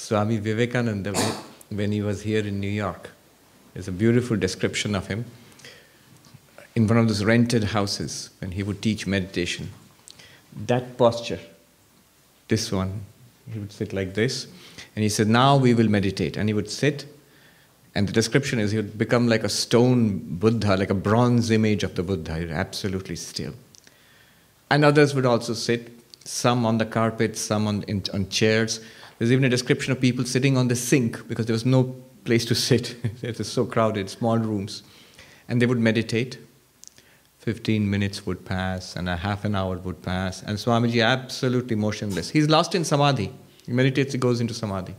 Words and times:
Swami 0.00 0.38
Vivekananda, 0.38 1.12
when 1.68 1.92
he 1.92 2.00
was 2.00 2.22
here 2.22 2.44
in 2.44 2.58
New 2.58 2.70
York, 2.70 3.10
there's 3.74 3.86
a 3.86 3.92
beautiful 3.92 4.34
description 4.34 4.94
of 4.94 5.06
him 5.08 5.26
in 6.74 6.86
one 6.86 6.96
of 6.96 7.06
those 7.06 7.22
rented 7.22 7.64
houses 7.64 8.30
when 8.40 8.52
he 8.52 8.62
would 8.62 8.80
teach 8.80 9.06
meditation. 9.06 9.70
That 10.66 10.96
posture, 10.96 11.38
this 12.48 12.72
one, 12.72 13.02
he 13.52 13.58
would 13.58 13.72
sit 13.72 13.92
like 13.92 14.14
this, 14.14 14.46
and 14.96 15.02
he 15.02 15.10
said, 15.10 15.28
Now 15.28 15.58
we 15.58 15.74
will 15.74 15.88
meditate. 15.88 16.38
And 16.38 16.48
he 16.48 16.54
would 16.54 16.70
sit, 16.70 17.04
and 17.94 18.08
the 18.08 18.12
description 18.12 18.58
is 18.58 18.70
he 18.70 18.78
would 18.78 18.96
become 18.96 19.28
like 19.28 19.44
a 19.44 19.50
stone 19.50 20.18
Buddha, 20.18 20.78
like 20.78 20.90
a 20.90 20.94
bronze 20.94 21.50
image 21.50 21.84
of 21.84 21.94
the 21.94 22.02
Buddha, 22.02 22.48
absolutely 22.50 23.16
still. 23.16 23.52
And 24.70 24.82
others 24.82 25.14
would 25.14 25.26
also 25.26 25.52
sit, 25.52 25.92
some 26.24 26.64
on 26.64 26.78
the 26.78 26.86
carpet, 26.86 27.36
some 27.36 27.68
on, 27.68 27.82
in, 27.82 28.02
on 28.14 28.30
chairs. 28.30 28.80
There's 29.20 29.32
even 29.32 29.44
a 29.44 29.50
description 29.50 29.92
of 29.92 30.00
people 30.00 30.24
sitting 30.24 30.56
on 30.56 30.68
the 30.68 30.74
sink 30.74 31.28
because 31.28 31.44
there 31.44 31.52
was 31.52 31.66
no 31.66 31.94
place 32.24 32.46
to 32.46 32.54
sit. 32.54 32.96
it 33.22 33.36
was 33.36 33.52
so 33.52 33.66
crowded, 33.66 34.08
small 34.08 34.38
rooms. 34.38 34.82
And 35.46 35.60
they 35.60 35.66
would 35.66 35.78
meditate. 35.78 36.38
15 37.40 37.90
minutes 37.90 38.24
would 38.24 38.46
pass 38.46 38.96
and 38.96 39.10
a 39.10 39.18
half 39.18 39.44
an 39.44 39.54
hour 39.54 39.76
would 39.76 40.00
pass. 40.00 40.42
And 40.42 40.56
Swamiji 40.56 41.04
absolutely 41.04 41.76
motionless. 41.76 42.30
He's 42.30 42.48
lost 42.48 42.74
in 42.74 42.82
samadhi. 42.82 43.30
He 43.66 43.72
meditates, 43.72 44.14
he 44.14 44.18
goes 44.18 44.40
into 44.40 44.54
samadhi. 44.54 44.94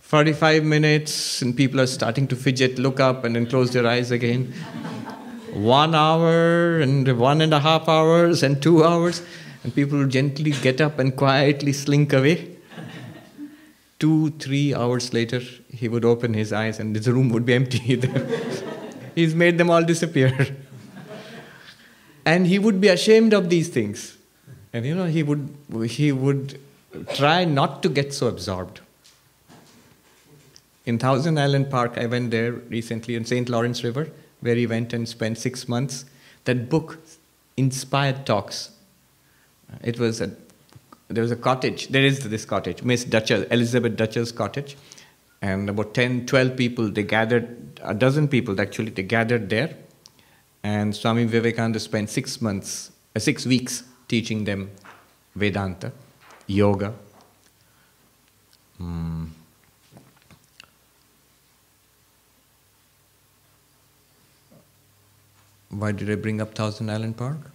45 0.00 0.64
minutes 0.64 1.42
and 1.42 1.56
people 1.56 1.80
are 1.80 1.86
starting 1.86 2.26
to 2.26 2.34
fidget, 2.34 2.76
look 2.80 2.98
up 2.98 3.24
and 3.24 3.36
then 3.36 3.46
close 3.46 3.70
their 3.70 3.86
eyes 3.86 4.10
again. 4.10 4.46
one 5.52 5.94
hour 5.94 6.80
and 6.80 7.06
one 7.16 7.40
and 7.40 7.54
a 7.54 7.60
half 7.60 7.88
hours 7.88 8.42
and 8.42 8.60
two 8.60 8.82
hours. 8.82 9.22
And 9.62 9.72
people 9.72 10.04
gently 10.08 10.50
get 10.50 10.80
up 10.80 10.98
and 10.98 11.14
quietly 11.14 11.72
slink 11.72 12.12
away. 12.12 12.56
Two, 14.00 14.30
three 14.30 14.74
hours 14.74 15.12
later, 15.12 15.40
he 15.72 15.86
would 15.86 16.04
open 16.04 16.34
his 16.34 16.52
eyes 16.52 16.80
and 16.80 16.96
the 16.96 17.12
room 17.12 17.28
would 17.28 17.46
be 17.46 17.54
empty. 17.54 17.78
He's 19.14 19.34
made 19.34 19.58
them 19.58 19.70
all 19.70 19.84
disappear. 19.84 20.56
and 22.24 22.46
he 22.46 22.58
would 22.58 22.80
be 22.80 22.88
ashamed 22.88 23.34
of 23.34 23.50
these 23.50 23.68
things. 23.68 24.16
And 24.72 24.86
you 24.86 24.94
know, 24.94 25.04
he 25.04 25.22
would, 25.22 25.54
he 25.86 26.12
would 26.12 26.58
try 27.14 27.44
not 27.44 27.82
to 27.82 27.88
get 27.88 28.14
so 28.14 28.26
absorbed. 28.26 28.80
In 30.86 30.98
Thousand 30.98 31.38
Island 31.38 31.70
Park, 31.70 31.98
I 31.98 32.06
went 32.06 32.30
there 32.30 32.52
recently 32.52 33.14
in 33.14 33.24
St. 33.24 33.48
Lawrence 33.48 33.84
River, 33.84 34.10
where 34.40 34.54
he 34.54 34.66
went 34.66 34.92
and 34.92 35.08
spent 35.08 35.38
six 35.38 35.68
months. 35.68 36.06
That 36.44 36.70
book 36.70 36.98
inspired 37.56 38.24
talks. 38.24 38.70
It 39.84 39.98
was 39.98 40.20
a, 40.20 40.30
there 41.10 41.22
was 41.22 41.32
a 41.32 41.36
cottage, 41.36 41.88
there 41.88 42.04
is 42.04 42.20
this 42.28 42.44
cottage, 42.44 42.82
Miss 42.84 43.04
Dutcher, 43.04 43.46
Elizabeth 43.50 43.96
Dutcher's 43.96 44.30
cottage. 44.30 44.76
And 45.42 45.68
about 45.68 45.94
10, 45.94 46.26
12 46.26 46.56
people, 46.56 46.90
they 46.90 47.02
gathered, 47.02 47.80
a 47.82 47.94
dozen 47.94 48.28
people 48.28 48.60
actually, 48.60 48.90
they 48.90 49.02
gathered 49.02 49.48
there. 49.48 49.76
And 50.62 50.94
Swami 50.94 51.24
Vivekananda 51.24 51.80
spent 51.80 52.10
six 52.10 52.40
months, 52.40 52.92
uh, 53.16 53.18
six 53.18 53.46
weeks 53.46 53.82
teaching 54.06 54.44
them 54.44 54.70
Vedanta 55.34 55.92
yoga. 56.46 56.92
Mm. 58.80 59.30
Why 65.70 65.92
did 65.92 66.10
I 66.10 66.16
bring 66.16 66.40
up 66.40 66.54
Thousand 66.54 66.90
Island 66.90 67.16
Park? 67.16 67.49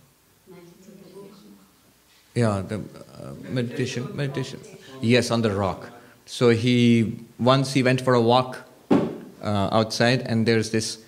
Yeah, 2.36 2.62
the 2.68 2.76
uh, 2.76 3.34
meditation, 3.50 4.16
meditation. 4.16 4.60
Yes, 5.02 5.32
on 5.32 5.42
the 5.42 5.52
rock. 5.52 5.90
So 6.26 6.50
he 6.50 7.18
once 7.40 7.74
he 7.74 7.82
went 7.82 8.02
for 8.02 8.14
a 8.14 8.22
walk 8.22 8.68
uh, 8.92 9.70
outside, 9.72 10.22
and 10.22 10.46
there's 10.46 10.72
this 10.72 11.00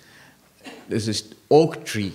there's 0.88 1.06
this 1.06 1.32
oak 1.50 1.84
tree, 1.84 2.14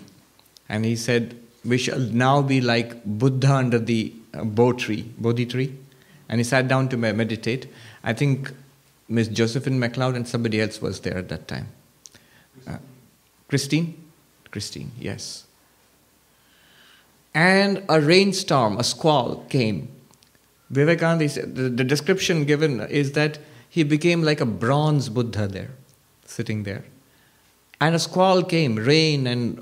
and 0.67 0.83
he 0.83 0.95
said, 0.95 1.37
"We 1.63 1.77
shall 1.77 1.99
now 1.99 2.41
be 2.41 2.59
like 2.59 3.05
Buddha 3.05 3.53
under 3.53 3.79
the 3.79 4.13
a 4.33 4.43
Bo 4.43 4.73
tree, 4.73 5.11
Bodhi 5.17 5.45
tree, 5.45 5.75
and 6.27 6.39
he 6.39 6.43
sat 6.43 6.67
down 6.67 6.89
to 6.89 6.97
meditate. 6.97 7.67
I 8.03 8.13
think 8.13 8.51
Miss 9.07 9.27
Josephine 9.27 9.79
MacLeod 9.79 10.15
and 10.15 10.27
somebody 10.27 10.59
else 10.59 10.81
was 10.81 10.99
there 11.01 11.17
at 11.17 11.29
that 11.29 11.47
time. 11.47 11.67
Uh, 12.67 12.77
Christine? 13.47 13.95
Christine, 14.49 14.91
yes. 14.99 15.45
And 17.33 17.83
a 17.89 17.99
rainstorm, 17.99 18.77
a 18.77 18.83
squall 18.83 19.45
came. 19.49 19.89
Vivekananda, 20.69 21.27
the, 21.27 21.69
the 21.69 21.83
description 21.83 22.45
given 22.45 22.81
is 22.81 23.13
that 23.13 23.39
he 23.69 23.83
became 23.83 24.21
like 24.21 24.39
a 24.39 24.45
bronze 24.45 25.09
Buddha 25.09 25.47
there, 25.47 25.71
sitting 26.25 26.63
there. 26.63 26.85
And 27.81 27.95
a 27.95 27.99
squall 27.99 28.43
came, 28.43 28.75
rain 28.75 29.27
and 29.27 29.57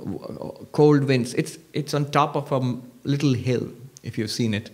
cold 0.74 1.06
winds. 1.06 1.34
It's, 1.34 1.58
it's 1.74 1.94
on 1.94 2.12
top 2.12 2.36
of 2.36 2.52
a 2.52 2.78
little 3.04 3.34
hill 3.34 3.70
if 4.04 4.18
you've 4.18 4.32
seen 4.32 4.54
it. 4.54 4.70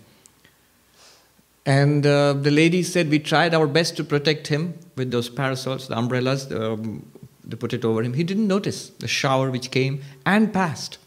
And 1.65 2.05
uh, 2.05 2.33
the 2.33 2.51
lady 2.51 2.81
said, 2.81 3.09
We 3.09 3.19
tried 3.19 3.53
our 3.53 3.67
best 3.67 3.97
to 3.97 4.03
protect 4.03 4.47
him 4.47 4.77
with 4.95 5.11
those 5.11 5.29
parasols, 5.29 5.87
the 5.87 5.97
umbrellas, 5.97 6.51
um, 6.51 7.05
to 7.49 7.57
put 7.57 7.73
it 7.73 7.83
over 7.83 8.01
him. 8.01 8.13
He 8.13 8.23
didn't 8.23 8.47
notice 8.47 8.89
the 8.89 9.07
shower 9.07 9.51
which 9.51 9.69
came 9.69 10.01
and 10.25 10.53
passed. 10.53 10.97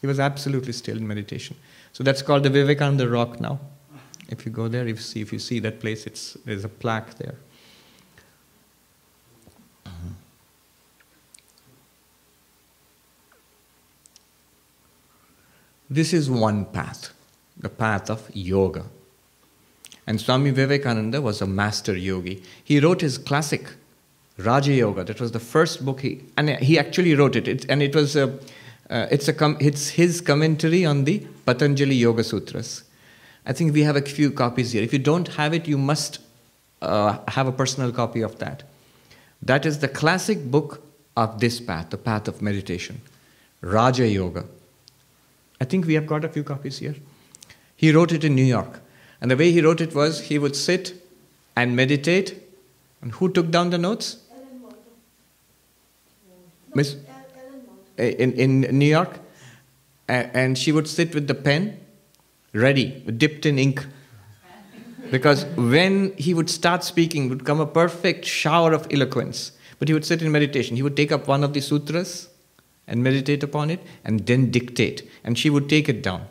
He 0.00 0.06
was 0.06 0.20
absolutely 0.20 0.72
still 0.72 0.96
in 0.96 1.06
meditation. 1.06 1.56
So 1.92 2.04
that's 2.04 2.22
called 2.22 2.42
the 2.42 2.50
Vivekananda 2.50 3.08
Rock 3.08 3.40
now. 3.40 3.58
If 4.28 4.44
you 4.44 4.52
go 4.52 4.68
there, 4.68 4.86
if 4.86 4.96
you 4.96 5.02
see, 5.02 5.20
if 5.20 5.32
you 5.32 5.38
see 5.38 5.60
that 5.60 5.80
place, 5.80 6.06
it's, 6.06 6.36
there's 6.44 6.64
a 6.64 6.68
plaque 6.68 7.14
there. 7.14 7.36
This 15.88 16.12
is 16.12 16.28
one 16.28 16.64
path 16.64 17.12
the 17.58 17.68
path 17.68 18.10
of 18.10 18.30
yoga. 18.34 18.84
And 20.06 20.20
Swami 20.20 20.50
Vivekananda 20.50 21.20
was 21.20 21.40
a 21.40 21.46
master 21.46 21.96
yogi. 21.96 22.42
He 22.62 22.78
wrote 22.80 23.00
his 23.00 23.18
classic, 23.18 23.70
Raja 24.36 24.72
Yoga. 24.72 25.04
That 25.04 25.20
was 25.20 25.32
the 25.32 25.40
first 25.40 25.84
book 25.84 26.02
he, 26.02 26.22
and 26.36 26.50
he 26.50 26.78
actually 26.78 27.14
wrote 27.14 27.34
it. 27.34 27.48
it 27.48 27.66
and 27.68 27.82
it 27.82 27.94
was 27.94 28.14
a, 28.14 28.38
uh, 28.90 29.06
it's, 29.10 29.28
a 29.28 29.32
com, 29.32 29.56
it's 29.60 29.90
his 29.90 30.20
commentary 30.20 30.84
on 30.84 31.04
the 31.04 31.26
Patanjali 31.44 31.94
Yoga 31.94 32.22
Sutras. 32.22 32.84
I 33.44 33.52
think 33.52 33.72
we 33.72 33.82
have 33.82 33.96
a 33.96 34.02
few 34.02 34.30
copies 34.30 34.72
here. 34.72 34.82
If 34.82 34.92
you 34.92 34.98
don't 34.98 35.28
have 35.28 35.54
it, 35.54 35.68
you 35.68 35.78
must 35.78 36.18
uh, 36.82 37.18
have 37.28 37.46
a 37.46 37.52
personal 37.52 37.92
copy 37.92 38.20
of 38.20 38.38
that. 38.38 38.62
That 39.42 39.66
is 39.66 39.78
the 39.78 39.88
classic 39.88 40.50
book 40.50 40.82
of 41.16 41.40
this 41.40 41.60
path, 41.60 41.90
the 41.90 41.98
path 41.98 42.28
of 42.28 42.42
meditation, 42.42 43.00
Raja 43.60 44.06
Yoga. 44.08 44.44
I 45.60 45.64
think 45.64 45.86
we 45.86 45.94
have 45.94 46.06
got 46.06 46.24
a 46.24 46.28
few 46.28 46.42
copies 46.42 46.78
here. 46.78 46.96
He 47.76 47.92
wrote 47.92 48.12
it 48.12 48.24
in 48.24 48.34
New 48.34 48.44
York. 48.44 48.80
And 49.20 49.30
the 49.30 49.36
way 49.36 49.50
he 49.50 49.62
wrote 49.62 49.80
it 49.80 49.94
was 49.94 50.20
he 50.20 50.38
would 50.38 50.54
sit 50.54 51.02
and 51.54 51.74
meditate. 51.74 52.42
And 53.00 53.12
who 53.12 53.30
took 53.30 53.50
down 53.50 53.70
the 53.70 53.78
notes? 53.78 54.18
Miss? 56.74 56.96
Uh, 57.98 58.02
in, 58.02 58.32
in 58.34 58.60
New 58.78 58.86
York. 58.86 59.20
And 60.08 60.56
she 60.56 60.70
would 60.70 60.86
sit 60.86 61.14
with 61.14 61.26
the 61.26 61.34
pen 61.34 61.80
ready, 62.52 63.02
dipped 63.16 63.44
in 63.44 63.58
ink. 63.58 63.84
Because 65.10 65.44
when 65.56 66.14
he 66.16 66.34
would 66.34 66.50
start 66.50 66.84
speaking, 66.84 67.28
would 67.28 67.44
come 67.44 67.60
a 67.60 67.66
perfect 67.66 68.24
shower 68.24 68.72
of 68.72 68.86
eloquence. 68.90 69.52
But 69.78 69.88
he 69.88 69.94
would 69.94 70.04
sit 70.04 70.22
in 70.22 70.30
meditation. 70.30 70.76
He 70.76 70.82
would 70.82 70.96
take 70.96 71.10
up 71.10 71.26
one 71.26 71.42
of 71.42 71.54
the 71.54 71.60
sutras 71.60 72.28
and 72.86 73.02
meditate 73.02 73.42
upon 73.42 73.70
it 73.70 73.80
and 74.04 74.26
then 74.26 74.50
dictate. 74.50 75.08
And 75.24 75.38
she 75.38 75.50
would 75.50 75.68
take 75.68 75.88
it 75.88 76.02
down. 76.02 76.26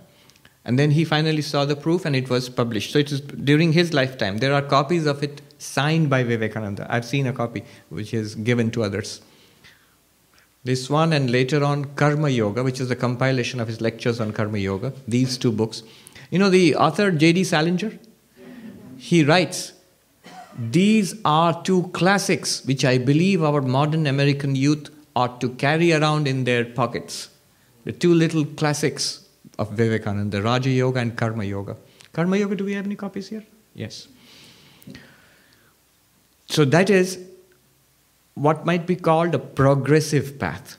And 0.64 0.80
then 0.80 0.92
he 0.92 1.04
finally 1.04 1.42
saw 1.42 1.66
the 1.66 1.76
proof 1.76 2.06
and 2.06 2.16
it 2.16 2.30
was 2.30 2.48
published. 2.50 2.92
So 2.92 3.00
it 3.00 3.12
was 3.12 3.22
during 3.22 3.74
his 3.74 3.94
lifetime. 3.94 4.38
There 4.38 4.54
are 4.54 4.62
copies 4.62 5.06
of 5.06 5.22
it 5.22 5.42
signed 5.58 6.10
by 6.10 6.24
Vivekananda. 6.24 6.88
I've 6.90 7.06
seen 7.06 7.28
a 7.28 7.34
copy 7.34 7.64
which 7.90 8.14
is 8.14 8.36
given 8.36 8.72
to 8.72 8.84
others. 8.84 9.22
This 10.66 10.90
one 10.90 11.14
and 11.14 11.30
later 11.30 11.64
on 11.64 11.86
Karma 11.96 12.28
Yoga, 12.30 12.64
which 12.64 12.80
is 12.80 12.90
a 12.90 12.96
compilation 12.96 13.60
of 13.60 13.68
his 13.68 13.82
lectures 13.82 14.20
on 14.20 14.34
Karma 14.34 14.58
Yoga. 14.58 14.94
These 15.08 15.38
two 15.38 15.52
books. 15.52 15.84
You 16.32 16.40
know 16.40 16.50
the 16.50 16.76
author 16.76 17.12
J.D. 17.12 17.44
Salinger? 17.44 17.92
He 18.98 19.24
writes, 19.24 19.74
These 20.58 21.14
are 21.24 21.62
two 21.62 21.84
classics 21.90 22.66
which 22.66 22.84
I 22.84 22.98
believe 22.98 23.44
our 23.44 23.62
modern 23.62 24.08
American 24.08 24.56
youth 24.56 24.90
ought 25.16 25.40
to 25.42 25.50
carry 25.50 25.94
around 25.94 26.28
in 26.28 26.46
their 26.46 26.66
pockets. 26.66 27.30
The 27.84 27.92
two 27.92 28.16
little 28.16 28.44
classics 28.44 29.28
of 29.60 29.74
Vivekananda, 29.74 30.42
Raja 30.42 30.72
Yoga 30.72 31.00
and 31.00 31.16
Karma 31.16 31.44
Yoga. 31.44 31.78
Karma 32.12 32.38
Yoga, 32.38 32.56
do 32.56 32.66
we 32.66 32.74
have 32.74 32.86
any 32.86 32.96
copies 32.96 33.28
here? 33.28 33.46
Yes. 33.76 34.08
So 36.48 36.66
that 36.66 36.90
is 36.90 37.20
what 38.36 38.66
might 38.66 38.86
be 38.86 38.96
called 38.96 39.34
a 39.34 39.40
progressive 39.40 40.38
path. 40.38 40.78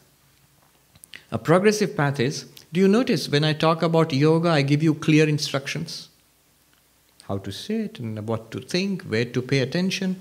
A 1.32 1.38
progressive 1.38 1.97
path 1.97 2.20
is 2.20 2.47
do 2.73 2.81
you 2.81 2.88
notice 2.88 3.29
when 3.29 3.44
I 3.44 3.53
talk 3.53 3.82
about 3.82 4.12
yoga, 4.12 4.50
I 4.50 4.62
give 4.62 4.82
you 4.82 4.94
clear 4.94 5.29
instructions? 5.29 6.08
how 7.29 7.38
to 7.38 7.50
sit 7.50 7.99
and 7.99 8.26
what 8.29 8.50
to 8.53 8.61
think, 8.61 9.03
where 9.03 9.25
to 9.25 9.43
pay 9.43 9.58
attention. 9.58 10.17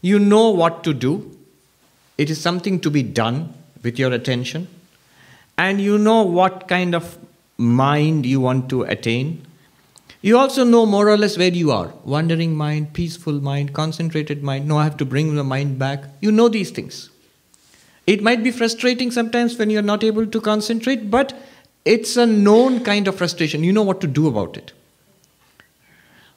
You 0.00 0.18
know 0.18 0.50
what 0.50 0.82
to 0.84 0.94
do. 0.94 1.36
It 2.16 2.30
is 2.30 2.40
something 2.40 2.80
to 2.80 2.90
be 2.90 3.02
done 3.02 3.52
with 3.82 3.98
your 3.98 4.12
attention. 4.12 4.68
And 5.58 5.80
you 5.80 5.98
know 5.98 6.22
what 6.22 6.66
kind 6.68 6.94
of 6.94 7.18
mind 7.58 8.24
you 8.24 8.40
want 8.40 8.70
to 8.70 8.82
attain. 8.82 9.45
You 10.26 10.36
also 10.38 10.64
know 10.64 10.86
more 10.86 11.08
or 11.08 11.16
less 11.16 11.38
where 11.38 11.52
you 11.52 11.70
are 11.70 11.92
wandering 12.02 12.56
mind, 12.56 12.92
peaceful 12.94 13.34
mind, 13.34 13.72
concentrated 13.74 14.42
mind. 14.42 14.66
No, 14.66 14.78
I 14.78 14.82
have 14.82 14.96
to 14.96 15.04
bring 15.04 15.36
the 15.36 15.44
mind 15.44 15.78
back. 15.78 16.02
You 16.20 16.32
know 16.32 16.48
these 16.48 16.72
things. 16.72 17.10
It 18.08 18.24
might 18.24 18.42
be 18.42 18.50
frustrating 18.50 19.12
sometimes 19.12 19.56
when 19.56 19.70
you're 19.70 19.82
not 19.82 20.02
able 20.02 20.26
to 20.26 20.40
concentrate, 20.40 21.12
but 21.12 21.32
it's 21.84 22.16
a 22.16 22.26
known 22.26 22.82
kind 22.82 23.06
of 23.06 23.14
frustration. 23.14 23.62
You 23.62 23.72
know 23.72 23.84
what 23.84 24.00
to 24.00 24.08
do 24.08 24.26
about 24.26 24.56
it. 24.56 24.72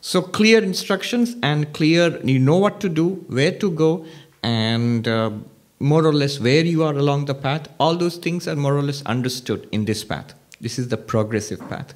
So, 0.02 0.22
clear 0.22 0.64
instructions 0.64 1.36
and 1.42 1.74
clear, 1.74 2.22
you 2.24 2.38
know 2.38 2.58
what 2.58 2.80
to 2.82 2.90
do, 2.90 3.26
where 3.28 3.54
to 3.54 3.72
go, 3.72 4.06
and 4.44 5.08
uh, 5.08 5.32
more 5.80 6.06
or 6.06 6.14
less 6.14 6.40
where 6.40 6.64
you 6.64 6.84
are 6.84 6.94
along 6.94 7.26
the 7.26 7.34
path. 7.34 7.68
All 7.80 7.96
those 7.96 8.18
things 8.18 8.48
are 8.48 8.56
more 8.56 8.78
or 8.78 8.84
less 8.84 9.02
understood 9.08 9.68
in 9.72 9.86
this 9.86 10.04
path. 10.04 10.36
This 10.62 10.78
is 10.78 10.90
the 10.90 10.98
progressive 10.98 11.68
path. 11.70 11.96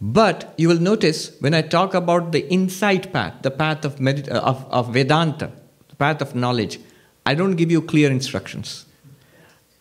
But 0.00 0.52
you 0.58 0.68
will 0.68 0.80
notice 0.80 1.40
when 1.40 1.54
I 1.54 1.62
talk 1.62 1.94
about 1.94 2.32
the 2.32 2.46
insight 2.52 3.12
path, 3.12 3.34
the 3.42 3.50
path 3.50 3.84
of, 3.84 4.00
uh, 4.00 4.40
of, 4.40 4.66
of 4.70 4.92
Vedanta, 4.92 5.50
the 5.88 5.96
path 5.96 6.20
of 6.20 6.34
knowledge, 6.34 6.78
I 7.24 7.34
don't 7.34 7.56
give 7.56 7.70
you 7.70 7.80
clear 7.80 8.10
instructions. 8.10 8.84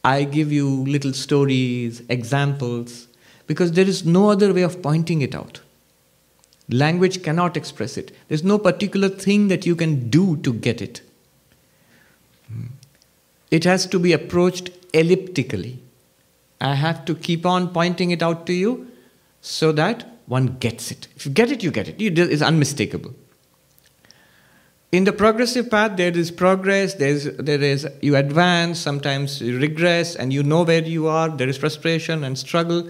I 0.03 0.23
give 0.23 0.51
you 0.51 0.67
little 0.85 1.13
stories, 1.13 2.01
examples, 2.09 3.07
because 3.47 3.73
there 3.73 3.88
is 3.88 4.06
no 4.06 4.29
other 4.29 4.53
way 4.53 4.62
of 4.62 4.81
pointing 4.81 5.21
it 5.21 5.35
out. 5.35 5.59
Language 6.69 7.21
cannot 7.21 7.57
express 7.57 7.97
it. 7.97 8.15
There's 8.27 8.44
no 8.44 8.57
particular 8.57 9.09
thing 9.09 9.50
that 9.50 9.65
you 9.65 9.75
can 9.75 10.09
do 10.09 10.38
to 10.38 10.53
get 10.53 10.81
it. 10.81 11.01
It 13.51 13.63
has 13.63 13.85
to 13.88 14.00
be 14.00 14.13
approached 14.13 14.71
elliptically. 14.94 15.79
I 16.59 16.75
have 16.75 17.06
to 17.06 17.15
keep 17.15 17.45
on 17.45 17.73
pointing 17.73 18.11
it 18.11 18.23
out 18.23 18.45
to 18.47 18.53
you 18.53 18.91
so 19.45 19.71
that 19.71 20.09
one 20.25 20.57
gets 20.57 20.89
it. 20.89 21.07
If 21.15 21.27
you 21.27 21.31
get 21.31 21.51
it, 21.51 21.62
you 21.62 21.69
get 21.69 21.88
it. 21.88 22.01
It's 22.01 22.42
unmistakable. 22.42 23.13
In 24.92 25.03
the 25.03 25.13
progressive 25.13 25.69
path, 25.69 25.97
there 25.97 26.18
is 26.18 26.31
progress, 26.31 26.95
there's, 26.95 27.25
there 27.38 27.62
is, 27.62 27.88
you 28.01 28.15
advance, 28.15 28.80
sometimes 28.80 29.42
you 29.42 29.59
regress, 29.59 30.15
and 30.15 30.33
you 30.33 30.42
know 30.42 30.63
where 30.63 30.81
you 30.81 31.07
are, 31.07 31.30
there 31.30 31.47
is 31.47 31.57
frustration 31.57 32.24
and 32.24 32.38
struggle. 32.39 32.89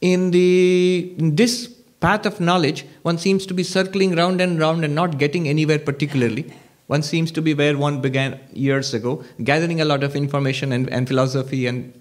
In, 0.00 0.30
the, 0.30 1.12
in 1.18 1.34
this 1.34 1.66
path 1.98 2.24
of 2.24 2.40
knowledge, 2.40 2.86
one 3.02 3.18
seems 3.18 3.44
to 3.46 3.54
be 3.54 3.64
circling 3.64 4.14
round 4.14 4.40
and 4.40 4.60
round 4.60 4.84
and 4.84 4.94
not 4.94 5.18
getting 5.18 5.48
anywhere 5.48 5.78
particularly. 5.78 6.52
One 6.86 7.02
seems 7.02 7.32
to 7.32 7.42
be 7.42 7.54
where 7.54 7.76
one 7.76 8.00
began 8.00 8.38
years 8.52 8.94
ago, 8.94 9.24
gathering 9.42 9.80
a 9.80 9.84
lot 9.84 10.04
of 10.04 10.14
information 10.14 10.72
and, 10.72 10.88
and 10.90 11.08
philosophy 11.08 11.66
and 11.66 11.99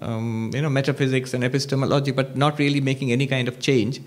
um, 0.00 0.50
you 0.54 0.62
know, 0.62 0.70
metaphysics 0.70 1.34
and 1.34 1.44
epistemology, 1.44 2.10
but 2.10 2.36
not 2.36 2.58
really 2.58 2.80
making 2.80 3.12
any 3.12 3.26
kind 3.26 3.48
of 3.48 3.58
change 3.60 4.00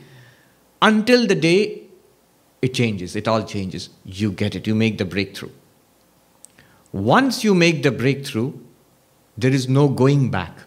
until 0.82 1.28
the 1.28 1.36
day 1.36 1.84
it 2.62 2.74
changes, 2.74 3.16
it 3.16 3.28
all 3.28 3.44
changes. 3.44 3.90
You 4.06 4.32
get 4.32 4.56
it, 4.56 4.68
you 4.68 4.76
make 4.76 4.98
the 4.98 5.06
breakthrough. 5.06 5.52
Once 6.92 7.44
you 7.44 7.54
make 7.54 7.84
the 7.84 7.92
breakthrough, 7.92 8.54
there 9.38 9.52
is 9.52 9.70
no 9.70 9.88
going 9.88 10.32
back. 10.32 10.64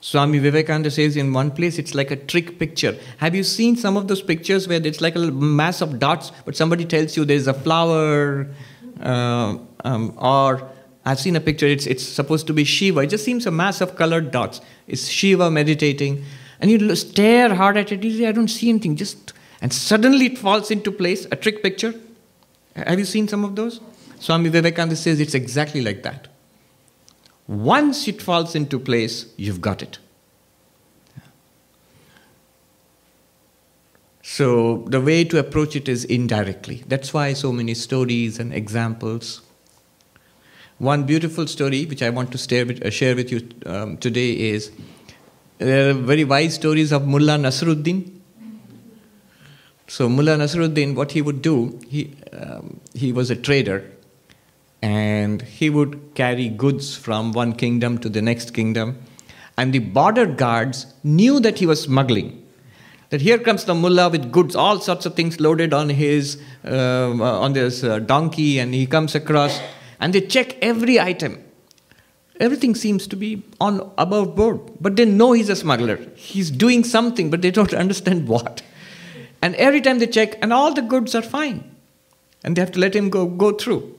Swami 0.00 0.38
Vivekananda 0.38 0.90
says 0.90 1.16
in 1.16 1.32
one 1.32 1.50
place 1.50 1.78
it's 1.78 1.94
like 1.94 2.10
a 2.10 2.16
trick 2.16 2.58
picture. 2.58 2.98
Have 3.18 3.34
you 3.34 3.44
seen 3.44 3.76
some 3.76 3.98
of 3.98 4.08
those 4.08 4.22
pictures 4.22 4.66
where 4.66 4.84
it's 4.84 5.00
like 5.00 5.14
a 5.14 5.18
mass 5.18 5.82
of 5.82 5.98
dots, 5.98 6.32
but 6.46 6.56
somebody 6.56 6.86
tells 6.86 7.16
you 7.16 7.24
there's 7.26 7.46
a 7.46 7.54
flower, 7.54 8.48
uh, 9.00 9.58
um, 9.84 10.14
or 10.16 10.70
I've 11.10 11.18
seen 11.18 11.34
a 11.34 11.40
picture, 11.40 11.66
it's, 11.66 11.86
it's 11.86 12.04
supposed 12.04 12.46
to 12.46 12.52
be 12.52 12.62
Shiva. 12.62 13.00
It 13.00 13.08
just 13.08 13.24
seems 13.24 13.44
a 13.44 13.50
mass 13.50 13.80
of 13.80 13.96
colored 13.96 14.30
dots. 14.30 14.60
It's 14.86 15.08
Shiva 15.08 15.50
meditating. 15.50 16.24
And 16.60 16.70
you 16.70 16.94
stare 16.94 17.52
hard 17.54 17.76
at 17.76 17.90
it, 17.90 18.04
you 18.04 18.16
say, 18.16 18.26
I 18.26 18.32
don't 18.32 18.48
see 18.48 18.68
anything, 18.68 18.94
just 18.94 19.32
and 19.60 19.72
suddenly 19.72 20.26
it 20.26 20.38
falls 20.38 20.70
into 20.70 20.92
place, 20.92 21.26
a 21.32 21.36
trick 21.36 21.62
picture. 21.62 21.94
Have 22.76 22.98
you 22.98 23.04
seen 23.04 23.28
some 23.28 23.44
of 23.44 23.56
those? 23.56 23.80
Swami 24.20 24.50
Vivekananda 24.50 24.96
says 24.96 25.18
it's 25.20 25.34
exactly 25.34 25.82
like 25.82 26.02
that. 26.04 26.28
Once 27.48 28.06
it 28.06 28.22
falls 28.22 28.54
into 28.54 28.78
place, 28.78 29.26
you've 29.36 29.60
got 29.60 29.82
it. 29.82 29.98
So 34.22 34.84
the 34.86 35.00
way 35.00 35.24
to 35.24 35.38
approach 35.38 35.74
it 35.74 35.88
is 35.88 36.04
indirectly. 36.04 36.84
That's 36.86 37.12
why 37.12 37.32
so 37.32 37.52
many 37.52 37.74
stories 37.74 38.38
and 38.38 38.54
examples. 38.54 39.42
One 40.80 41.04
beautiful 41.04 41.46
story 41.46 41.84
which 41.84 42.02
I 42.02 42.08
want 42.08 42.32
to 42.32 42.64
with, 42.64 42.82
uh, 42.82 42.88
share 42.88 43.14
with 43.14 43.30
you 43.30 43.46
um, 43.66 43.98
today 43.98 44.32
is 44.32 44.70
there 45.58 45.90
are 45.90 45.92
very 45.92 46.24
wise 46.24 46.54
stories 46.54 46.90
of 46.90 47.06
Mullah 47.06 47.36
Nasruddin. 47.36 48.10
So 49.88 50.08
Mullah 50.08 50.38
Nasruddin, 50.38 50.94
what 50.94 51.12
he 51.12 51.20
would 51.20 51.42
do, 51.42 51.78
he, 51.86 52.16
um, 52.32 52.80
he 52.94 53.12
was 53.12 53.30
a 53.30 53.36
trader 53.36 53.92
and 54.80 55.42
he 55.42 55.68
would 55.68 56.14
carry 56.14 56.48
goods 56.48 56.96
from 56.96 57.32
one 57.32 57.52
kingdom 57.52 57.98
to 57.98 58.08
the 58.08 58.22
next 58.22 58.54
kingdom. 58.54 59.02
And 59.58 59.74
the 59.74 59.80
border 59.80 60.24
guards 60.24 60.86
knew 61.04 61.40
that 61.40 61.58
he 61.58 61.66
was 61.66 61.82
smuggling. 61.82 62.42
That 63.10 63.20
here 63.20 63.36
comes 63.36 63.66
the 63.66 63.74
mullah 63.74 64.08
with 64.08 64.32
goods, 64.32 64.56
all 64.56 64.80
sorts 64.80 65.04
of 65.04 65.14
things 65.14 65.40
loaded 65.40 65.74
on 65.74 65.90
his 65.90 66.40
uh, 66.64 67.10
on 67.20 67.52
this 67.52 67.84
uh, 67.84 67.98
donkey, 67.98 68.58
and 68.58 68.72
he 68.72 68.86
comes 68.86 69.14
across, 69.14 69.60
and 70.00 70.12
they 70.12 70.20
check 70.20 70.56
every 70.62 70.98
item. 70.98 71.44
Everything 72.40 72.74
seems 72.74 73.06
to 73.06 73.16
be 73.16 73.42
on 73.60 73.92
above 73.98 74.34
board, 74.34 74.60
but 74.80 74.96
they 74.96 75.04
know 75.04 75.32
he's 75.32 75.50
a 75.50 75.56
smuggler. 75.56 75.98
He's 76.16 76.50
doing 76.50 76.84
something, 76.84 77.30
but 77.30 77.42
they 77.42 77.50
don't 77.50 77.74
understand 77.84 78.26
what. 78.26 78.62
And 79.42 79.54
every 79.56 79.80
time 79.80 79.98
they 79.98 80.06
check, 80.06 80.38
and 80.42 80.52
all 80.52 80.72
the 80.72 80.82
goods 80.82 81.14
are 81.14 81.22
fine. 81.22 81.64
And 82.42 82.56
they 82.56 82.60
have 82.60 82.72
to 82.72 82.80
let 82.80 82.96
him 82.96 83.10
go, 83.10 83.26
go 83.26 83.52
through. 83.52 83.94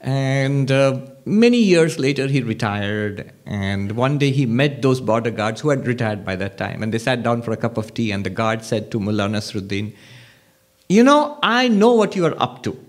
And 0.00 0.70
uh, 0.70 1.00
many 1.24 1.58
years 1.58 1.98
later, 1.98 2.26
he 2.26 2.40
retired. 2.40 3.32
And 3.44 3.92
one 3.92 4.18
day 4.18 4.30
he 4.30 4.46
met 4.46 4.80
those 4.80 5.00
border 5.00 5.30
guards 5.30 5.60
who 5.60 5.70
had 5.70 5.86
retired 5.86 6.24
by 6.24 6.36
that 6.36 6.56
time. 6.56 6.82
And 6.82 6.92
they 6.92 6.98
sat 6.98 7.22
down 7.22 7.42
for 7.42 7.52
a 7.52 7.56
cup 7.56 7.76
of 7.76 7.92
tea. 7.92 8.12
And 8.12 8.24
the 8.24 8.30
guard 8.30 8.64
said 8.64 8.90
to 8.92 9.00
Mullah 9.00 9.28
Nasruddin, 9.28 9.94
You 10.88 11.02
know, 11.02 11.38
I 11.42 11.68
know 11.68 11.92
what 11.92 12.14
you 12.16 12.24
are 12.24 12.40
up 12.40 12.62
to. 12.62 12.85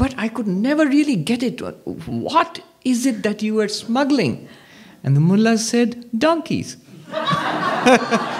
But 0.00 0.14
I 0.16 0.28
could 0.28 0.46
never 0.46 0.86
really 0.86 1.14
get 1.14 1.42
it. 1.42 1.60
What 1.60 2.60
is 2.86 3.04
it 3.04 3.22
that 3.22 3.42
you 3.42 3.60
are 3.60 3.68
smuggling? 3.68 4.48
And 5.04 5.14
the 5.14 5.20
mullah 5.20 5.58
said, 5.58 6.06
Donkeys. 6.18 6.78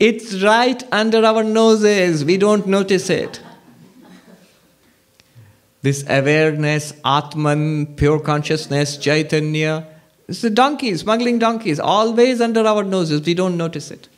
It's 0.00 0.40
right 0.44 0.80
under 0.92 1.24
our 1.24 1.42
noses. 1.42 2.24
We 2.24 2.36
don't 2.36 2.68
notice 2.68 3.10
it. 3.10 3.40
This 5.82 6.04
awareness, 6.08 6.92
Atman, 7.04 7.96
pure 7.96 8.20
consciousness, 8.20 8.96
Chaitanya, 8.96 9.88
it's 10.28 10.42
the 10.42 10.50
donkeys, 10.50 11.00
smuggling 11.00 11.40
donkeys, 11.40 11.80
always 11.80 12.40
under 12.40 12.60
our 12.60 12.84
noses. 12.84 13.26
We 13.26 13.34
don't 13.34 13.56
notice 13.56 13.90
it. 13.90 14.08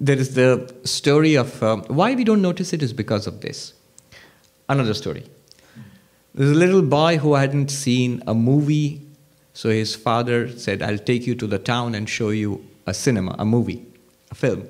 There 0.00 0.16
is 0.16 0.34
the 0.34 0.72
story 0.84 1.34
of 1.34 1.62
um, 1.62 1.82
why 1.88 2.14
we 2.14 2.24
don't 2.24 2.42
notice 2.42 2.72
it 2.72 2.82
is 2.82 2.92
because 2.92 3.26
of 3.26 3.40
this. 3.40 3.74
Another 4.68 4.94
story. 4.94 5.24
There's 6.34 6.50
a 6.50 6.54
little 6.54 6.82
boy 6.82 7.18
who 7.18 7.34
hadn't 7.34 7.70
seen 7.70 8.22
a 8.26 8.34
movie 8.34 9.08
so 9.58 9.70
his 9.70 9.96
father 9.96 10.56
said, 10.56 10.82
I'll 10.82 10.98
take 10.98 11.26
you 11.26 11.34
to 11.34 11.48
the 11.48 11.58
town 11.58 11.96
and 11.96 12.08
show 12.08 12.30
you 12.30 12.64
a 12.86 12.94
cinema, 12.94 13.34
a 13.40 13.44
movie, 13.44 13.84
a 14.30 14.36
film. 14.36 14.68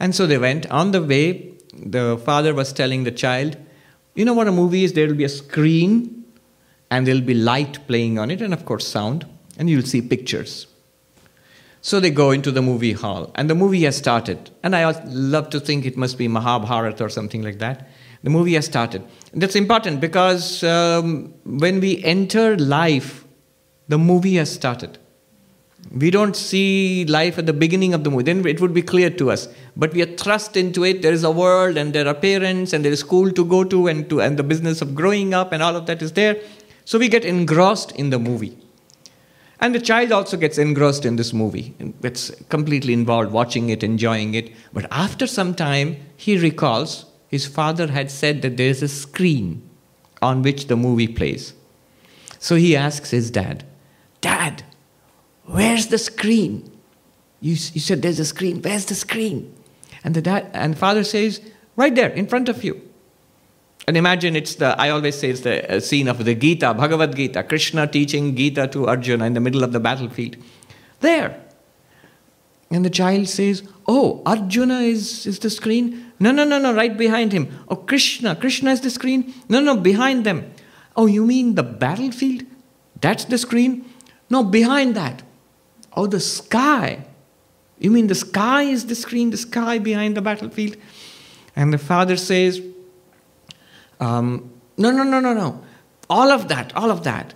And 0.00 0.14
so 0.14 0.26
they 0.26 0.38
went. 0.38 0.64
On 0.70 0.90
the 0.92 1.02
way, 1.02 1.52
the 1.74 2.16
father 2.16 2.54
was 2.54 2.72
telling 2.72 3.04
the 3.04 3.10
child, 3.10 3.58
You 4.14 4.24
know 4.24 4.32
what 4.32 4.48
a 4.48 4.52
movie 4.52 4.84
is? 4.84 4.94
There 4.94 5.06
will 5.06 5.16
be 5.16 5.24
a 5.24 5.28
screen 5.28 6.24
and 6.90 7.06
there'll 7.06 7.20
be 7.20 7.34
light 7.34 7.86
playing 7.86 8.18
on 8.18 8.30
it, 8.30 8.40
and 8.40 8.54
of 8.54 8.64
course, 8.64 8.88
sound, 8.88 9.26
and 9.58 9.68
you'll 9.68 9.82
see 9.82 10.00
pictures. 10.00 10.66
So 11.84 11.98
they 11.98 12.10
go 12.10 12.30
into 12.30 12.52
the 12.52 12.62
movie 12.62 12.92
hall, 12.92 13.32
and 13.34 13.50
the 13.50 13.56
movie 13.56 13.82
has 13.82 13.96
started. 13.96 14.50
And 14.62 14.76
I 14.76 14.88
love 15.04 15.50
to 15.50 15.58
think 15.58 15.84
it 15.84 15.96
must 15.96 16.16
be 16.16 16.28
Mahabharata 16.28 17.04
or 17.04 17.08
something 17.08 17.42
like 17.42 17.58
that. 17.58 17.88
The 18.22 18.30
movie 18.30 18.54
has 18.54 18.66
started. 18.66 19.02
That's 19.34 19.56
important 19.56 20.00
because 20.00 20.62
um, 20.62 21.34
when 21.44 21.80
we 21.80 22.02
enter 22.04 22.56
life, 22.56 23.24
the 23.88 23.98
movie 23.98 24.36
has 24.36 24.48
started. 24.48 24.98
We 25.90 26.12
don't 26.12 26.36
see 26.36 27.04
life 27.06 27.36
at 27.36 27.46
the 27.46 27.52
beginning 27.52 27.94
of 27.94 28.04
the 28.04 28.10
movie. 28.10 28.22
Then 28.22 28.46
it 28.46 28.60
would 28.60 28.72
be 28.72 28.82
clear 28.82 29.10
to 29.10 29.32
us. 29.32 29.48
But 29.76 29.92
we 29.92 30.02
are 30.02 30.16
thrust 30.16 30.56
into 30.56 30.84
it. 30.84 31.02
There 31.02 31.12
is 31.12 31.24
a 31.24 31.32
world, 31.32 31.76
and 31.76 31.92
there 31.92 32.06
are 32.06 32.14
parents, 32.14 32.72
and 32.72 32.84
there 32.84 32.92
is 32.92 33.00
school 33.00 33.32
to 33.32 33.44
go 33.44 33.64
to, 33.64 33.88
and 33.88 34.08
to 34.08 34.20
and 34.20 34.38
the 34.38 34.44
business 34.44 34.82
of 34.82 34.94
growing 34.94 35.34
up, 35.34 35.50
and 35.50 35.60
all 35.64 35.74
of 35.74 35.86
that 35.86 36.00
is 36.00 36.12
there. 36.12 36.36
So 36.84 36.96
we 36.96 37.08
get 37.08 37.24
engrossed 37.24 37.90
in 37.92 38.10
the 38.10 38.20
movie. 38.20 38.56
And 39.62 39.76
the 39.76 39.80
child 39.80 40.10
also 40.10 40.36
gets 40.36 40.58
engrossed 40.58 41.06
in 41.06 41.14
this 41.14 41.32
movie, 41.32 41.72
gets 42.02 42.32
completely 42.48 42.92
involved, 42.92 43.30
watching 43.30 43.68
it, 43.68 43.84
enjoying 43.84 44.34
it. 44.34 44.50
But 44.72 44.88
after 44.90 45.24
some 45.24 45.54
time, 45.54 45.98
he 46.16 46.36
recalls 46.36 47.06
his 47.28 47.46
father 47.46 47.86
had 47.86 48.10
said 48.10 48.42
that 48.42 48.56
there 48.56 48.66
is 48.66 48.82
a 48.82 48.88
screen 48.88 49.62
on 50.20 50.42
which 50.42 50.66
the 50.66 50.76
movie 50.76 51.06
plays. 51.06 51.54
So 52.40 52.56
he 52.56 52.74
asks 52.74 53.12
his 53.12 53.30
dad, 53.30 53.64
Dad, 54.20 54.64
where's 55.44 55.86
the 55.86 55.98
screen? 55.98 56.68
You, 57.40 57.52
you 57.52 57.80
said 57.80 58.02
there's 58.02 58.18
a 58.18 58.24
screen. 58.24 58.60
Where's 58.62 58.86
the 58.86 58.96
screen? 58.96 59.54
And 60.02 60.16
the 60.16 60.22
dad 60.22 60.50
and 60.54 60.76
father 60.76 61.04
says, 61.04 61.40
Right 61.76 61.94
there, 61.94 62.10
in 62.10 62.26
front 62.26 62.48
of 62.48 62.64
you. 62.64 62.82
And 63.86 63.96
imagine 63.96 64.36
it's 64.36 64.54
the, 64.54 64.80
I 64.80 64.90
always 64.90 65.18
say 65.18 65.30
it's 65.30 65.40
the 65.40 65.76
uh, 65.76 65.80
scene 65.80 66.06
of 66.06 66.24
the 66.24 66.34
Gita, 66.34 66.72
Bhagavad 66.74 67.16
Gita, 67.16 67.42
Krishna 67.42 67.86
teaching 67.86 68.36
Gita 68.36 68.68
to 68.68 68.86
Arjuna 68.86 69.24
in 69.24 69.34
the 69.34 69.40
middle 69.40 69.64
of 69.64 69.72
the 69.72 69.80
battlefield. 69.80 70.36
There. 71.00 71.40
And 72.70 72.84
the 72.84 72.90
child 72.90 73.28
says, 73.28 73.68
Oh, 73.86 74.22
Arjuna 74.24 74.80
is, 74.80 75.26
is 75.26 75.40
the 75.40 75.50
screen? 75.50 76.12
No, 76.20 76.30
no, 76.30 76.44
no, 76.44 76.58
no, 76.58 76.72
right 76.72 76.96
behind 76.96 77.32
him. 77.32 77.48
Oh, 77.68 77.76
Krishna, 77.76 78.36
Krishna 78.36 78.70
is 78.70 78.80
the 78.80 78.90
screen? 78.90 79.34
No, 79.48 79.60
no, 79.60 79.76
behind 79.76 80.24
them. 80.24 80.52
Oh, 80.96 81.06
you 81.06 81.26
mean 81.26 81.56
the 81.56 81.64
battlefield? 81.64 82.44
That's 83.00 83.24
the 83.24 83.38
screen? 83.38 83.84
No, 84.30 84.44
behind 84.44 84.94
that. 84.94 85.22
Oh, 85.94 86.06
the 86.06 86.20
sky. 86.20 87.04
You 87.78 87.90
mean 87.90 88.06
the 88.06 88.14
sky 88.14 88.62
is 88.62 88.86
the 88.86 88.94
screen, 88.94 89.30
the 89.30 89.36
sky 89.36 89.78
behind 89.78 90.16
the 90.16 90.22
battlefield? 90.22 90.76
And 91.56 91.72
the 91.72 91.78
father 91.78 92.16
says, 92.16 92.62
um, 94.02 94.50
No, 94.76 94.90
no, 94.90 95.04
no, 95.04 95.20
no, 95.20 95.32
no. 95.32 95.62
All 96.10 96.30
of 96.30 96.48
that, 96.48 96.74
all 96.74 96.90
of 96.90 97.04
that. 97.04 97.34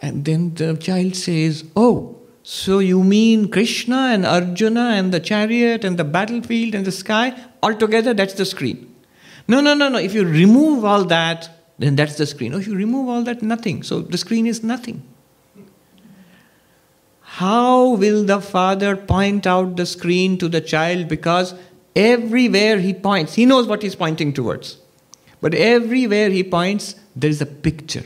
And 0.00 0.24
then 0.24 0.54
the 0.54 0.76
child 0.76 1.16
says, 1.16 1.64
Oh, 1.76 2.16
so 2.42 2.78
you 2.78 3.02
mean 3.02 3.50
Krishna 3.50 4.10
and 4.12 4.26
Arjuna 4.26 4.90
and 4.96 5.12
the 5.12 5.20
chariot 5.20 5.84
and 5.84 5.98
the 5.98 6.04
battlefield 6.04 6.74
and 6.74 6.84
the 6.84 6.92
sky? 6.92 7.34
Altogether, 7.62 8.12
that's 8.12 8.34
the 8.34 8.44
screen. 8.44 8.94
No, 9.48 9.60
no, 9.60 9.74
no, 9.74 9.88
no. 9.88 9.98
If 9.98 10.14
you 10.14 10.24
remove 10.24 10.84
all 10.84 11.04
that, 11.04 11.48
then 11.78 11.96
that's 11.96 12.16
the 12.16 12.26
screen. 12.26 12.54
Oh, 12.54 12.58
if 12.58 12.66
you 12.66 12.76
remove 12.76 13.08
all 13.08 13.22
that, 13.22 13.42
nothing. 13.42 13.82
So 13.82 14.00
the 14.00 14.18
screen 14.18 14.46
is 14.46 14.62
nothing. 14.62 15.02
How 17.20 17.94
will 17.94 18.24
the 18.24 18.40
father 18.40 18.96
point 18.96 19.46
out 19.46 19.76
the 19.76 19.86
screen 19.86 20.38
to 20.38 20.48
the 20.48 20.60
child? 20.60 21.08
Because 21.08 21.54
everywhere 21.96 22.78
he 22.78 22.94
points, 22.94 23.34
he 23.34 23.44
knows 23.44 23.66
what 23.66 23.82
he's 23.82 23.96
pointing 23.96 24.32
towards. 24.32 24.78
But 25.44 25.52
everywhere 25.52 26.30
he 26.30 26.42
points, 26.42 26.94
there 27.14 27.28
is 27.28 27.42
a 27.42 27.44
picture. 27.44 28.04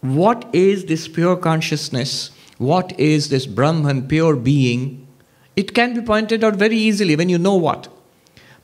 What 0.00 0.46
is 0.54 0.86
this 0.86 1.06
pure 1.06 1.36
consciousness? 1.36 2.30
What 2.56 2.98
is 2.98 3.28
this 3.28 3.44
Brahman, 3.44 4.08
pure 4.08 4.36
being? 4.36 5.06
It 5.54 5.74
can 5.74 5.92
be 5.92 6.00
pointed 6.00 6.44
out 6.44 6.56
very 6.56 6.78
easily 6.78 7.14
when 7.14 7.28
you 7.28 7.36
know 7.36 7.56
what. 7.56 7.88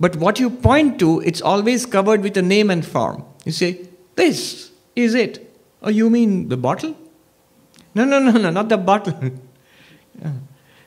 But 0.00 0.17
what 0.17 0.41
you 0.41 0.49
point 0.49 0.99
to, 1.00 1.21
it's 1.21 1.43
always 1.43 1.85
covered 1.85 2.23
with 2.23 2.35
a 2.38 2.43
name 2.43 2.71
and 2.71 2.83
form. 2.83 3.26
You 3.45 3.52
say, 3.52 3.87
This 4.14 4.71
is 4.97 5.14
it. 5.14 5.55
Oh, 5.83 5.91
you 5.91 6.09
mean 6.09 6.49
the 6.49 6.57
bottle? 6.57 6.97
No, 7.95 8.07
no, 8.07 8.19
no, 8.19 8.31
no, 8.31 8.49
not 8.49 8.71
the 8.71 8.79
bottle. 8.79 9.33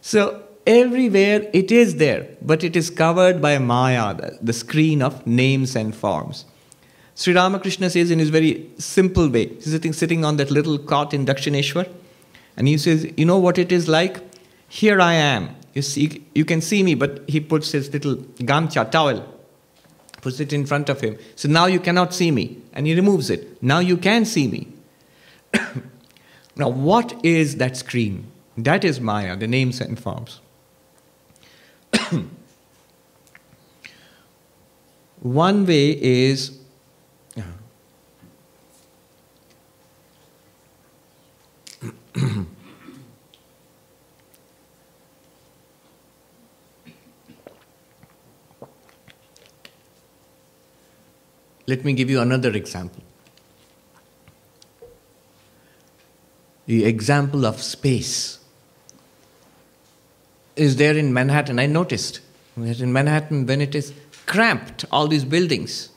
So 0.02 0.45
Everywhere 0.66 1.48
it 1.54 1.72
is 1.72 1.98
there, 1.98 2.28
but 2.42 2.64
it 2.64 2.76
is 2.76 2.90
covered 2.90 3.40
by 3.42 3.58
Maya, 3.60 4.16
the, 4.42 4.54
screen 4.54 5.04
of 5.04 5.26
names 5.28 5.76
and 5.76 5.96
forms. 5.96 6.46
Sri 7.14 7.36
Ramakrishna 7.36 7.90
says 7.92 8.10
in 8.10 8.18
his 8.18 8.30
very 8.30 8.68
simple 8.80 9.30
way, 9.30 9.48
he's 9.48 9.72
sitting, 9.72 9.94
sitting 9.94 10.26
on 10.26 10.38
that 10.38 10.50
little 10.50 10.80
cot 10.80 11.14
in 11.14 11.26
Dakshineshwar, 11.26 11.88
and 12.58 12.68
he 12.68 12.78
says, 12.78 13.08
You 13.16 13.26
know 13.26 13.38
what 13.38 13.60
it 13.60 13.72
is 13.72 13.88
like? 13.88 14.22
Here 14.68 15.00
I 15.00 15.14
am. 15.14 15.56
You 15.74 15.82
see, 15.82 16.26
you 16.34 16.46
can 16.46 16.62
see 16.62 16.82
me, 16.82 16.96
but 16.96 17.30
he 17.30 17.40
puts 17.40 17.72
his 17.72 17.94
little 17.94 18.16
gamcha 18.16 18.90
towel, 18.90 19.24
puts 20.22 20.40
it 20.40 20.52
in 20.52 20.66
front 20.66 20.90
of 20.90 21.02
him. 21.02 21.18
So 21.36 21.48
now 21.48 21.68
you 21.68 21.80
cannot 21.80 22.14
see 22.14 22.32
me. 22.32 22.58
And 22.74 22.88
he 22.88 22.96
removes 22.96 23.30
it. 23.30 23.62
Now 23.62 23.80
you 23.80 23.98
can 23.98 24.26
see 24.26 24.48
me. 24.48 24.68
now, 26.56 26.70
what 26.70 27.14
is 27.24 27.58
that 27.58 27.78
screen? 27.78 28.32
That 28.58 28.84
is 28.84 29.00
Maya, 29.00 29.36
the 29.36 29.48
names 29.48 29.80
and 29.82 30.00
forms. 30.00 30.40
One 35.22 35.66
way 35.66 35.92
is 35.92 36.60
Let 51.68 51.84
me 51.84 51.94
give 51.94 52.10
you 52.10 52.22
another 52.22 52.52
example. 52.52 53.04
The 56.68 56.86
example 56.86 57.46
of 57.46 57.62
space 57.62 58.35
is 60.56 60.78
there 60.78 60.96
in 60.98 61.14
Manhattan. 61.14 61.60
I 61.60 61.66
noticed 61.66 62.22
that 62.58 62.80
in 62.80 62.94
Manhattan, 62.94 63.46
when 63.46 63.62
it 63.62 63.76
is 63.76 63.94
cramped, 64.26 64.86
all 64.92 65.08
these 65.08 65.26
buildings, 65.26 65.90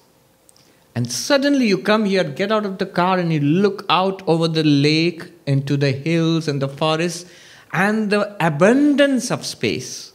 and 0.94 1.10
suddenly 1.12 1.68
you 1.68 1.78
come 1.78 2.06
here, 2.06 2.24
get 2.24 2.50
out 2.50 2.66
of 2.66 2.78
the 2.78 2.86
car, 2.86 3.18
and 3.18 3.32
you 3.32 3.38
look 3.38 3.86
out 3.88 4.20
over 4.26 4.48
the 4.48 4.64
lake 4.64 5.24
into 5.46 5.76
the 5.76 5.92
hills 5.92 6.48
and 6.48 6.60
the 6.60 6.68
forests 6.68 7.30
and 7.72 8.10
the 8.10 8.36
abundance 8.44 9.30
of 9.30 9.46
space. 9.46 10.12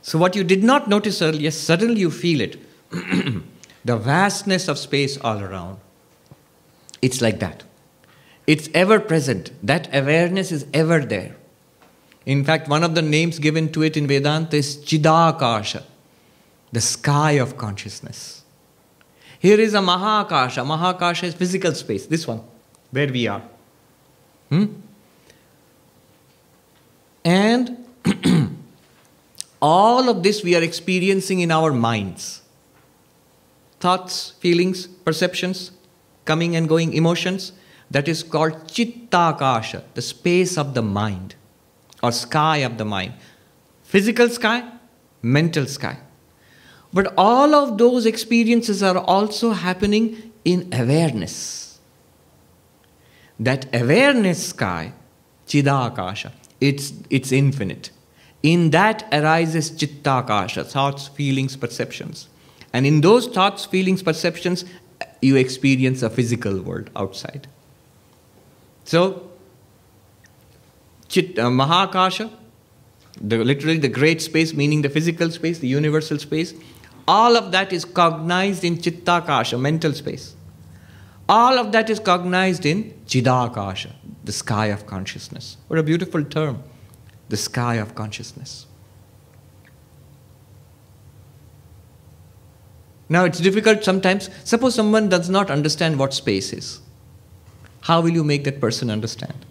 So, 0.00 0.18
what 0.18 0.36
you 0.36 0.44
did 0.44 0.62
not 0.62 0.88
notice 0.88 1.20
earlier, 1.20 1.50
suddenly 1.50 2.00
you 2.00 2.10
feel 2.10 2.40
it. 2.40 2.58
the 3.84 3.96
vastness 3.96 4.68
of 4.68 4.78
space 4.78 5.18
all 5.18 5.42
around. 5.42 5.78
It's 7.02 7.20
like 7.20 7.40
that. 7.40 7.64
It's 8.46 8.68
ever 8.74 9.00
present. 9.00 9.50
That 9.62 9.88
awareness 9.92 10.52
is 10.52 10.66
ever 10.72 11.00
there. 11.00 11.36
In 12.26 12.44
fact, 12.44 12.68
one 12.68 12.82
of 12.82 12.94
the 12.94 13.02
names 13.02 13.38
given 13.38 13.70
to 13.72 13.82
it 13.82 13.96
in 13.96 14.06
Vedanta 14.06 14.56
is 14.56 14.78
Chidakasha, 14.78 15.82
the 16.72 16.80
sky 16.80 17.32
of 17.32 17.56
consciousness. 17.56 18.42
Here 19.38 19.60
is 19.60 19.74
a 19.74 19.78
Mahakasha. 19.78 20.64
Mahakasha 20.64 21.24
is 21.24 21.34
physical 21.34 21.74
space, 21.74 22.06
this 22.06 22.26
one, 22.26 22.40
where 22.90 23.08
we 23.08 23.26
are. 23.26 23.42
Hmm? 24.48 24.66
And 27.24 27.86
all 29.62 30.08
of 30.08 30.22
this 30.22 30.42
we 30.42 30.54
are 30.54 30.62
experiencing 30.62 31.40
in 31.40 31.50
our 31.50 31.72
minds 31.72 32.40
thoughts, 33.80 34.30
feelings, 34.40 34.86
perceptions, 34.86 35.70
coming 36.24 36.56
and 36.56 36.66
going 36.70 36.94
emotions. 36.94 37.52
That 37.90 38.08
is 38.08 38.22
called 38.22 38.66
Chittakasha, 38.66 39.82
the 39.92 40.00
space 40.00 40.56
of 40.56 40.72
the 40.72 40.80
mind 40.80 41.34
or 42.04 42.12
sky 42.12 42.58
of 42.58 42.76
the 42.76 42.84
mind. 42.84 43.14
Physical 43.82 44.28
sky, 44.28 44.62
mental 45.22 45.66
sky. 45.66 45.98
But 46.92 47.14
all 47.16 47.54
of 47.54 47.78
those 47.78 48.04
experiences 48.06 48.82
are 48.82 48.98
also 48.98 49.52
happening 49.52 50.32
in 50.44 50.68
awareness. 50.72 51.80
That 53.40 53.66
awareness 53.74 54.48
sky, 54.48 54.92
Chidakasha, 55.48 56.32
it's, 56.60 56.92
it's 57.08 57.32
infinite. 57.32 57.90
In 58.42 58.70
that 58.70 59.08
arises 59.10 59.70
Chittakasha, 59.70 60.66
thoughts, 60.66 61.08
feelings, 61.08 61.56
perceptions. 61.56 62.28
And 62.74 62.86
in 62.86 63.00
those 63.00 63.26
thoughts, 63.26 63.64
feelings, 63.64 64.02
perceptions, 64.02 64.64
you 65.22 65.36
experience 65.36 66.02
a 66.02 66.10
physical 66.10 66.60
world 66.60 66.90
outside. 66.94 67.48
So, 68.84 69.30
Chit, 71.14 71.38
uh, 71.38 71.44
Mahakasha, 71.44 72.28
the, 73.22 73.36
literally 73.44 73.78
the 73.78 73.88
great 73.88 74.20
space, 74.20 74.52
meaning 74.52 74.82
the 74.82 74.88
physical 74.88 75.30
space, 75.30 75.60
the 75.60 75.68
universal 75.68 76.18
space, 76.18 76.54
all 77.06 77.36
of 77.36 77.52
that 77.52 77.72
is 77.72 77.84
cognized 77.84 78.64
in 78.64 78.78
Chittakasha, 78.78 79.60
mental 79.60 79.92
space. 79.92 80.34
All 81.28 81.56
of 81.56 81.70
that 81.70 81.88
is 81.88 82.00
cognized 82.00 82.66
in 82.66 82.92
Chidakasha, 83.06 83.92
the 84.24 84.32
sky 84.32 84.66
of 84.66 84.88
consciousness. 84.88 85.56
What 85.68 85.78
a 85.78 85.84
beautiful 85.84 86.24
term, 86.24 86.64
the 87.28 87.36
sky 87.36 87.76
of 87.76 87.94
consciousness. 87.94 88.66
Now 93.08 93.24
it's 93.24 93.38
difficult 93.38 93.84
sometimes. 93.84 94.30
Suppose 94.42 94.74
someone 94.74 95.08
does 95.08 95.30
not 95.30 95.48
understand 95.48 95.96
what 95.96 96.12
space 96.12 96.52
is. 96.52 96.80
How 97.82 98.00
will 98.00 98.10
you 98.10 98.24
make 98.24 98.42
that 98.42 98.60
person 98.60 98.90
understand? 98.90 99.46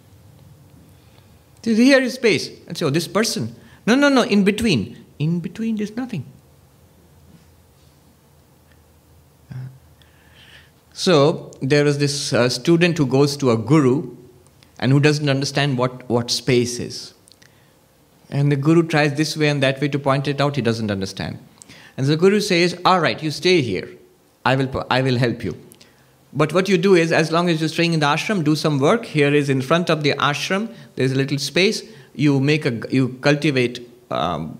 Here 1.64 2.00
is 2.00 2.14
space. 2.14 2.50
And 2.66 2.76
so 2.76 2.90
this 2.90 3.08
person. 3.08 3.54
No, 3.86 3.94
no, 3.94 4.08
no, 4.08 4.22
in 4.22 4.44
between. 4.44 5.04
In 5.18 5.40
between, 5.40 5.76
there's 5.76 5.96
nothing. 5.96 6.26
So 10.92 11.50
there 11.60 11.86
is 11.86 11.98
this 11.98 12.32
uh, 12.32 12.48
student 12.48 12.98
who 12.98 13.06
goes 13.06 13.36
to 13.38 13.50
a 13.50 13.56
guru 13.56 14.16
and 14.78 14.92
who 14.92 15.00
doesn't 15.00 15.28
understand 15.28 15.76
what, 15.76 16.08
what 16.08 16.30
space 16.30 16.78
is. 16.78 17.14
And 18.30 18.50
the 18.50 18.56
guru 18.56 18.84
tries 18.84 19.14
this 19.14 19.36
way 19.36 19.48
and 19.48 19.62
that 19.62 19.80
way 19.80 19.88
to 19.88 19.98
point 19.98 20.28
it 20.28 20.40
out, 20.40 20.56
he 20.56 20.62
doesn't 20.62 20.90
understand. 20.90 21.38
And 21.96 22.06
the 22.06 22.16
guru 22.16 22.40
says, 22.40 22.80
All 22.84 23.00
right, 23.00 23.20
you 23.22 23.30
stay 23.30 23.60
here. 23.60 23.88
I 24.44 24.56
will, 24.56 24.86
I 24.90 25.02
will 25.02 25.16
help 25.16 25.42
you. 25.42 25.63
But 26.34 26.52
what 26.52 26.68
you 26.68 26.76
do 26.76 26.94
is, 26.94 27.12
as 27.12 27.30
long 27.30 27.48
as 27.48 27.60
you're 27.60 27.68
staying 27.68 27.92
in 27.92 28.00
the 28.00 28.06
ashram, 28.06 28.42
do 28.42 28.56
some 28.56 28.80
work. 28.80 29.04
Here 29.04 29.32
is 29.32 29.48
in 29.48 29.62
front 29.62 29.88
of 29.88 30.02
the 30.02 30.12
ashram, 30.14 30.74
there's 30.96 31.12
a 31.12 31.14
little 31.14 31.38
space. 31.38 31.82
You 32.14 32.40
make 32.40 32.66
a, 32.66 32.80
you 32.90 33.10
cultivate 33.20 33.88
um, 34.10 34.58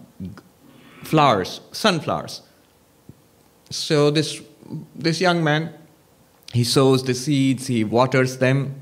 flowers, 1.02 1.60
sunflowers. 1.72 2.42
So 3.70 4.10
this, 4.10 4.40
this 4.94 5.20
young 5.20 5.42
man, 5.42 5.74
he 6.52 6.62
sows 6.62 7.02
the 7.02 7.14
seeds, 7.14 7.66
he 7.66 7.82
waters 7.82 8.38
them, 8.38 8.80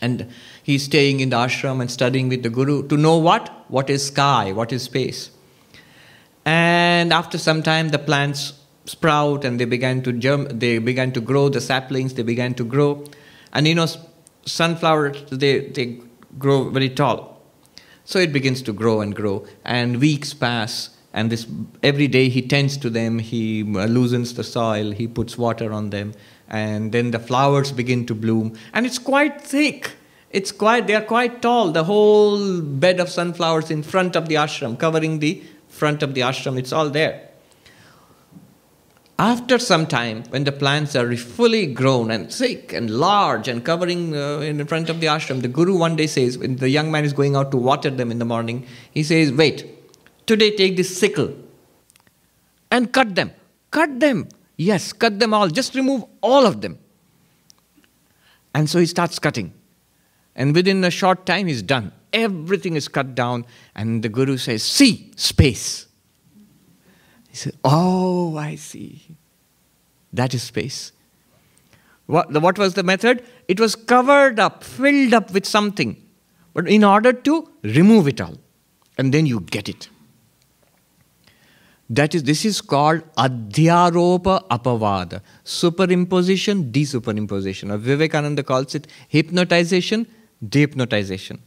and 0.00 0.28
he's 0.64 0.82
staying 0.82 1.20
in 1.20 1.30
the 1.30 1.36
ashram 1.36 1.80
and 1.80 1.88
studying 1.88 2.28
with 2.28 2.42
the 2.42 2.50
guru 2.50 2.86
to 2.88 2.96
know 2.96 3.16
what? 3.16 3.48
What 3.68 3.88
is 3.88 4.06
sky? 4.06 4.50
What 4.50 4.72
is 4.72 4.82
space? 4.82 5.30
And 6.44 7.12
after 7.12 7.38
some 7.38 7.62
time, 7.62 7.90
the 7.90 8.00
plants 8.00 8.54
sprout 8.84 9.44
and 9.44 9.60
they 9.60 9.64
began 9.64 10.02
to 10.02 10.12
germ, 10.12 10.46
they 10.46 10.78
began 10.78 11.12
to 11.12 11.20
grow. 11.20 11.48
The 11.48 11.60
saplings 11.60 12.14
they 12.14 12.22
began 12.22 12.54
to 12.54 12.64
grow, 12.64 13.04
and 13.52 13.66
you 13.66 13.74
know, 13.74 13.86
sunflowers 14.44 15.24
they 15.30 15.60
they 15.60 16.00
grow 16.38 16.70
very 16.70 16.88
tall. 16.88 17.40
So 18.04 18.18
it 18.18 18.32
begins 18.32 18.62
to 18.62 18.72
grow 18.72 19.00
and 19.00 19.14
grow, 19.14 19.46
and 19.64 20.00
weeks 20.00 20.34
pass, 20.34 20.90
and 21.12 21.30
this 21.30 21.46
every 21.82 22.08
day 22.08 22.28
he 22.28 22.42
tends 22.42 22.76
to 22.78 22.90
them. 22.90 23.18
He 23.18 23.62
uh, 23.62 23.86
loosens 23.86 24.34
the 24.34 24.44
soil. 24.44 24.90
He 24.90 25.06
puts 25.06 25.38
water 25.38 25.72
on 25.72 25.90
them, 25.90 26.14
and 26.48 26.92
then 26.92 27.12
the 27.12 27.20
flowers 27.20 27.72
begin 27.72 28.06
to 28.06 28.14
bloom, 28.14 28.56
and 28.72 28.86
it's 28.86 28.98
quite 28.98 29.40
thick. 29.40 29.92
It's 30.30 30.50
quite 30.50 30.86
they 30.86 30.94
are 30.94 31.04
quite 31.04 31.42
tall. 31.42 31.72
The 31.72 31.84
whole 31.84 32.60
bed 32.60 33.00
of 33.00 33.08
sunflowers 33.08 33.70
in 33.70 33.82
front 33.82 34.16
of 34.16 34.28
the 34.28 34.36
ashram, 34.36 34.78
covering 34.78 35.18
the 35.18 35.42
front 35.68 36.02
of 36.02 36.14
the 36.14 36.22
ashram, 36.22 36.58
it's 36.58 36.72
all 36.72 36.90
there. 36.90 37.31
After 39.18 39.58
some 39.58 39.86
time, 39.86 40.24
when 40.30 40.44
the 40.44 40.52
plants 40.52 40.96
are 40.96 41.14
fully 41.16 41.66
grown 41.66 42.10
and 42.10 42.32
thick 42.32 42.72
and 42.72 42.90
large 42.90 43.46
and 43.46 43.64
covering 43.64 44.16
uh, 44.16 44.38
in 44.38 44.64
front 44.66 44.88
of 44.88 45.00
the 45.00 45.06
ashram, 45.06 45.42
the 45.42 45.48
guru 45.48 45.76
one 45.76 45.96
day 45.96 46.06
says, 46.06 46.38
when 46.38 46.56
the 46.56 46.68
young 46.68 46.90
man 46.90 47.04
is 47.04 47.12
going 47.12 47.36
out 47.36 47.50
to 47.52 47.56
water 47.56 47.90
them 47.90 48.10
in 48.10 48.18
the 48.18 48.24
morning, 48.24 48.66
he 48.90 49.02
says, 49.02 49.30
Wait, 49.30 49.66
today 50.26 50.56
take 50.56 50.76
this 50.76 50.96
sickle 50.96 51.34
and 52.70 52.92
cut 52.92 53.14
them. 53.14 53.30
Cut 53.70 54.00
them. 54.00 54.28
Yes, 54.56 54.92
cut 54.92 55.18
them 55.18 55.34
all. 55.34 55.48
Just 55.48 55.74
remove 55.74 56.04
all 56.20 56.46
of 56.46 56.60
them. 56.60 56.78
And 58.54 58.68
so 58.68 58.78
he 58.78 58.86
starts 58.86 59.18
cutting. 59.18 59.52
And 60.34 60.54
within 60.54 60.82
a 60.84 60.90
short 60.90 61.26
time, 61.26 61.46
he's 61.46 61.62
done. 61.62 61.92
Everything 62.12 62.76
is 62.76 62.88
cut 62.88 63.14
down. 63.14 63.46
And 63.74 64.02
the 64.02 64.08
Guru 64.08 64.36
says, 64.36 64.62
See, 64.62 65.12
space. 65.16 65.86
He 67.32 67.38
said, 67.38 67.56
Oh, 67.64 68.36
I 68.36 68.56
see. 68.56 69.00
That 70.12 70.34
is 70.34 70.42
space. 70.42 70.92
What, 72.04 72.30
what 72.30 72.58
was 72.58 72.74
the 72.74 72.82
method? 72.82 73.24
It 73.48 73.58
was 73.58 73.74
covered 73.74 74.38
up, 74.38 74.62
filled 74.62 75.14
up 75.14 75.30
with 75.32 75.46
something. 75.46 75.96
But 76.52 76.68
in 76.68 76.84
order 76.84 77.14
to 77.14 77.48
remove 77.62 78.06
it 78.06 78.20
all, 78.20 78.36
and 78.98 79.14
then 79.14 79.24
you 79.24 79.40
get 79.40 79.70
it. 79.70 79.88
That 81.88 82.14
is, 82.14 82.24
this 82.24 82.44
is 82.44 82.60
called 82.60 83.00
adhyaropa 83.14 84.46
apavada, 84.48 85.22
superimposition, 85.46 86.70
desuperimposition. 86.70 87.72
Or 87.72 87.78
Vivekananda 87.78 88.42
calls 88.42 88.74
it 88.74 88.88
hypnotization, 89.08 90.06
dehypnotization. 90.46 91.38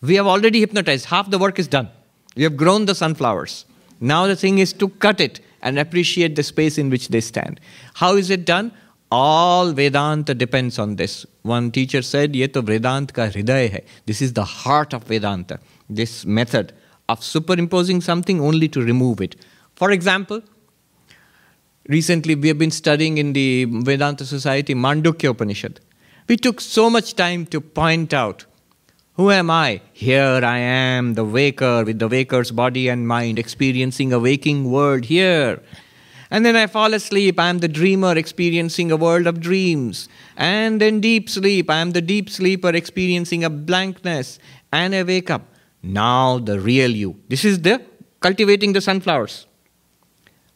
We 0.00 0.14
have 0.14 0.26
already 0.26 0.60
hypnotized, 0.60 1.04
half 1.06 1.28
the 1.30 1.38
work 1.38 1.58
is 1.58 1.68
done. 1.68 1.90
We 2.36 2.44
have 2.44 2.56
grown 2.56 2.86
the 2.86 2.94
sunflowers. 2.94 3.66
Now 4.00 4.26
the 4.26 4.36
thing 4.36 4.58
is 4.58 4.72
to 4.74 4.88
cut 4.88 5.20
it 5.20 5.40
and 5.62 5.78
appreciate 5.78 6.36
the 6.36 6.42
space 6.42 6.78
in 6.78 6.90
which 6.90 7.08
they 7.08 7.20
stand. 7.20 7.60
How 7.94 8.16
is 8.16 8.30
it 8.30 8.44
done? 8.44 8.72
All 9.10 9.72
Vedanta 9.72 10.34
depends 10.34 10.78
on 10.78 10.96
this. 10.96 11.24
One 11.42 11.70
teacher 11.70 12.02
said, 12.02 12.34
Ye 12.34 12.48
to 12.48 12.62
Vedanta 12.62 13.12
ka 13.12 13.30
hai. 13.30 13.82
This 14.04 14.20
is 14.20 14.32
the 14.32 14.44
heart 14.44 14.92
of 14.92 15.04
Vedanta. 15.04 15.60
This 15.88 16.26
method 16.26 16.72
of 17.08 17.22
superimposing 17.22 18.00
something 18.00 18.40
only 18.40 18.68
to 18.68 18.82
remove 18.82 19.20
it. 19.20 19.36
For 19.76 19.92
example, 19.92 20.42
recently 21.88 22.34
we 22.34 22.48
have 22.48 22.58
been 22.58 22.72
studying 22.72 23.18
in 23.18 23.32
the 23.32 23.66
Vedanta 23.66 24.24
Society 24.24 24.74
Mandukya 24.74 25.30
Upanishad. 25.30 25.80
We 26.28 26.36
took 26.36 26.60
so 26.60 26.90
much 26.90 27.14
time 27.14 27.46
to 27.46 27.60
point 27.60 28.12
out 28.12 28.44
who 29.16 29.30
am 29.30 29.50
I? 29.50 29.80
Here 29.94 30.40
I 30.42 30.58
am, 30.58 31.14
the 31.14 31.24
waker 31.24 31.84
with 31.84 31.98
the 31.98 32.08
waker's 32.08 32.50
body 32.50 32.88
and 32.88 33.08
mind, 33.08 33.38
experiencing 33.38 34.12
a 34.12 34.18
waking 34.18 34.70
world 34.70 35.06
here. 35.06 35.62
And 36.30 36.44
then 36.44 36.54
I 36.54 36.66
fall 36.66 36.92
asleep, 36.92 37.40
I 37.40 37.48
am 37.48 37.58
the 37.58 37.68
dreamer 37.68 38.16
experiencing 38.16 38.90
a 38.92 38.96
world 38.96 39.26
of 39.26 39.40
dreams. 39.40 40.08
And 40.36 40.82
in 40.82 41.00
deep 41.00 41.30
sleep, 41.30 41.70
I 41.70 41.78
am 41.78 41.92
the 41.92 42.02
deep 42.02 42.28
sleeper 42.28 42.68
experiencing 42.68 43.42
a 43.42 43.48
blankness. 43.48 44.38
And 44.72 44.94
I 44.94 45.02
wake 45.02 45.30
up. 45.30 45.42
Now 45.82 46.38
the 46.38 46.60
real 46.60 46.90
you. 46.90 47.18
This 47.28 47.44
is 47.44 47.62
the 47.62 47.80
cultivating 48.20 48.74
the 48.74 48.80
sunflowers. 48.80 49.46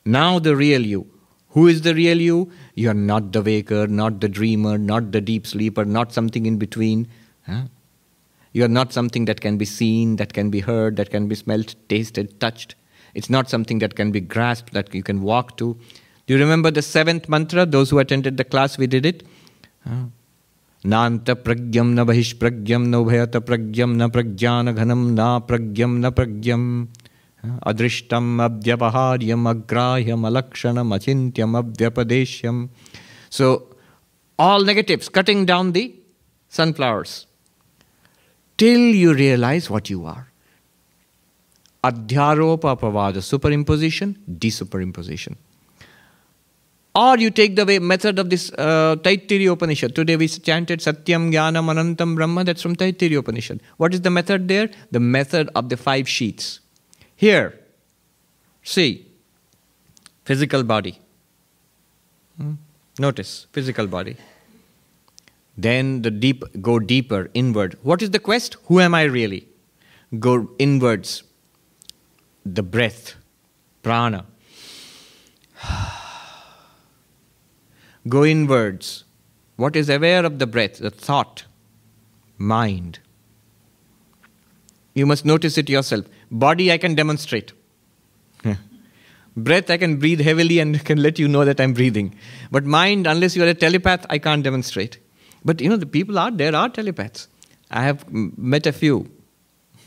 Now 0.04 0.38
the 0.38 0.54
real 0.56 0.84
you. 0.84 1.06
Who 1.50 1.66
is 1.66 1.82
the 1.82 1.94
real 1.94 2.20
you? 2.20 2.52
You 2.74 2.90
are 2.90 2.94
not 2.94 3.32
the 3.32 3.42
waker, 3.42 3.86
not 3.86 4.20
the 4.20 4.28
dreamer, 4.28 4.76
not 4.76 5.12
the 5.12 5.20
deep 5.20 5.46
sleeper, 5.46 5.84
not 5.84 6.12
something 6.12 6.46
in 6.46 6.58
between. 6.58 7.08
Huh? 7.46 7.62
You 8.52 8.64
are 8.64 8.68
not 8.68 8.92
something 8.92 9.26
that 9.26 9.40
can 9.40 9.56
be 9.56 9.64
seen, 9.64 10.16
that 10.16 10.32
can 10.32 10.50
be 10.50 10.60
heard, 10.60 10.96
that 10.96 11.10
can 11.10 11.28
be 11.28 11.34
smelt, 11.34 11.76
tasted, 11.88 12.40
touched. 12.40 12.74
It's 13.14 13.30
not 13.30 13.48
something 13.48 13.78
that 13.78 13.94
can 13.94 14.10
be 14.10 14.20
grasped, 14.20 14.72
that 14.72 14.94
you 14.94 15.02
can 15.02 15.22
walk 15.22 15.56
to. 15.58 15.78
Do 16.26 16.34
you 16.34 16.40
remember 16.40 16.70
the 16.70 16.82
seventh 16.82 17.28
mantra? 17.28 17.64
Those 17.66 17.90
who 17.90 17.98
attended 17.98 18.36
the 18.36 18.44
class, 18.44 18.76
we 18.76 18.86
did 18.86 19.06
it. 19.06 19.22
Nanta 20.84 21.36
pragyam 21.36 21.92
na 21.94 22.04
bahish 22.04 22.34
pragyam 22.36 22.86
na 22.86 22.98
ubhayata 22.98 23.40
pragyam 23.40 23.96
na 23.96 24.08
pragyana 24.08 24.74
ghanam 24.74 25.14
na 25.14 25.40
pragyam 25.40 25.98
na 25.98 26.10
pragyam. 26.10 26.88
Adrishtam 27.66 28.38
abhyavaharyam 28.48 29.42
agrahyam 29.54 30.22
alakshanam 30.28 30.92
achintyam 30.96 31.60
abhyapadeshyam. 31.60 32.68
So, 33.28 33.76
all 34.38 34.62
negatives, 34.64 35.08
cutting 35.08 35.44
down 35.46 35.72
the 35.72 35.94
sunflowers 36.48 37.26
till 38.60 38.94
you 39.02 39.14
realize 39.14 39.70
what 39.70 39.88
you 39.88 40.04
are. 40.04 40.26
Adhyaropa 41.82 42.76
apavada, 42.76 43.22
superimposition, 43.28 44.16
desuperimposition. 44.38 45.36
Or 46.94 47.16
you 47.16 47.30
take 47.30 47.56
the 47.56 47.64
way, 47.64 47.78
method 47.78 48.18
of 48.18 48.28
this 48.28 48.52
uh, 48.52 48.96
Taittiriya 48.96 49.52
Upanishad. 49.52 49.94
Today 49.94 50.16
we 50.16 50.28
chanted 50.28 50.80
Satyam 50.80 51.32
Jnanam 51.32 51.70
Anantam 51.72 52.16
Brahma, 52.16 52.44
that's 52.44 52.60
from 52.60 52.76
Taittiriya 52.76 53.20
Upanishad. 53.20 53.62
What 53.78 53.94
is 53.94 54.02
the 54.02 54.10
method 54.10 54.48
there? 54.48 54.68
The 54.90 55.00
method 55.00 55.48
of 55.54 55.70
the 55.70 55.78
five 55.78 56.06
sheets. 56.06 56.60
Here, 57.16 57.58
see, 58.62 59.06
physical 60.24 60.64
body. 60.64 60.98
Hmm? 62.36 62.54
Notice, 62.98 63.46
physical 63.52 63.86
body. 63.86 64.16
Then 65.62 66.00
the 66.02 66.10
deep 66.10 66.42
go 66.62 66.78
deeper 66.78 67.30
inward. 67.34 67.76
What 67.82 68.00
is 68.00 68.10
the 68.10 68.18
quest? 68.18 68.56
Who 68.66 68.80
am 68.80 68.94
I 68.94 69.02
really? 69.02 69.46
Go 70.18 70.50
inwards. 70.58 71.22
The 72.46 72.62
breath, 72.62 73.16
prana. 73.82 74.24
go 78.08 78.24
inwards. 78.24 79.04
What 79.56 79.76
is 79.76 79.90
aware 79.90 80.24
of 80.24 80.38
the 80.38 80.46
breath? 80.46 80.78
The 80.78 80.90
thought, 80.90 81.44
mind. 82.38 83.00
You 84.94 85.04
must 85.04 85.26
notice 85.26 85.58
it 85.58 85.68
yourself. 85.68 86.06
Body, 86.30 86.72
I 86.72 86.78
can 86.78 86.94
demonstrate. 86.94 87.52
Breath, 89.36 89.70
I 89.70 89.76
can 89.76 89.98
breathe 89.98 90.20
heavily 90.20 90.58
and 90.58 90.82
can 90.90 91.02
let 91.02 91.18
you 91.18 91.28
know 91.28 91.44
that 91.44 91.60
I'm 91.60 91.74
breathing. 91.74 92.14
But 92.50 92.64
mind, 92.64 93.06
unless 93.06 93.36
you're 93.36 93.46
a 93.46 93.54
telepath, 93.54 94.06
I 94.08 94.18
can't 94.18 94.42
demonstrate. 94.42 94.98
But 95.44 95.60
you 95.60 95.68
know, 95.68 95.76
the 95.76 95.86
people 95.86 96.18
are, 96.18 96.30
there 96.30 96.54
are 96.54 96.68
telepaths. 96.68 97.28
I 97.70 97.82
have 97.82 98.10
met 98.12 98.66
a 98.66 98.72
few. 98.72 99.10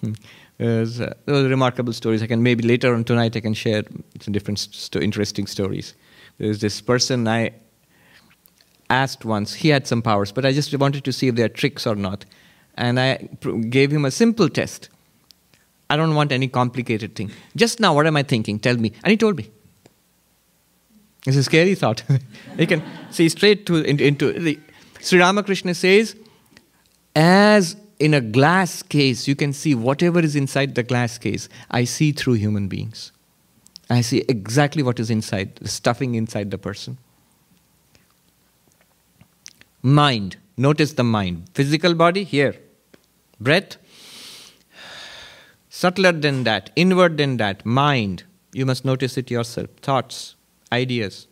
There's, 0.57 1.01
uh, 1.01 1.13
those 1.25 1.49
remarkable 1.49 1.93
stories. 1.93 2.21
I 2.21 2.27
can 2.27 2.43
maybe 2.43 2.63
later 2.63 2.93
on 2.93 3.03
tonight 3.03 3.35
I 3.35 3.39
can 3.39 3.53
share 3.53 3.83
some 4.21 4.31
different 4.31 4.59
st- 4.59 5.03
interesting 5.03 5.47
stories. 5.47 5.93
There's 6.37 6.61
this 6.61 6.79
person 6.79 7.27
I 7.27 7.53
asked 8.89 9.25
once. 9.25 9.53
He 9.53 9.69
had 9.69 9.87
some 9.87 10.01
powers, 10.01 10.31
but 10.31 10.45
I 10.45 10.53
just 10.53 10.73
wanted 10.77 11.03
to 11.03 11.11
see 11.11 11.27
if 11.27 11.35
they 11.35 11.43
are 11.43 11.49
tricks 11.49 11.87
or 11.87 11.95
not. 11.95 12.25
And 12.75 12.99
I 12.99 13.29
gave 13.69 13.91
him 13.91 14.05
a 14.05 14.11
simple 14.11 14.49
test. 14.49 14.89
I 15.89 15.97
don't 15.97 16.15
want 16.15 16.31
any 16.31 16.47
complicated 16.47 17.15
thing. 17.15 17.31
Just 17.55 17.79
now, 17.79 17.93
what 17.93 18.07
am 18.07 18.17
I 18.17 18.23
thinking? 18.23 18.59
Tell 18.59 18.77
me. 18.77 18.93
And 19.03 19.11
he 19.11 19.17
told 19.17 19.37
me. 19.37 19.49
It's 21.25 21.37
a 21.37 21.43
scary 21.43 21.75
thought. 21.75 22.03
you 22.57 22.67
can 22.67 22.83
see 23.11 23.29
straight 23.29 23.65
to, 23.67 23.75
into 23.75 24.33
the. 24.33 24.59
Sri 25.03 25.19
Ramakrishna 25.19 25.75
says, 25.75 26.15
as 27.13 27.75
in 27.99 28.13
a 28.13 28.21
glass 28.21 28.81
case, 28.81 29.27
you 29.27 29.35
can 29.35 29.51
see 29.51 29.75
whatever 29.75 30.21
is 30.21 30.33
inside 30.33 30.75
the 30.75 30.83
glass 30.83 31.17
case. 31.17 31.49
I 31.69 31.83
see 31.83 32.13
through 32.13 32.35
human 32.35 32.69
beings. 32.69 33.11
I 33.89 33.99
see 33.99 34.23
exactly 34.29 34.81
what 34.81 35.01
is 35.01 35.09
inside, 35.09 35.57
the 35.57 35.67
stuffing 35.67 36.15
inside 36.15 36.51
the 36.51 36.57
person. 36.57 36.97
Mind. 39.81 40.37
Notice 40.55 40.93
the 40.93 41.03
mind. 41.03 41.49
Physical 41.53 41.95
body, 41.95 42.23
here. 42.23 42.55
Breath. 43.41 43.75
Subtler 45.69 46.13
than 46.13 46.45
that, 46.45 46.69
inward 46.77 47.17
than 47.17 47.35
that, 47.37 47.65
mind. 47.65 48.23
You 48.53 48.65
must 48.65 48.85
notice 48.85 49.17
it 49.17 49.29
yourself. 49.29 49.69
Thoughts, 49.81 50.35
ideas. 50.71 51.27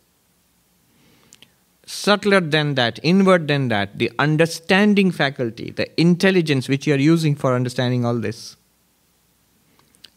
Subtler 1.92 2.40
than 2.40 2.74
that, 2.76 2.98
inward 3.02 3.48
than 3.48 3.68
that, 3.68 3.98
the 3.98 4.10
understanding 4.18 5.10
faculty, 5.10 5.70
the 5.70 6.00
intelligence 6.00 6.66
which 6.66 6.86
you 6.86 6.94
are 6.94 6.98
using 6.98 7.34
for 7.34 7.54
understanding 7.54 8.06
all 8.06 8.14
this. 8.14 8.56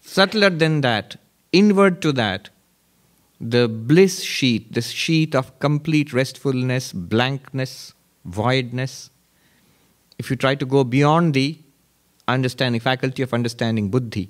Subtler 0.01 0.49
than 0.49 0.79
that, 0.81 1.17
inward 1.51 2.01
to 2.01 2.13
that, 2.13 2.49
the 3.41 3.67
bliss 3.67 4.21
sheet, 4.23 4.71
the 4.71 4.81
sheet 4.81 5.35
of 5.35 5.59
complete 5.59 6.13
restfulness, 6.13 6.93
blankness, 6.93 7.93
voidness. 8.25 9.09
If 10.17 10.29
you 10.29 10.37
try 10.37 10.55
to 10.55 10.65
go 10.65 10.85
beyond 10.85 11.33
the 11.33 11.59
understanding, 12.25 12.79
faculty 12.79 13.21
of 13.21 13.33
understanding, 13.33 13.89
buddhi, 13.89 14.29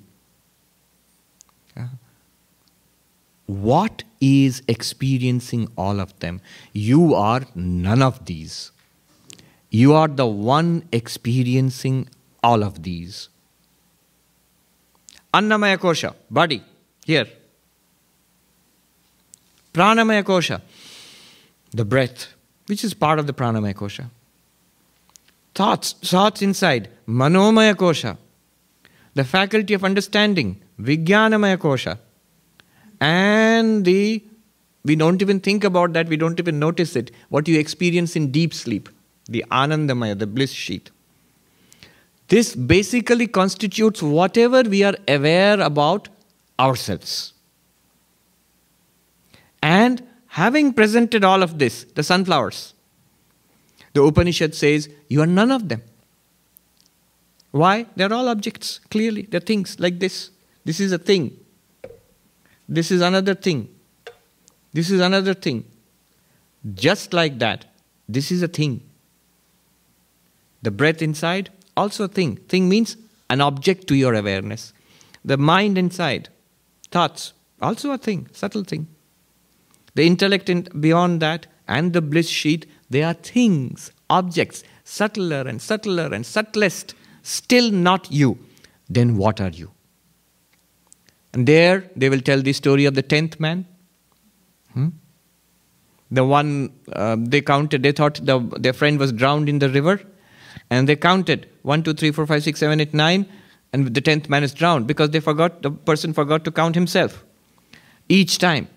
what 3.46 4.02
is 4.20 4.62
experiencing 4.68 5.68
all 5.76 6.00
of 6.00 6.18
them? 6.20 6.40
You 6.72 7.14
are 7.14 7.42
none 7.54 8.02
of 8.02 8.24
these. 8.26 8.72
You 9.70 9.94
are 9.94 10.08
the 10.08 10.26
one 10.26 10.88
experiencing 10.92 12.08
all 12.42 12.62
of 12.62 12.82
these. 12.82 13.28
Annamaya 15.32 15.78
kosha, 15.78 16.14
body, 16.30 16.62
here. 17.04 17.26
Pranamaya 19.72 20.22
kosha, 20.24 20.62
the 21.72 21.84
breath, 21.84 22.28
which 22.66 22.82
is 22.82 22.94
part 22.94 23.18
of 23.18 23.26
the 23.26 23.34
pranamaya 23.34 23.74
kosha. 23.74 24.10
Thoughts, 25.54 25.92
thoughts 25.92 26.42
inside, 26.42 26.88
manomaya 27.06 27.74
kosha, 27.74 28.16
the 29.14 29.24
faculty 29.24 29.74
of 29.74 29.84
understanding, 29.84 30.60
vijnanamaya 30.80 31.58
kosha 31.58 31.98
and 33.00 33.84
the 33.84 34.24
we 34.84 34.94
don't 34.94 35.20
even 35.20 35.40
think 35.40 35.64
about 35.64 35.92
that 35.94 36.08
we 36.08 36.16
don't 36.16 36.38
even 36.38 36.58
notice 36.58 36.94
it. 36.94 37.10
What 37.28 37.48
you 37.48 37.58
experience 37.58 38.14
in 38.16 38.30
deep 38.30 38.54
sleep 38.54 38.88
the 39.28 39.44
anandamaya 39.50 40.18
the 40.18 40.26
bliss 40.26 40.52
sheet. 40.52 40.90
This 42.28 42.54
basically 42.54 43.26
constitutes 43.26 44.02
whatever 44.02 44.62
we 44.62 44.82
are 44.82 44.94
aware 45.08 45.60
about 45.60 46.08
ourselves. 46.58 47.32
And 49.62 50.02
having 50.28 50.72
presented 50.72 51.24
all 51.24 51.42
of 51.42 51.58
this 51.58 51.84
the 51.94 52.02
sunflowers 52.02 52.74
the 53.96 54.02
upanishad 54.02 54.54
says 54.54 54.88
you 55.08 55.22
are 55.22 55.26
none 55.26 55.50
of 55.50 55.68
them. 55.68 55.82
Why? 57.50 57.86
They're 57.96 58.12
all 58.12 58.28
objects 58.28 58.80
clearly. 58.90 59.22
They're 59.22 59.40
things 59.40 59.80
like 59.80 59.98
this. 59.98 60.30
This 60.66 60.80
is 60.80 60.92
a 60.92 60.98
thing 60.98 61.38
this 62.68 62.90
is 62.90 63.00
another 63.00 63.34
thing. 63.34 63.68
This 64.72 64.90
is 64.90 65.00
another 65.00 65.34
thing. 65.34 65.64
Just 66.74 67.12
like 67.12 67.38
that, 67.38 67.64
this 68.08 68.30
is 68.30 68.42
a 68.42 68.48
thing. 68.48 68.82
The 70.62 70.70
breath 70.70 71.00
inside, 71.00 71.50
also 71.76 72.04
a 72.04 72.08
thing. 72.08 72.36
Thing 72.48 72.68
means 72.68 72.96
an 73.30 73.40
object 73.40 73.86
to 73.88 73.94
your 73.94 74.14
awareness. 74.14 74.72
The 75.24 75.36
mind 75.36 75.78
inside, 75.78 76.28
thoughts, 76.90 77.32
also 77.60 77.92
a 77.92 77.98
thing, 77.98 78.28
subtle 78.32 78.64
thing. 78.64 78.88
The 79.94 80.06
intellect 80.06 80.48
in, 80.48 80.62
beyond 80.80 81.20
that 81.20 81.46
and 81.66 81.92
the 81.92 82.02
bliss 82.02 82.28
sheet, 82.28 82.66
they 82.90 83.02
are 83.02 83.14
things, 83.14 83.92
objects, 84.10 84.62
subtler 84.84 85.42
and 85.42 85.60
subtler 85.60 86.12
and 86.12 86.24
subtlest, 86.24 86.94
still 87.22 87.70
not 87.70 88.10
you. 88.10 88.38
Then 88.88 89.16
what 89.16 89.40
are 89.40 89.50
you? 89.50 89.72
And 91.36 91.46
there 91.46 91.84
they 91.94 92.08
will 92.08 92.22
tell 92.22 92.40
the 92.40 92.54
story 92.54 92.86
of 92.86 92.94
the 92.94 93.02
tenth 93.02 93.38
man. 93.38 93.66
Hmm? 94.72 94.88
The 96.10 96.24
one 96.24 96.72
uh, 96.90 97.16
they 97.18 97.42
counted, 97.42 97.82
they 97.82 97.92
thought 97.92 98.24
the, 98.24 98.38
their 98.58 98.72
friend 98.72 98.98
was 98.98 99.12
drowned 99.12 99.50
in 99.50 99.58
the 99.58 99.68
river, 99.68 100.00
and 100.70 100.88
they 100.88 100.96
counted 100.96 101.46
one, 101.60 101.82
two, 101.82 101.92
three, 101.92 102.10
four, 102.10 102.26
five, 102.26 102.42
six, 102.42 102.60
seven, 102.60 102.80
eight, 102.80 102.94
nine, 102.94 103.26
and 103.74 103.94
the 103.94 104.00
tenth 104.00 104.30
man 104.30 104.44
is 104.44 104.54
drowned 104.54 104.86
because 104.86 105.10
they 105.10 105.20
forgot 105.20 105.60
the 105.60 105.70
person 105.70 106.14
forgot 106.14 106.42
to 106.44 106.50
count 106.50 106.74
himself 106.74 107.22
each 108.08 108.38
time 108.38 108.68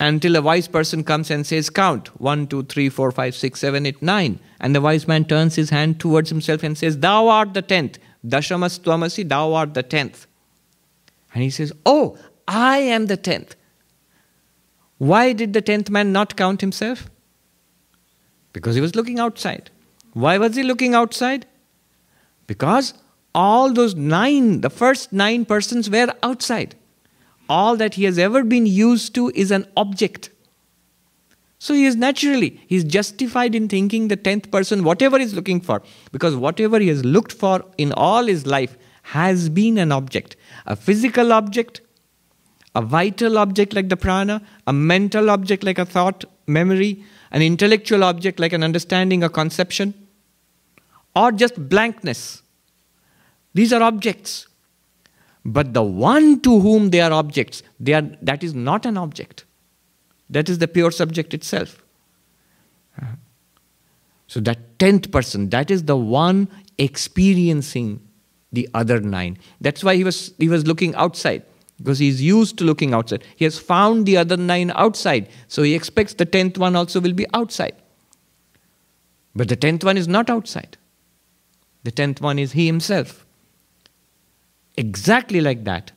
until 0.00 0.34
a 0.34 0.42
wise 0.42 0.66
person 0.66 1.04
comes 1.04 1.30
and 1.30 1.46
says, 1.46 1.70
Count 1.70 2.08
one, 2.20 2.48
two, 2.48 2.64
three, 2.64 2.88
four, 2.88 3.12
five, 3.12 3.36
six, 3.36 3.60
seven, 3.60 3.86
eight, 3.86 4.02
nine. 4.02 4.40
And 4.58 4.74
the 4.74 4.80
wise 4.80 5.06
man 5.06 5.24
turns 5.26 5.54
his 5.54 5.70
hand 5.70 6.00
towards 6.00 6.28
himself 6.28 6.64
and 6.64 6.76
says, 6.76 6.98
Thou 6.98 7.28
art 7.28 7.54
the 7.54 7.62
tenth. 7.62 8.00
Dashamas 8.26 8.80
Twamasi, 8.80 9.28
thou 9.28 9.54
art 9.54 9.74
the 9.74 9.84
tenth. 9.84 10.26
And 11.36 11.42
he 11.42 11.50
says, 11.50 11.70
Oh, 11.84 12.16
I 12.48 12.78
am 12.78 13.08
the 13.08 13.16
tenth. 13.18 13.56
Why 14.96 15.34
did 15.34 15.52
the 15.52 15.60
tenth 15.60 15.90
man 15.90 16.10
not 16.10 16.34
count 16.34 16.62
himself? 16.62 17.10
Because 18.54 18.74
he 18.74 18.80
was 18.80 18.94
looking 18.96 19.18
outside. 19.18 19.68
Why 20.14 20.38
was 20.38 20.56
he 20.56 20.62
looking 20.62 20.94
outside? 20.94 21.44
Because 22.46 22.94
all 23.34 23.70
those 23.70 23.94
nine, 23.94 24.62
the 24.62 24.70
first 24.70 25.12
nine 25.12 25.44
persons 25.44 25.90
were 25.90 26.10
outside. 26.22 26.74
All 27.50 27.76
that 27.76 27.96
he 27.96 28.04
has 28.04 28.18
ever 28.18 28.42
been 28.42 28.64
used 28.64 29.14
to 29.16 29.30
is 29.34 29.50
an 29.50 29.66
object. 29.76 30.30
So 31.58 31.74
he 31.74 31.84
is 31.84 31.96
naturally, 31.96 32.62
he 32.66 32.76
is 32.76 32.84
justified 32.84 33.54
in 33.54 33.68
thinking 33.68 34.08
the 34.08 34.16
tenth 34.16 34.50
person, 34.50 34.84
whatever 34.84 35.18
he's 35.18 35.34
looking 35.34 35.60
for, 35.60 35.82
because 36.12 36.34
whatever 36.34 36.78
he 36.78 36.88
has 36.88 37.04
looked 37.04 37.32
for 37.32 37.62
in 37.76 37.92
all 37.92 38.24
his 38.24 38.46
life 38.46 38.78
has 39.02 39.50
been 39.50 39.76
an 39.76 39.92
object 39.92 40.36
a 40.66 40.76
physical 40.76 41.32
object, 41.32 41.80
a 42.74 42.82
vital 42.82 43.38
object 43.38 43.72
like 43.74 43.88
the 43.88 43.96
prana, 43.96 44.42
a 44.66 44.72
mental 44.72 45.30
object 45.30 45.64
like 45.64 45.78
a 45.78 45.86
thought, 45.86 46.24
memory, 46.46 47.04
an 47.30 47.42
intellectual 47.42 48.04
object 48.04 48.38
like 48.38 48.52
an 48.52 48.62
understanding, 48.62 49.22
a 49.22 49.28
conception, 49.28 49.94
or 51.14 51.32
just 51.32 51.68
blankness. 51.68 52.42
These 53.54 53.72
are 53.72 53.82
objects. 53.82 54.48
But 55.44 55.74
the 55.74 55.82
one 55.82 56.40
to 56.40 56.60
whom 56.60 56.90
they 56.90 57.00
are 57.00 57.12
objects, 57.12 57.62
they 57.78 57.94
are, 57.94 58.02
that 58.20 58.42
is 58.42 58.54
not 58.54 58.84
an 58.84 58.96
object. 58.96 59.44
That 60.28 60.48
is 60.48 60.58
the 60.58 60.66
pure 60.66 60.90
subject 60.90 61.32
itself. 61.34 61.82
Uh-huh. 63.00 63.12
So, 64.26 64.40
that 64.40 64.78
tenth 64.80 65.12
person, 65.12 65.50
that 65.50 65.70
is 65.70 65.84
the 65.84 65.96
one 65.96 66.48
experiencing 66.78 68.05
the 68.52 68.68
other 68.74 69.00
nine. 69.00 69.38
That's 69.60 69.82
why 69.82 69.96
he 69.96 70.04
was, 70.04 70.32
he 70.38 70.48
was 70.48 70.66
looking 70.66 70.94
outside, 70.94 71.42
because 71.78 71.98
he's 71.98 72.22
used 72.22 72.58
to 72.58 72.64
looking 72.64 72.94
outside. 72.94 73.24
He 73.36 73.44
has 73.44 73.58
found 73.58 74.06
the 74.06 74.16
other 74.16 74.36
nine 74.36 74.72
outside, 74.74 75.28
so 75.48 75.62
he 75.62 75.74
expects 75.74 76.14
the 76.14 76.24
tenth 76.24 76.58
one 76.58 76.76
also 76.76 77.00
will 77.00 77.12
be 77.12 77.26
outside. 77.34 77.74
But 79.34 79.48
the 79.48 79.56
tenth 79.56 79.84
one 79.84 79.98
is 79.98 80.08
not 80.08 80.30
outside. 80.30 80.78
The 81.82 81.90
tenth 81.90 82.20
one 82.20 82.38
is 82.38 82.52
he 82.52 82.66
himself. 82.66 83.26
Exactly 84.76 85.40
like 85.40 85.64
that. 85.64 85.92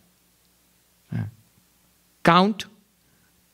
Count, 2.23 2.65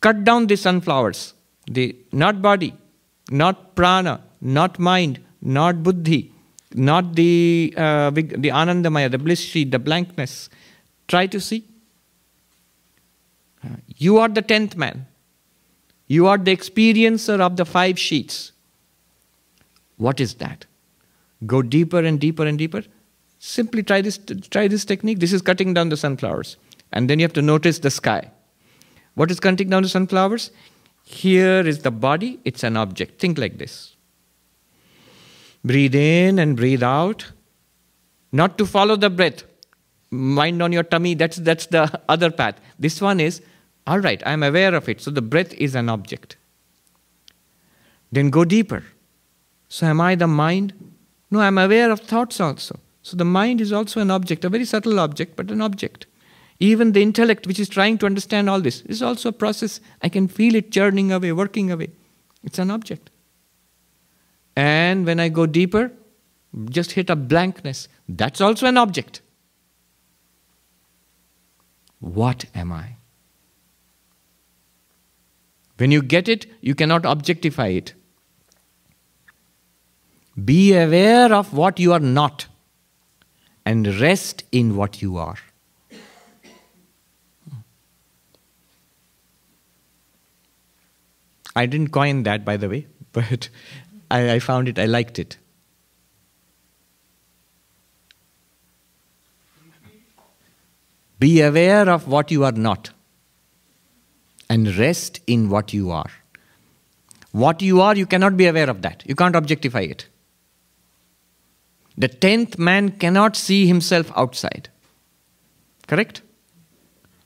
cut 0.01 0.23
down 0.23 0.47
the 0.47 0.55
sunflowers, 0.57 1.33
the 1.67 1.95
not 2.11 2.41
body, 2.41 2.73
not 3.29 3.75
prana, 3.75 4.23
not 4.41 4.79
mind, 4.79 5.19
not 5.41 5.83
buddhi, 5.83 6.33
not 6.75 7.15
the, 7.15 7.73
uh, 7.77 8.11
the 8.11 8.49
Anandamaya, 8.49 9.09
the 9.09 9.17
bliss 9.17 9.39
sheet, 9.39 9.71
the 9.71 9.79
blankness. 9.79 10.49
Try 11.07 11.27
to 11.27 11.39
see. 11.39 11.65
You 13.97 14.17
are 14.17 14.29
the 14.29 14.41
tenth 14.41 14.75
man. 14.75 15.07
You 16.07 16.27
are 16.27 16.37
the 16.37 16.55
experiencer 16.55 17.39
of 17.39 17.57
the 17.57 17.65
five 17.65 17.97
sheets. 17.97 18.51
What 19.97 20.19
is 20.19 20.35
that? 20.35 20.65
Go 21.45 21.61
deeper 21.61 21.99
and 21.99 22.19
deeper 22.19 22.45
and 22.45 22.57
deeper. 22.57 22.83
Simply 23.39 23.83
try 23.83 24.01
this, 24.01 24.19
try 24.49 24.67
this 24.67 24.85
technique. 24.85 25.19
This 25.19 25.33
is 25.33 25.41
cutting 25.41 25.73
down 25.73 25.89
the 25.89 25.97
sunflowers. 25.97 26.57
And 26.91 27.09
then 27.09 27.19
you 27.19 27.23
have 27.23 27.33
to 27.33 27.41
notice 27.41 27.79
the 27.79 27.91
sky. 27.91 28.31
What 29.15 29.31
is 29.31 29.39
cutting 29.39 29.69
down 29.69 29.83
the 29.83 29.89
sunflowers? 29.89 30.51
Here 31.03 31.61
is 31.61 31.79
the 31.79 31.91
body, 31.91 32.39
it's 32.45 32.63
an 32.63 32.77
object. 32.77 33.19
Think 33.19 33.37
like 33.37 33.57
this. 33.57 33.94
Breathe 35.65 35.95
in 35.95 36.37
and 36.37 36.55
breathe 36.55 36.83
out. 36.83 37.31
Not 38.31 38.57
to 38.59 38.67
follow 38.67 38.95
the 38.95 39.09
breath. 39.09 39.43
Mind 40.11 40.61
on 40.61 40.71
your 40.71 40.83
tummy, 40.83 41.15
that's, 41.15 41.37
that's 41.37 41.65
the 41.65 41.99
other 42.09 42.29
path. 42.29 42.59
This 42.77 43.01
one 43.01 43.19
is 43.19 43.41
All 43.87 43.99
right, 43.99 44.21
I'm 44.25 44.43
aware 44.43 44.73
of 44.75 44.87
it. 44.89 45.01
So 45.01 45.11
the 45.11 45.21
breath 45.21 45.53
is 45.53 45.75
an 45.75 45.89
object. 45.89 46.37
Then 48.11 48.29
go 48.29 48.45
deeper. 48.45 48.83
So 49.67 49.87
am 49.87 50.01
I 50.01 50.15
the 50.15 50.27
mind? 50.27 50.73
No, 51.31 51.39
I'm 51.39 51.57
aware 51.57 51.91
of 51.91 51.99
thoughts 51.99 52.39
also. 52.39 52.79
So 53.01 53.17
the 53.17 53.25
mind 53.25 53.61
is 53.61 53.71
also 53.71 53.99
an 54.01 54.11
object, 54.11 54.45
a 54.45 54.49
very 54.49 54.65
subtle 54.65 54.99
object, 54.99 55.35
but 55.35 55.51
an 55.51 55.61
object. 55.61 56.05
Even 56.59 56.93
the 56.93 57.01
intellect, 57.01 57.45
which 57.47 57.59
is 57.59 57.69
trying 57.69 57.97
to 57.99 58.05
understand 58.05 58.49
all 58.49 58.61
this, 58.61 58.81
is 58.81 59.01
also 59.01 59.29
a 59.29 59.33
process. 59.43 59.79
I 60.01 60.09
can 60.09 60.27
feel 60.27 60.55
it 60.55 60.71
churning 60.71 61.11
away, 61.11 61.31
working 61.31 61.71
away. 61.71 61.89
It's 62.43 62.59
an 62.59 62.71
object. 62.71 63.09
And 64.55 65.05
when 65.05 65.19
I 65.19 65.29
go 65.29 65.45
deeper, 65.45 65.91
just 66.69 66.93
hit 66.93 67.09
a 67.09 67.15
blankness. 67.15 67.87
That's 68.07 68.39
also 68.39 68.67
an 68.67 68.77
object. 68.77 69.21
What 71.99 72.45
am 72.55 72.71
I? 72.71 72.95
When 75.77 75.91
you 75.91 76.01
get 76.01 76.29
it, 76.29 76.45
you 76.61 76.75
cannot 76.75 77.05
objectify 77.05 77.67
it. 77.67 77.93
Be 80.43 80.73
aware 80.73 81.33
of 81.33 81.53
what 81.53 81.79
you 81.79 81.93
are 81.93 81.99
not 81.99 82.47
and 83.65 83.99
rest 83.99 84.43
in 84.51 84.75
what 84.75 85.01
you 85.01 85.17
are. 85.17 85.37
I 91.55 91.65
didn't 91.65 91.89
coin 91.91 92.23
that, 92.23 92.43
by 92.43 92.57
the 92.57 92.67
way, 92.67 92.87
but 93.13 93.49
I, 94.09 94.33
I 94.33 94.39
found 94.39 94.67
it, 94.67 94.79
I 94.79 94.85
liked 94.85 95.19
it. 95.19 95.37
Be 101.19 101.41
aware 101.41 101.89
of 101.89 102.07
what 102.07 102.29
you 102.29 102.43
are 102.43 102.51
not 102.51 102.91
and 104.49 104.75
rest 104.77 105.21
in 105.27 105.49
what 105.49 105.73
you 105.73 105.91
are. 105.91 106.11
What 107.31 107.61
you 107.61 107.81
are, 107.81 107.95
you 107.95 108.05
cannot 108.05 108.37
be 108.37 108.47
aware 108.47 108.69
of 108.69 108.81
that. 108.83 109.03
You 109.05 109.15
can't 109.15 109.35
objectify 109.35 109.81
it. 109.81 110.07
The 111.97 112.07
tenth 112.07 112.57
man 112.59 112.91
cannot 112.91 113.35
see 113.35 113.67
himself 113.67 114.11
outside. 114.15 114.69
Correct? 115.87 116.21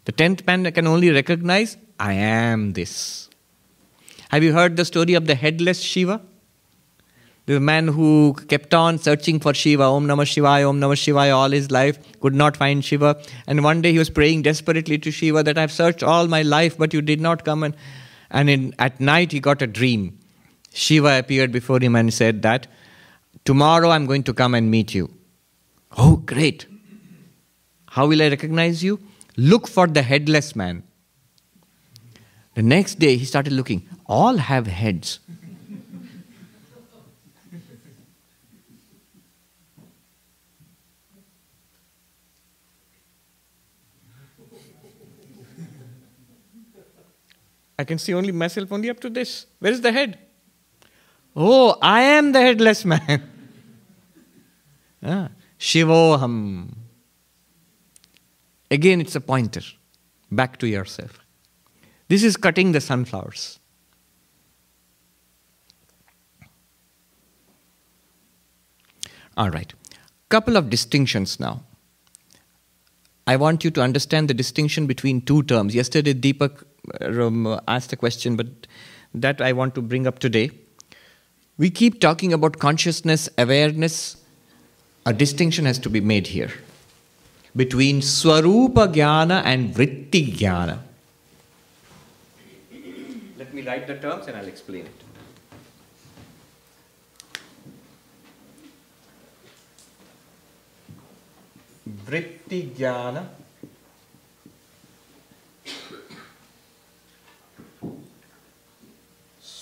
The 0.06 0.12
tenth 0.12 0.46
man 0.46 0.72
can 0.72 0.88
only 0.88 1.12
recognize, 1.12 1.78
I 2.00 2.14
am 2.14 2.74
this. 2.74 3.30
Have 4.30 4.44
you 4.44 4.54
heard 4.54 4.78
the 4.78 4.86
story 4.86 5.16
of 5.16 5.26
the 5.26 5.36
headless 5.36 5.82
Shiva? 5.82 6.22
The 7.50 7.60
man 7.60 7.88
who 7.88 8.36
kept 8.48 8.76
on 8.76 9.00
searching 9.00 9.40
for 9.40 9.56
Shiva, 9.56 9.82
Om 9.82 10.06
Namah 10.06 10.26
Shivaya, 10.32 10.70
Om 10.70 10.80
Namah 10.80 10.98
Shivaya, 11.04 11.34
all 11.34 11.50
his 11.50 11.72
life, 11.72 11.98
could 12.20 12.36
not 12.36 12.56
find 12.56 12.86
Shiva. 12.86 13.20
And 13.48 13.64
one 13.64 13.82
day 13.82 13.92
he 13.92 13.98
was 13.98 14.12
praying 14.12 14.44
desperately 14.44 15.00
to 15.00 15.10
Shiva 15.10 15.42
that 15.42 15.58
I've 15.58 15.72
searched 15.72 16.04
all 16.04 16.28
my 16.28 16.44
life, 16.44 16.78
but 16.78 16.94
you 16.94 17.02
did 17.02 17.20
not 17.20 17.44
come. 17.44 17.64
And, 17.64 17.76
and 18.30 18.52
in, 18.52 18.76
at 18.78 19.00
night 19.00 19.32
he 19.32 19.40
got 19.40 19.64
a 19.64 19.66
dream. 19.66 20.20
Shiva 20.74 21.18
appeared 21.18 21.52
before 21.52 21.80
him 21.80 21.96
and 21.96 22.14
said 22.14 22.44
that, 22.44 22.68
Tomorrow 23.46 23.90
I'm 23.90 24.06
going 24.06 24.22
to 24.26 24.34
come 24.34 24.54
and 24.54 24.70
meet 24.70 24.94
you. 24.94 25.12
Oh, 25.98 26.18
great. 26.18 26.68
How 27.88 28.06
will 28.06 28.22
I 28.22 28.28
recognize 28.28 28.84
you? 28.84 29.00
Look 29.38 29.68
for 29.68 29.88
the 29.88 30.04
headless 30.04 30.56
man. 30.56 30.84
The 32.54 32.62
next 32.62 33.00
day 33.00 33.18
he 33.18 33.26
started 33.26 33.54
looking. 33.54 33.90
All 34.06 34.38
have 34.38 34.68
heads. 34.68 35.20
I 47.80 47.86
can 47.86 47.98
see 47.98 48.14
only 48.14 48.34
myself 48.34 48.74
only 48.74 48.90
up 48.90 49.00
to 49.00 49.10
this. 49.10 49.46
Where 49.60 49.72
is 49.72 49.80
the 49.80 49.94
head? 49.94 50.20
Oh, 51.34 51.78
I 51.82 52.02
am 52.02 52.34
the 52.34 52.42
headless 52.42 52.84
man. 52.84 53.24
ah, 55.04 55.30
Shivoham. 55.58 56.76
Again, 58.70 59.00
it's 59.00 59.16
a 59.16 59.22
pointer 59.22 59.62
back 60.30 60.58
to 60.58 60.68
yourself. 60.68 61.20
This 62.10 62.22
is 62.22 62.36
cutting 62.36 62.74
the 62.74 62.82
sunflowers. 62.82 63.60
All 69.38 69.52
right. 69.52 69.74
Couple 70.28 70.58
of 70.58 70.70
distinctions 70.70 71.40
now. 71.40 71.64
I 73.26 73.38
want 73.38 73.64
you 73.64 73.72
to 73.72 73.82
understand 73.82 74.28
the 74.28 74.34
distinction 74.34 74.86
between 74.86 75.22
two 75.22 75.44
terms. 75.44 75.74
Yesterday, 75.74 76.14
Deepak 76.14 76.66
uh, 77.02 77.60
asked 77.68 77.90
the 77.90 77.96
question, 77.96 78.36
but 78.36 78.48
that 79.14 79.42
I 79.42 79.54
want 79.54 79.76
to 79.76 79.82
bring 79.82 80.08
up 80.08 80.20
today. 80.20 80.52
We 81.58 81.70
keep 81.70 82.00
talking 82.00 82.32
about 82.32 82.60
consciousness, 82.60 83.28
awareness. 83.38 84.18
A 85.06 85.14
distinction 85.14 85.66
has 85.66 85.80
to 85.80 85.90
be 85.90 86.00
made 86.00 86.28
here 86.28 86.52
between 87.56 88.02
Swarupa 88.02 88.94
Jnana 88.94 89.42
and 89.44 89.74
Vritti 89.74 90.34
Jnana. 90.36 90.80
Let 93.38 93.54
me 93.54 93.62
write 93.64 93.88
the 93.88 93.98
terms 93.98 94.28
and 94.28 94.38
I'll 94.38 94.48
explain 94.48 94.86
it. 94.86 95.04
Vritti 102.06 102.70
Jnana 102.76 103.28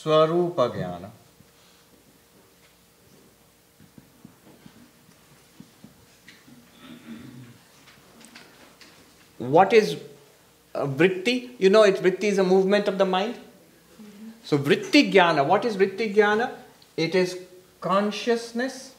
Swarupa 0.07 0.69
Jnana 0.73 1.09
what 9.37 9.73
is 9.73 9.97
uh, 10.73 10.85
vritti? 10.85 11.49
You 11.59 11.69
know, 11.69 11.83
it's 11.83 11.99
vritti 11.99 12.23
is 12.23 12.37
a 12.37 12.43
movement 12.43 12.87
of 12.87 12.97
the 12.97 13.05
mind. 13.05 13.35
So 14.43 14.57
vritti 14.57 15.11
jnana, 15.11 15.45
what 15.45 15.65
is 15.65 15.75
vritti 15.75 16.15
jnana? 16.15 16.51
It 16.95 17.13
is 17.13 17.37
consciousness 17.81 18.95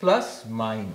plus 0.00 0.46
mind. 0.46 0.94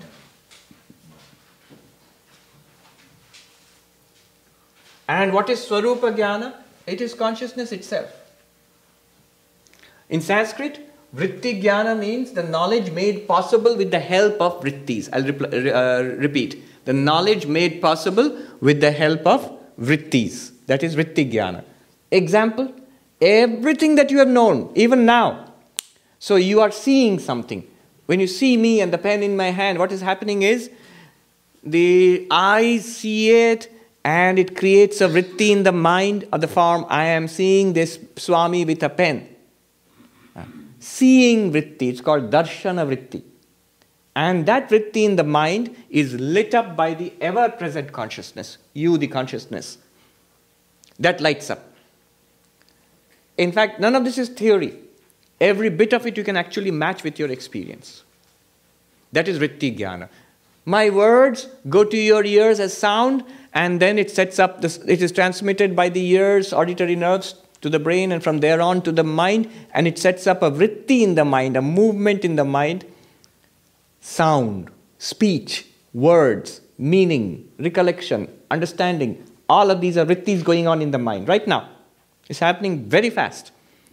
And 5.07 5.31
what 5.31 5.49
is 5.49 5.59
swarupa 5.59 6.15
jnana? 6.17 6.55
It 6.87 7.01
is 7.01 7.13
consciousness 7.13 7.71
itself. 7.71 8.22
In 10.09 10.21
Sanskrit, 10.21 10.79
vritti 11.15 11.61
jnana 11.61 11.97
means 11.97 12.31
the 12.31 12.43
knowledge 12.43 12.91
made 12.91 13.27
possible 13.27 13.75
with 13.75 13.91
the 13.91 13.99
help 13.99 14.39
of 14.41 14.61
vrittis. 14.61 15.09
I'll 15.13 15.27
uh, 15.29 16.03
repeat 16.17 16.63
the 16.85 16.93
knowledge 16.93 17.45
made 17.45 17.81
possible 17.81 18.37
with 18.59 18.81
the 18.81 18.91
help 18.91 19.25
of 19.25 19.51
vrittis. 19.79 20.51
That 20.67 20.83
is 20.83 20.95
vritti 20.95 21.31
jnana. 21.31 21.63
Example, 22.11 22.73
everything 23.21 23.95
that 23.95 24.11
you 24.11 24.19
have 24.19 24.27
known, 24.27 24.71
even 24.75 25.05
now. 25.05 25.53
So 26.19 26.35
you 26.35 26.61
are 26.61 26.71
seeing 26.71 27.19
something. 27.19 27.67
When 28.05 28.19
you 28.19 28.27
see 28.27 28.57
me 28.57 28.81
and 28.81 28.91
the 28.91 28.97
pen 28.97 29.23
in 29.23 29.37
my 29.37 29.51
hand, 29.51 29.79
what 29.79 29.91
is 29.91 30.01
happening 30.01 30.41
is 30.41 30.69
the 31.63 32.27
eyes 32.29 32.97
see 32.97 33.31
it 33.31 33.71
and 34.03 34.37
it 34.37 34.57
creates 34.57 34.99
a 34.99 35.07
vritti 35.07 35.49
in 35.51 35.63
the 35.63 35.71
mind 35.71 36.27
of 36.33 36.41
the 36.41 36.47
form 36.47 36.85
I 36.89 37.05
am 37.05 37.27
seeing 37.29 37.73
this 37.73 37.97
Swami 38.17 38.65
with 38.65 38.83
a 38.83 38.89
pen. 38.89 39.32
Seeing 40.83 41.53
vritti, 41.53 41.83
it's 41.83 42.01
called 42.01 42.29
darshana 42.29 42.85
vritti. 42.85 43.23
And 44.17 44.45
that 44.47 44.69
vritti 44.69 45.05
in 45.05 45.15
the 45.15 45.23
mind 45.23 45.73
is 45.89 46.13
lit 46.15 46.53
up 46.53 46.75
by 46.75 46.93
the 46.93 47.13
ever 47.21 47.47
present 47.47 47.93
consciousness, 47.93 48.57
you, 48.73 48.97
the 48.97 49.07
consciousness. 49.07 49.77
That 50.99 51.21
lights 51.21 51.49
up. 51.49 51.63
In 53.37 53.53
fact, 53.53 53.79
none 53.79 53.95
of 53.95 54.03
this 54.03 54.17
is 54.17 54.27
theory. 54.27 54.77
Every 55.39 55.69
bit 55.69 55.93
of 55.93 56.05
it 56.05 56.17
you 56.17 56.23
can 56.25 56.35
actually 56.35 56.71
match 56.71 57.01
with 57.01 57.17
your 57.17 57.31
experience. 57.31 58.03
That 59.13 59.29
is 59.29 59.39
vritti 59.39 59.77
jnana. 59.77 60.09
My 60.65 60.89
words 60.89 61.47
go 61.69 61.85
to 61.85 61.97
your 61.97 62.25
ears 62.25 62.59
as 62.59 62.75
sound, 62.75 63.23
and 63.53 63.79
then 63.79 63.97
it 63.97 64.11
sets 64.11 64.37
up 64.37 64.59
this, 64.59 64.79
it 64.85 65.01
is 65.01 65.13
transmitted 65.13 65.77
by 65.77 65.87
the 65.87 66.05
ears, 66.05 66.51
auditory 66.51 66.97
nerves 66.97 67.35
to 67.63 67.69
the 67.69 67.79
brain, 67.79 68.11
and 68.11 68.23
from 68.23 68.39
there 68.39 68.61
on 68.61 68.81
to 68.83 68.91
the 68.91 69.03
mind, 69.03 69.49
and 69.73 69.87
it 69.87 69.97
sets 69.97 70.27
up 70.27 70.41
a 70.43 70.51
vritti 70.51 71.01
in 71.01 71.15
the 71.15 71.25
mind, 71.25 71.57
a 71.57 71.61
movement 71.61 72.23
in 72.23 72.35
the 72.35 72.45
mind 72.45 72.85
sound, 74.03 74.69
speech, 74.97 75.65
words, 75.93 76.59
meaning, 76.77 77.49
recollection, 77.57 78.27
understanding, 78.51 79.25
all 79.47 79.71
of 79.71 79.79
these 79.81 79.97
are 79.97 80.05
vrittis 80.05 80.43
going 80.43 80.67
on 80.67 80.81
in 80.81 80.91
the 80.91 80.97
mind 80.97 81.27
right 81.27 81.47
now. 81.47 81.69
It's 82.29 82.39
happening 82.39 82.85
very 82.85 83.09
fast. 83.09 83.51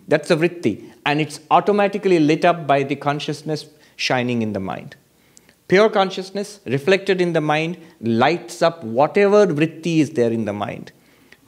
That's 0.08 0.30
a 0.30 0.36
vritti. 0.36 0.90
And 1.06 1.20
it's 1.20 1.40
automatically 1.50 2.18
lit 2.18 2.44
up 2.44 2.66
by 2.66 2.82
the 2.82 2.96
consciousness 2.96 3.66
shining 3.96 4.42
in 4.42 4.52
the 4.52 4.60
mind. 4.60 4.96
Pure 5.68 5.90
consciousness 5.90 6.60
reflected 6.66 7.20
in 7.20 7.32
the 7.32 7.40
mind 7.40 7.76
lights 8.00 8.62
up 8.62 8.82
whatever 8.82 9.46
vritti 9.46 9.98
is 9.98 10.10
there 10.10 10.32
in 10.32 10.44
the 10.44 10.52
mind. 10.52 10.90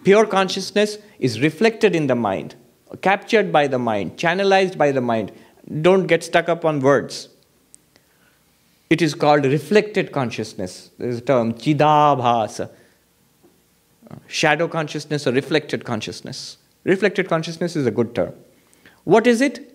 Pure 0.05 0.27
consciousness 0.27 0.99
is 1.19 1.41
reflected 1.41 1.95
in 1.95 2.07
the 2.09 2.15
mind, 2.15 2.57
captured 3.01 3.53
by 3.53 3.67
the 3.67 3.79
mind, 3.79 4.17
channelized 4.17 4.77
by 4.77 4.91
the 4.91 5.01
mind. 5.01 5.33
Don't 5.81 6.07
get 6.07 6.25
stuck 6.25 6.49
up 6.49 6.65
on 6.65 6.81
words. 6.81 7.29
It 8.91 9.01
is 9.01 9.15
called 9.15 9.47
reflected 9.47 10.13
consciousness. 10.13 10.91
There's 10.99 11.19
a 11.19 11.21
term, 11.21 11.55
chidabhasa. 11.55 12.71
Shadow 14.27 14.69
consciousness 14.69 15.27
or 15.27 15.33
reflected 15.33 15.85
consciousness. 15.85 16.59
Reflected 16.85 17.29
consciousness 17.29 17.77
is 17.77 17.87
a 17.87 17.91
good 17.91 18.15
term. 18.15 18.35
What 19.05 19.27
is 19.27 19.41
it? 19.41 19.73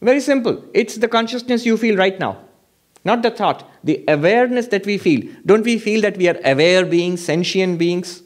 Very 0.00 0.20
simple. 0.20 0.64
It's 0.72 0.96
the 0.96 1.08
consciousness 1.08 1.66
you 1.66 1.76
feel 1.76 1.96
right 1.96 2.18
now. 2.18 2.38
Not 3.04 3.22
the 3.22 3.30
thought, 3.30 3.68
the 3.84 4.02
awareness 4.08 4.68
that 4.68 4.86
we 4.86 4.96
feel. 4.96 5.30
Don't 5.44 5.64
we 5.64 5.78
feel 5.78 6.00
that 6.00 6.16
we 6.16 6.28
are 6.28 6.40
aware 6.44 6.86
beings, 6.86 7.22
sentient 7.22 7.78
beings? 7.78 8.22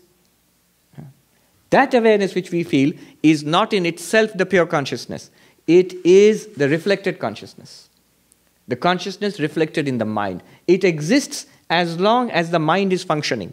That 1.70 1.92
awareness 1.94 2.34
which 2.34 2.50
we 2.50 2.64
feel 2.64 2.92
is 3.22 3.44
not 3.44 3.72
in 3.72 3.84
itself 3.84 4.32
the 4.34 4.46
pure 4.46 4.66
consciousness, 4.66 5.30
it 5.66 5.92
is 6.04 6.46
the 6.46 6.68
reflected 6.68 7.18
consciousness. 7.18 7.88
The 8.68 8.76
consciousness 8.76 9.38
reflected 9.40 9.88
in 9.88 9.98
the 9.98 10.04
mind. 10.04 10.42
It 10.66 10.84
exists 10.84 11.46
as 11.70 11.98
long 11.98 12.30
as 12.30 12.50
the 12.50 12.58
mind 12.58 12.92
is 12.92 13.04
functioning. 13.04 13.52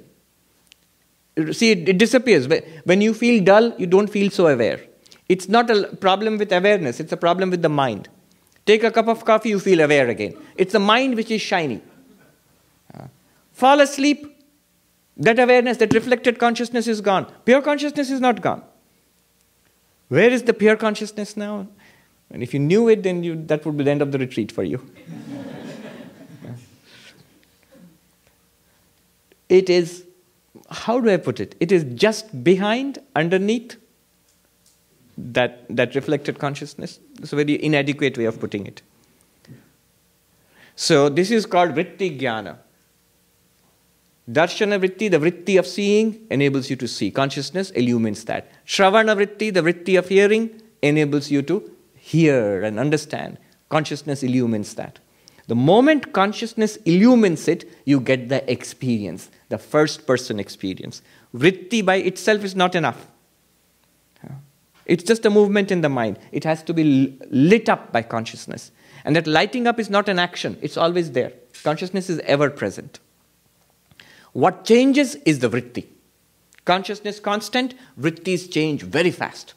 See, 1.52 1.72
it, 1.72 1.90
it 1.90 1.98
disappears. 1.98 2.48
When 2.86 3.02
you 3.02 3.14
feel 3.14 3.44
dull, 3.44 3.74
you 3.78 3.88
don't 3.88 4.08
feel 4.08 4.30
so 4.32 4.48
aware. 4.48 4.80
It's 5.28 5.50
not 5.50 5.70
a 5.70 5.96
problem 5.98 6.38
with 6.38 6.52
awareness, 6.52 7.00
it's 7.00 7.12
a 7.12 7.18
problem 7.18 7.50
with 7.50 7.62
the 7.62 7.70
mind. 7.70 8.08
Take 8.66 8.84
a 8.84 8.92
cup 8.92 9.08
of 9.08 9.26
coffee, 9.26 9.50
you 9.50 9.60
feel 9.60 9.82
aware 9.82 10.08
again. 10.08 10.36
It's 10.56 10.74
the 10.74 10.80
mind 10.80 11.16
which 11.16 11.32
is 11.32 11.42
shiny. 11.42 11.82
Uh, 12.94 13.08
fall 13.52 13.80
asleep, 13.82 14.35
that 15.18 15.40
awareness, 15.40 15.78
that 15.78 15.94
reflected 15.94 16.40
consciousness 16.40 16.88
is 16.88 17.02
gone. 17.02 17.32
Pure 17.46 17.62
consciousness 17.62 18.10
is 18.10 18.20
not 18.20 18.42
gone. 18.42 18.64
Where 20.10 20.30
is 20.30 20.44
the 20.44 20.54
pure 20.54 20.76
consciousness 20.76 21.38
now? 21.38 21.68
And 22.30 22.44
if 22.44 22.54
you 22.54 22.60
knew 22.60 22.90
it, 22.90 23.04
then 23.04 23.24
you, 23.24 23.36
that 23.46 23.66
would 23.66 23.78
be 23.78 23.84
the 23.84 23.92
end 23.92 24.02
of 24.02 24.12
the 24.12 24.18
retreat 24.18 24.52
for 24.52 24.64
you. 24.64 24.86
it 29.50 29.70
is, 29.70 30.04
how 30.70 31.00
do 31.00 31.10
I 31.10 31.18
put 31.18 31.40
it? 31.40 31.56
It 31.60 31.72
is 31.72 31.86
just 31.96 32.44
behind, 32.44 33.00
underneath 33.16 33.78
that, 35.18 35.66
that 35.70 35.96
reflected 35.96 36.40
consciousness. 36.40 37.00
It's 37.20 37.32
a 37.32 37.36
very 37.36 37.64
inadequate 37.64 38.18
way 38.18 38.26
of 38.26 38.40
putting 38.40 38.68
it. 38.68 38.82
So, 40.76 41.08
this 41.08 41.32
is 41.32 41.46
called 41.46 41.72
Vritti 41.72 42.20
Jnana. 42.20 42.58
Darshana 44.30 44.80
Vritti, 44.80 45.10
the 45.10 45.20
Vritti 45.20 45.60
of 45.60 45.68
seeing, 45.68 46.26
enables 46.32 46.70
you 46.70 46.76
to 46.78 46.88
see. 46.88 47.12
Consciousness 47.12 47.70
illumines 47.72 48.26
that. 48.26 48.50
Shravana 48.66 49.16
Vritti, 49.16 49.54
the 49.54 49.62
Vritti 49.62 50.00
of 50.00 50.10
hearing, 50.10 50.62
enables 50.82 51.30
you 51.30 51.44
to 51.44 51.72
hear 51.94 52.64
and 52.64 52.80
understand. 52.80 53.38
Consciousness 53.70 54.24
illumines 54.24 54.74
that. 54.76 55.00
The 55.48 55.56
moment 55.56 56.12
consciousness 56.12 56.78
illumines 56.86 57.48
it, 57.48 57.70
you 57.86 58.00
get 58.00 58.30
the 58.30 58.52
experience, 58.52 59.30
the 59.50 59.60
first 59.60 60.08
person 60.08 60.40
experience. 60.40 61.04
Vritti 61.36 61.86
by 61.86 61.98
itself 61.98 62.44
is 62.44 62.56
not 62.56 62.74
enough. 62.74 63.08
It's 64.88 65.04
just 65.04 65.26
a 65.26 65.30
movement 65.32 65.72
in 65.72 65.82
the 65.82 65.90
mind. 65.90 66.20
It 66.32 66.44
has 66.44 66.62
to 66.64 66.74
be 66.74 67.18
lit 67.32 67.70
up 67.70 67.92
by 67.92 68.04
consciousness. 68.04 68.72
And 69.04 69.16
that 69.16 69.28
lighting 69.28 69.68
up 69.68 69.80
is 69.80 69.90
not 69.90 70.10
an 70.10 70.20
action, 70.20 70.58
it's 70.62 70.78
always 70.78 71.12
there. 71.12 71.34
Consciousness 71.64 72.10
is 72.10 72.20
ever 72.20 72.50
present. 72.50 73.00
What 74.36 74.66
changes 74.66 75.16
is 75.24 75.40
the 75.40 75.50
vritti. 75.50 75.86
Consciousness 76.66 77.22
constant, 77.22 77.74
vrittis 77.98 78.52
change 78.52 78.82
very 78.82 79.10
fast. 79.10 79.54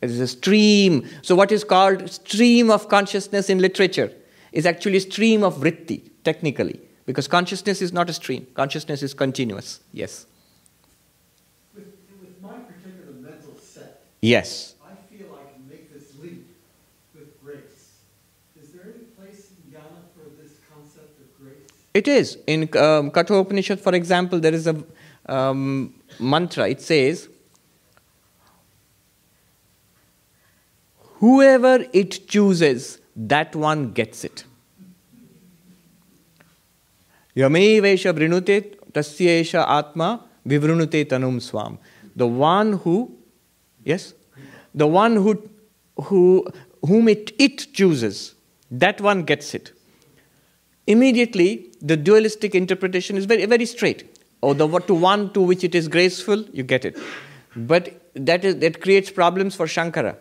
It 0.00 0.10
is 0.10 0.18
a 0.18 0.26
stream. 0.26 1.08
So, 1.22 1.36
what 1.36 1.52
is 1.52 1.62
called 1.62 2.10
stream 2.10 2.72
of 2.72 2.88
consciousness 2.88 3.48
in 3.48 3.60
literature 3.60 4.10
is 4.50 4.66
actually 4.66 4.98
stream 4.98 5.44
of 5.44 5.58
vritti, 5.58 6.10
technically, 6.24 6.80
because 7.06 7.28
consciousness 7.28 7.80
is 7.80 7.92
not 7.92 8.10
a 8.10 8.12
stream. 8.12 8.48
Consciousness 8.54 9.00
is 9.04 9.14
continuous. 9.14 9.78
Yes. 9.92 10.26
Yes. 14.20 14.74
I 14.82 14.94
feel 15.14 15.26
I 15.38 15.52
can 15.52 15.68
make 15.68 15.92
this 15.92 16.16
leap 16.20 16.48
with 17.14 17.40
grace. 17.44 18.00
Is 18.60 18.70
there 18.72 18.92
any 18.96 19.04
place 19.16 19.50
in 19.50 19.70
Jnana 19.70 20.00
for 20.16 20.30
this 20.42 20.52
concept 20.72 21.20
of 21.20 21.28
grace? 21.38 21.83
It 21.94 22.08
is. 22.08 22.38
In 22.46 22.62
um, 22.76 23.10
Kathopanishad, 23.10 23.80
for 23.80 23.94
example, 23.94 24.40
there 24.40 24.52
is 24.52 24.66
a 24.66 24.84
um, 25.26 25.94
mantra. 26.18 26.68
It 26.68 26.82
says, 26.82 27.28
Whoever 31.20 31.86
it 31.92 32.28
chooses, 32.28 32.98
that 33.16 33.56
one 33.56 33.92
gets 33.92 34.24
it. 34.24 34.44
Yamevesha 37.34 38.12
vrinute 38.12 38.76
tasyesha 38.92 39.66
atma 39.66 40.24
vivrunute 40.46 41.06
tanum 41.06 41.40
swam. 41.40 41.78
The 42.14 42.26
one 42.26 42.74
who 42.74 43.16
Yes? 43.84 44.14
The 44.74 44.86
one 44.86 45.16
who, 45.16 45.48
who, 45.96 46.46
whom 46.82 47.08
it, 47.08 47.32
it 47.38 47.72
chooses, 47.72 48.34
that 48.70 49.00
one 49.00 49.22
gets 49.22 49.54
it. 49.54 49.72
Immediately, 50.86 51.70
the 51.80 51.96
dualistic 51.96 52.54
interpretation 52.54 53.16
is 53.16 53.24
very, 53.24 53.46
very 53.46 53.66
straight. 53.66 54.18
Or 54.42 54.54
the 54.54 54.68
to 54.80 54.94
one 54.94 55.32
to 55.32 55.40
which 55.40 55.64
it 55.64 55.74
is 55.74 55.88
graceful, 55.88 56.42
you 56.52 56.62
get 56.62 56.84
it. 56.84 56.98
But 57.56 58.00
that, 58.14 58.44
is, 58.44 58.56
that 58.58 58.82
creates 58.82 59.10
problems 59.10 59.54
for 59.54 59.66
Shankara. 59.66 60.16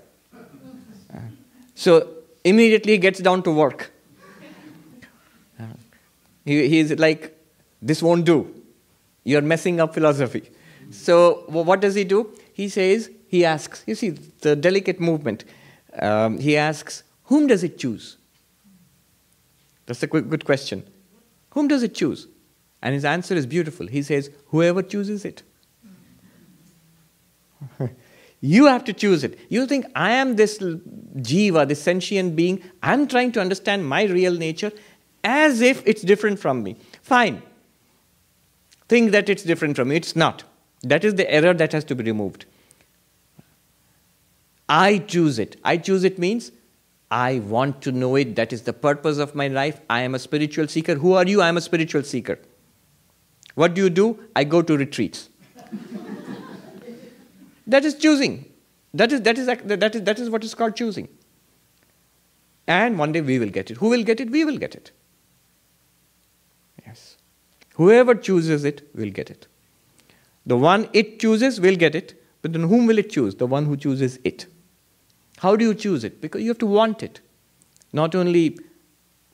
So 1.76 2.08
immediately 2.43 2.93
he 2.93 2.97
gets 2.99 3.19
down 3.19 3.43
to 3.43 3.52
work. 3.52 3.91
He, 6.45 6.67
he's 6.67 6.97
like, 6.99 7.38
this 7.82 8.02
won't 8.02 8.26
do. 8.26 8.54
You're 9.23 9.41
messing 9.41 9.80
up 9.80 9.93
philosophy. 9.93 10.52
So 10.91 11.45
what 11.47 11.82
does 11.82 11.95
he 11.95 12.04
do? 12.04 12.32
He 12.54 12.69
says, 12.69 13.10
he 13.28 13.43
asks, 13.43 13.84
you 13.88 13.95
see, 13.95 14.10
the 14.10 14.56
delicate 14.56 14.99
movement. 14.99 15.43
Um, 15.99 16.38
he 16.39 16.56
asks, 16.56 17.04
whom 17.23 17.47
does 17.47 17.63
it 17.63 17.78
choose? 17.78 18.17
That's 19.85 20.03
a 20.03 20.07
good 20.07 20.45
question. 20.45 20.83
Whom 21.51 21.67
does 21.67 21.83
it 21.83 21.93
choose? 21.93 22.27
And 22.81 22.93
his 22.93 23.05
answer 23.05 23.35
is 23.35 23.45
beautiful. 23.45 23.87
He 23.87 24.01
says, 24.01 24.29
whoever 24.47 24.81
chooses 24.81 25.23
it. 25.23 25.43
you 28.41 28.65
have 28.65 28.83
to 28.85 28.93
choose 28.93 29.23
it. 29.23 29.39
You 29.49 29.65
think, 29.65 29.85
I 29.95 30.11
am 30.11 30.35
this 30.35 30.57
jiva, 30.59 31.67
this 31.67 31.81
sentient 31.81 32.35
being, 32.35 32.61
I'm 32.81 33.07
trying 33.07 33.31
to 33.33 33.41
understand 33.41 33.87
my 33.87 34.03
real 34.03 34.33
nature 34.33 34.71
as 35.23 35.61
if 35.61 35.81
it's 35.85 36.01
different 36.01 36.39
from 36.39 36.61
me. 36.63 36.75
Fine. 37.01 37.41
Think 38.89 39.11
that 39.11 39.29
it's 39.29 39.43
different 39.43 39.77
from 39.77 39.87
me. 39.87 39.95
It's 39.95 40.15
not. 40.15 40.43
That 40.81 41.05
is 41.05 41.15
the 41.15 41.31
error 41.31 41.53
that 41.53 41.71
has 41.71 41.85
to 41.85 41.95
be 41.95 42.03
removed. 42.03 42.45
I 44.67 44.97
choose 44.97 45.39
it. 45.39 45.55
I 45.63 45.77
choose 45.77 46.03
it 46.03 46.19
means 46.19 46.51
I 47.13 47.39
want 47.39 47.84
to 47.84 47.91
know 47.91 48.15
it. 48.15 48.36
That 48.38 48.52
is 48.52 48.63
the 48.63 48.73
purpose 48.73 49.19
of 49.19 49.36
my 49.36 49.47
life. 49.47 49.80
I 49.88 50.02
am 50.02 50.15
a 50.15 50.19
spiritual 50.19 50.67
seeker. 50.67 50.95
Who 50.95 51.13
are 51.13 51.28
you? 51.28 51.43
I 51.43 51.47
am 51.47 51.58
a 51.58 51.62
spiritual 51.62 52.02
seeker. 52.02 52.39
What 53.54 53.76
do 53.76 53.84
you 53.84 53.91
do? 53.91 54.19
I 54.36 54.43
go 54.43 54.63
to 54.63 54.76
retreats. 54.76 55.30
that 57.67 57.86
is 57.86 57.93
choosing. 57.93 58.52
That 58.95 59.12
is, 59.12 59.21
that, 59.21 59.38
is, 59.38 59.45
that, 59.45 59.95
is, 59.95 60.02
that 60.02 60.19
is 60.19 60.32
what 60.32 60.43
is 60.43 60.56
called 60.56 60.76
choosing. 60.76 61.08
And 62.65 62.97
one 62.97 63.12
day 63.12 63.21
we 63.21 63.38
will 63.38 63.49
get 63.49 63.69
it. 63.69 63.78
Who 63.78 63.89
will 63.89 64.04
get 64.04 64.19
it? 64.19 64.32
We 64.32 64.43
will 64.43 64.58
get 64.58 64.73
it. 64.73 64.89
Yes. 66.84 67.17
Whoever 67.76 68.15
chooses 68.15 68.65
it 68.65 68.89
will 68.95 69.12
get 69.12 69.30
it. 69.30 69.45
The 70.47 70.57
one 70.57 70.89
it 70.93 71.20
chooses 71.20 71.61
will 71.61 71.76
get 71.76 71.93
it, 71.93 72.20
but 72.41 72.53
then 72.53 72.64
whom 72.64 72.88
will 72.88 72.97
it 72.97 73.11
choose? 73.11 73.36
The 73.36 73.45
one 73.45 73.66
who 73.66 73.78
chooses 73.78 74.18
it. 74.24 74.47
How 75.43 75.57
do 75.57 75.65
you 75.65 75.73
choose 75.73 76.05
it? 76.05 76.21
Because 76.21 76.41
you 76.41 76.47
have 76.47 76.57
to 76.59 76.65
want 76.65 77.03
it. 77.03 77.19
Not 77.91 78.15
only 78.15 78.57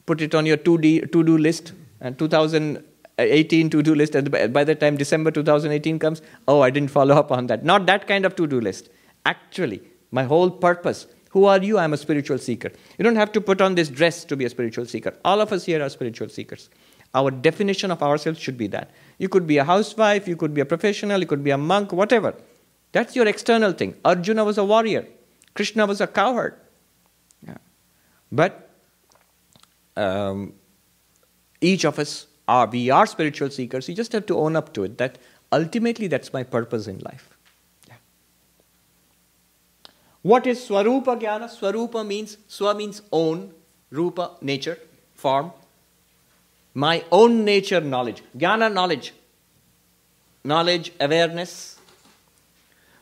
put 0.08 0.22
it 0.22 0.34
on 0.34 0.48
your 0.48 0.58
to-do 0.58 1.38
list, 1.38 1.74
and 2.02 2.18
2018 2.18 3.70
to-do 3.70 3.94
list, 3.94 4.16
and 4.16 4.32
by 4.32 4.64
the 4.64 4.74
time 4.74 4.98
December 4.98 5.30
2018 5.30 6.00
comes, 6.00 6.24
oh, 6.48 6.62
I 6.62 6.72
didn't 6.72 6.90
follow 6.90 7.16
up 7.16 7.32
on 7.32 7.46
that. 7.48 7.64
Not 7.64 7.86
that 7.86 8.08
kind 8.08 8.26
of 8.26 8.36
to-do 8.38 8.60
list. 8.60 8.90
Actually, 9.28 9.84
my 10.10 10.24
whole 10.24 10.50
purpose. 10.50 11.06
Who 11.30 11.46
are 11.46 11.60
you? 11.60 11.78
I'm 11.78 11.94
a 11.94 11.98
spiritual 11.98 12.40
seeker. 12.40 12.72
You 12.98 13.04
don't 13.04 13.16
have 13.16 13.32
to 13.34 13.42
put 13.42 13.62
on 13.62 13.76
this 13.76 13.90
dress 13.90 14.26
to 14.26 14.36
be 14.36 14.46
a 14.46 14.50
spiritual 14.50 14.88
seeker. 14.88 15.16
All 15.24 15.42
of 15.42 15.54
us 15.54 15.66
here 15.66 15.84
are 15.84 15.90
spiritual 15.90 16.30
seekers. 16.30 16.72
Our 17.14 17.30
definition 17.30 17.92
of 17.92 18.02
ourselves 18.02 18.40
should 18.40 18.58
be 18.58 18.66
that. 18.70 18.90
You 19.20 19.30
could 19.30 19.46
be 19.46 19.58
a 19.58 19.64
housewife, 19.64 20.28
you 20.28 20.36
could 20.36 20.56
be 20.56 20.62
a 20.62 20.66
professional, 20.66 21.20
you 21.20 21.28
could 21.28 21.44
be 21.44 21.52
a 21.52 21.58
monk, 21.58 21.92
whatever. 21.92 22.34
That's 22.94 23.16
your 23.16 23.28
external 23.28 23.74
thing. 23.74 23.94
Arjuna 24.04 24.44
was 24.44 24.58
a 24.58 24.66
warrior. 24.66 25.06
Krishna 25.54 25.86
was 25.86 26.02
a 26.02 26.08
cowherd. 26.08 26.56
Yeah. 27.46 27.58
But 28.32 28.70
um, 29.98 30.54
each 31.62 31.86
of 31.86 32.00
us 32.00 32.28
are, 32.48 32.68
we 32.68 32.90
are 32.90 33.06
spiritual 33.06 33.50
seekers. 33.50 33.90
You 33.90 33.96
just 33.96 34.12
have 34.14 34.26
to 34.28 34.38
own 34.38 34.56
up 34.56 34.74
to 34.74 34.84
it 34.84 34.98
that 34.98 35.18
ultimately 35.52 36.08
that's 36.08 36.32
my 36.34 36.44
purpose 36.44 36.88
in 36.88 37.00
life. 37.00 37.38
Yeah. 37.88 37.96
What 40.22 40.48
is 40.48 40.60
Swarupa 40.60 41.20
Jnana? 41.20 41.50
Swarupa 41.50 42.06
means, 42.06 42.38
Swa 42.48 42.76
means 42.76 43.02
own, 43.12 43.54
Rupa, 43.92 44.32
nature, 44.42 44.78
form. 45.16 45.52
My 46.74 47.04
own 47.12 47.44
nature 47.44 47.82
knowledge. 47.82 48.24
Jnana, 48.38 48.72
knowledge. 48.72 49.14
Knowledge, 50.44 50.92
awareness. 51.00 51.79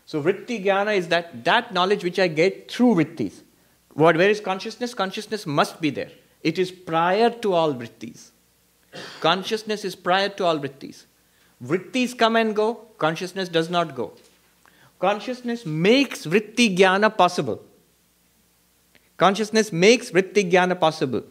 So 0.07 0.23
Vritti 0.23 0.63
Jnana 0.63 0.95
is 0.95 1.09
that, 1.09 1.43
that 1.43 1.73
knowledge 1.73 2.01
which 2.01 2.17
I 2.17 2.29
get 2.29 2.71
through 2.71 2.95
Vrittis. 2.95 3.41
What, 3.93 4.15
where 4.15 4.29
is 4.29 4.39
consciousness? 4.39 4.93
Consciousness 4.93 5.45
must 5.45 5.81
be 5.81 5.89
there. 5.89 6.09
It 6.41 6.57
is 6.57 6.71
prior 6.71 7.29
to 7.29 7.51
all 7.51 7.73
Vrittis. 7.73 8.29
Consciousness 9.19 9.83
is 9.83 9.97
prior 9.97 10.29
to 10.29 10.45
all 10.45 10.59
Vrittis. 10.59 11.03
Vrittis 11.61 12.17
come 12.17 12.37
and 12.37 12.55
go, 12.55 12.75
consciousness 12.97 13.49
does 13.49 13.69
not 13.69 13.95
go. 13.95 14.13
Consciousness 14.99 15.65
makes 15.65 16.25
Vritti 16.25 16.77
Jnana 16.77 17.15
possible. 17.15 17.61
Consciousness 19.17 19.73
makes 19.73 20.11
Vritti 20.11 20.49
Jnana 20.49 20.79
possible. 20.79 21.23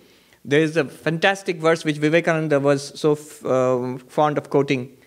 There 0.44 0.60
is 0.60 0.76
a 0.76 0.84
fantastic 0.84 1.56
verse 1.56 1.82
which 1.82 1.96
Vivekananda 1.96 2.60
was 2.60 2.92
so 3.00 3.12
uh, 3.12 3.98
fond 4.06 4.36
of 4.36 4.50
quoting. 4.50 4.98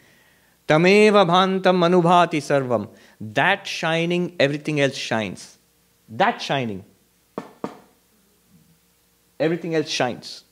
Tameva 0.68 1.26
bhantam 1.26 1.80
anubhati 1.86 2.42
sarvam. 2.48 2.90
That 3.20 3.68
shining, 3.68 4.36
everything 4.40 4.80
else 4.80 4.96
shines. 4.96 5.58
That 6.08 6.42
shining. 6.42 6.86
Everything 9.40 9.76
else 9.76 9.90
shines. 9.90 10.44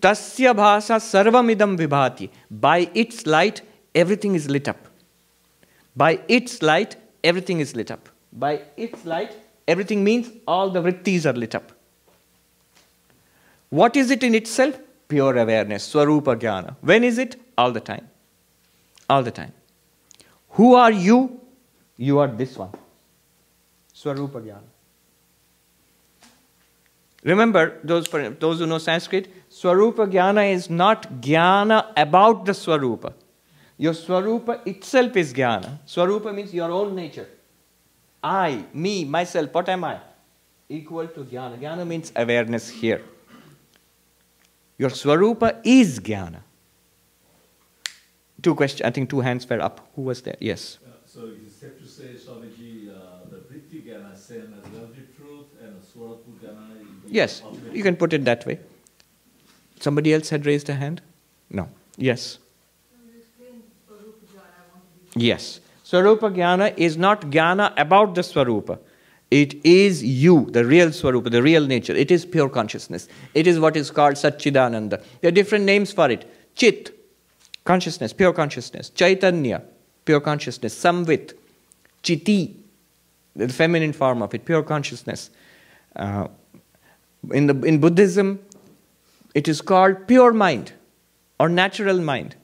Tasya 0.00 0.54
bhasa 0.54 0.96
sarvamidam 0.96 1.76
vibhati. 1.76 2.30
By 2.50 2.90
its 2.94 3.26
light, 3.26 3.62
everything 3.94 4.34
is 4.34 4.48
lit 4.48 4.68
up. 4.68 4.88
By 5.96 6.20
its 6.28 6.62
light, 6.62 6.96
everything 7.22 7.60
is 7.60 7.76
lit 7.76 7.90
up. 7.90 8.08
By 8.32 8.62
its 8.76 9.04
light, 9.04 9.32
everything 9.68 10.02
means 10.02 10.30
all 10.46 10.70
the 10.70 10.82
vrittis 10.82 11.26
are 11.26 11.32
lit 11.34 11.54
up. 11.54 11.72
What 13.70 13.96
is 13.96 14.10
it 14.10 14.22
in 14.22 14.34
itself? 14.34 14.78
Pure 15.08 15.36
awareness, 15.36 15.92
Swarupa 15.92 16.36
Jnana. 16.36 16.76
When 16.80 17.04
is 17.04 17.18
it? 17.18 17.36
All 17.58 17.72
the 17.72 17.80
time. 17.80 18.08
All 19.08 19.22
the 19.22 19.30
time. 19.30 19.52
Who 20.52 20.74
are 20.74 20.92
you? 20.92 21.40
You 21.96 22.18
are 22.18 22.28
this 22.28 22.56
one. 22.56 22.72
Swarupa 23.94 24.40
Jnana. 24.40 24.68
Remember, 27.24 27.78
those, 27.84 28.08
those 28.08 28.58
who 28.58 28.66
know 28.66 28.78
Sanskrit, 28.78 29.28
Swarupa 29.50 30.10
Jnana 30.10 30.52
is 30.52 30.68
not 30.68 31.20
Jnana 31.20 31.92
about 31.96 32.44
the 32.44 32.52
Swarupa. 32.52 33.12
Your 33.78 33.92
Swarupa 33.92 34.66
itself 34.66 35.16
is 35.16 35.32
Jnana. 35.32 35.78
Swarupa 35.86 36.34
means 36.34 36.52
your 36.52 36.70
own 36.70 36.94
nature. 36.94 37.28
I, 38.22 38.64
me, 38.72 39.04
myself, 39.04 39.52
what 39.52 39.68
am 39.68 39.84
I? 39.84 40.00
Equal 40.68 41.06
to 41.08 41.20
Jnana. 41.20 41.58
Jnana 41.58 41.86
means 41.86 42.12
awareness 42.14 42.68
here. 42.68 43.02
Your 44.78 44.90
Swarupa 44.90 45.60
is 45.64 46.00
Jnana. 46.00 46.40
Two 48.42 48.54
questions, 48.54 48.82
I 48.82 48.90
think 48.90 49.08
two 49.08 49.20
hands 49.20 49.48
were 49.48 49.60
up. 49.60 49.88
Who 49.94 50.02
was 50.02 50.22
there? 50.22 50.36
Yes. 50.40 50.78
Uh, 50.84 50.90
so 51.06 51.30
it's 51.44 51.54
safe 51.54 51.78
to 51.78 51.86
say, 51.86 52.14
Swamiji, 52.14 52.90
uh, 52.90 53.28
the 53.30 53.36
Vritti 53.36 53.82
Jnana 53.86 54.16
same 54.16 54.54
as 54.58 54.70
relative 54.72 55.16
truth 55.16 55.46
and 55.62 55.80
Swarupa 55.82 56.30
Jnana 56.42 56.72
Yes, 57.06 57.42
you 57.72 57.82
can 57.82 57.96
put 57.96 58.12
it 58.12 58.24
that 58.24 58.46
way. 58.46 58.58
Somebody 59.78 60.14
else 60.14 60.30
had 60.30 60.46
raised 60.46 60.68
a 60.68 60.74
hand? 60.74 61.02
No. 61.50 61.68
Yes. 61.96 62.38
Yes. 65.14 65.60
Swarupa 65.84 66.34
Jnana 66.34 66.72
is 66.76 66.96
not 66.96 67.20
Jnana 67.22 67.72
about 67.76 68.14
the 68.14 68.22
Swarupa. 68.22 68.78
It 69.30 69.54
is 69.64 70.02
you, 70.02 70.46
the 70.50 70.64
real 70.64 70.88
Swarupa, 70.88 71.30
the 71.30 71.42
real 71.42 71.66
nature. 71.66 71.94
It 71.94 72.10
is 72.10 72.24
pure 72.24 72.48
consciousness. 72.48 73.08
It 73.34 73.46
is 73.46 73.60
what 73.60 73.76
is 73.76 73.90
called 73.90 74.14
Satchidananda. 74.14 75.02
There 75.20 75.28
are 75.28 75.32
different 75.32 75.64
names 75.64 75.92
for 75.92 76.10
it. 76.10 76.30
Chit, 76.54 77.01
consciousness, 77.64 78.12
pure 78.12 78.32
consciousness. 78.32 78.90
Chaitanya, 78.90 79.62
pure 80.04 80.20
consciousness. 80.20 80.74
Samvit, 80.74 81.34
Chiti, 82.02 82.54
the 83.34 83.48
feminine 83.48 83.92
form 83.92 84.22
of 84.22 84.34
it, 84.34 84.44
pure 84.44 84.62
consciousness. 84.62 85.30
Uh, 85.96 86.28
in, 87.32 87.46
the, 87.46 87.60
in 87.62 87.80
Buddhism, 87.80 88.40
it 89.34 89.48
is 89.48 89.60
called 89.60 90.06
pure 90.06 90.32
mind 90.32 90.72
or 91.38 91.48
natural 91.48 92.00
mind. 92.00 92.36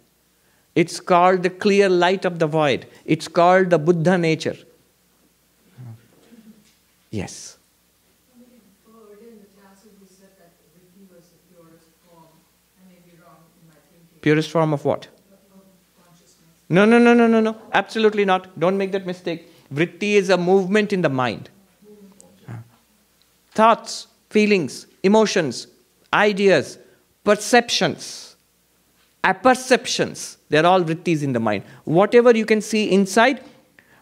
It's 0.74 1.00
called 1.00 1.42
the 1.42 1.50
clear 1.50 1.88
light 1.88 2.24
of 2.24 2.38
the 2.38 2.46
void. 2.46 2.86
It's 3.04 3.26
called 3.26 3.70
the 3.70 3.78
Buddha 3.78 4.16
nature. 4.16 4.56
Yes. 7.10 7.57
Purest 14.20 14.50
form 14.50 14.72
of 14.72 14.84
what? 14.84 15.08
No, 16.68 16.84
no, 16.84 16.98
no, 16.98 17.14
no, 17.14 17.26
no, 17.26 17.40
no. 17.40 17.56
Absolutely 17.72 18.24
not. 18.24 18.58
Don't 18.58 18.76
make 18.76 18.92
that 18.92 19.06
mistake. 19.06 19.50
Vritti 19.72 20.14
is 20.14 20.30
a 20.30 20.36
movement 20.36 20.92
in 20.92 21.02
the 21.02 21.08
mind. 21.08 21.50
Thoughts, 23.52 24.06
feelings, 24.30 24.86
emotions, 25.02 25.66
ideas, 26.12 26.78
perceptions, 27.24 28.36
apperceptions, 29.24 30.36
they're 30.48 30.64
all 30.64 30.82
vrittis 30.82 31.22
in 31.22 31.32
the 31.32 31.40
mind. 31.40 31.64
Whatever 31.84 32.36
you 32.36 32.46
can 32.46 32.60
see 32.60 32.90
inside, 32.90 33.42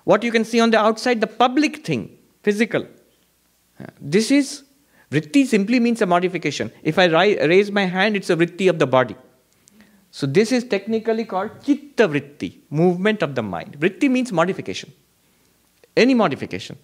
what 0.04 0.22
you 0.22 0.30
can 0.30 0.44
see 0.44 0.60
on 0.60 0.70
the 0.70 0.78
outside, 0.78 1.20
the 1.20 1.26
public 1.26 1.84
thing, 1.86 2.16
physical. 2.42 2.86
This 4.00 4.30
is, 4.30 4.62
vritti 5.10 5.46
simply 5.46 5.80
means 5.80 6.02
a 6.02 6.06
modification. 6.06 6.70
If 6.82 6.98
I 6.98 7.06
raise 7.06 7.72
my 7.72 7.86
hand, 7.86 8.16
it's 8.16 8.30
a 8.30 8.36
vritti 8.36 8.68
of 8.68 8.78
the 8.78 8.86
body. 8.86 9.16
So 10.18 10.26
this 10.26 10.50
is 10.50 10.64
technically 10.64 11.26
called 11.26 11.62
chitta 11.62 12.08
vritti, 12.08 12.60
movement 12.70 13.22
of 13.22 13.34
the 13.34 13.42
mind. 13.42 13.78
Vritti 13.78 14.10
means 14.10 14.32
modification. 14.32 14.90
Any 15.94 16.14
modification. 16.14 16.78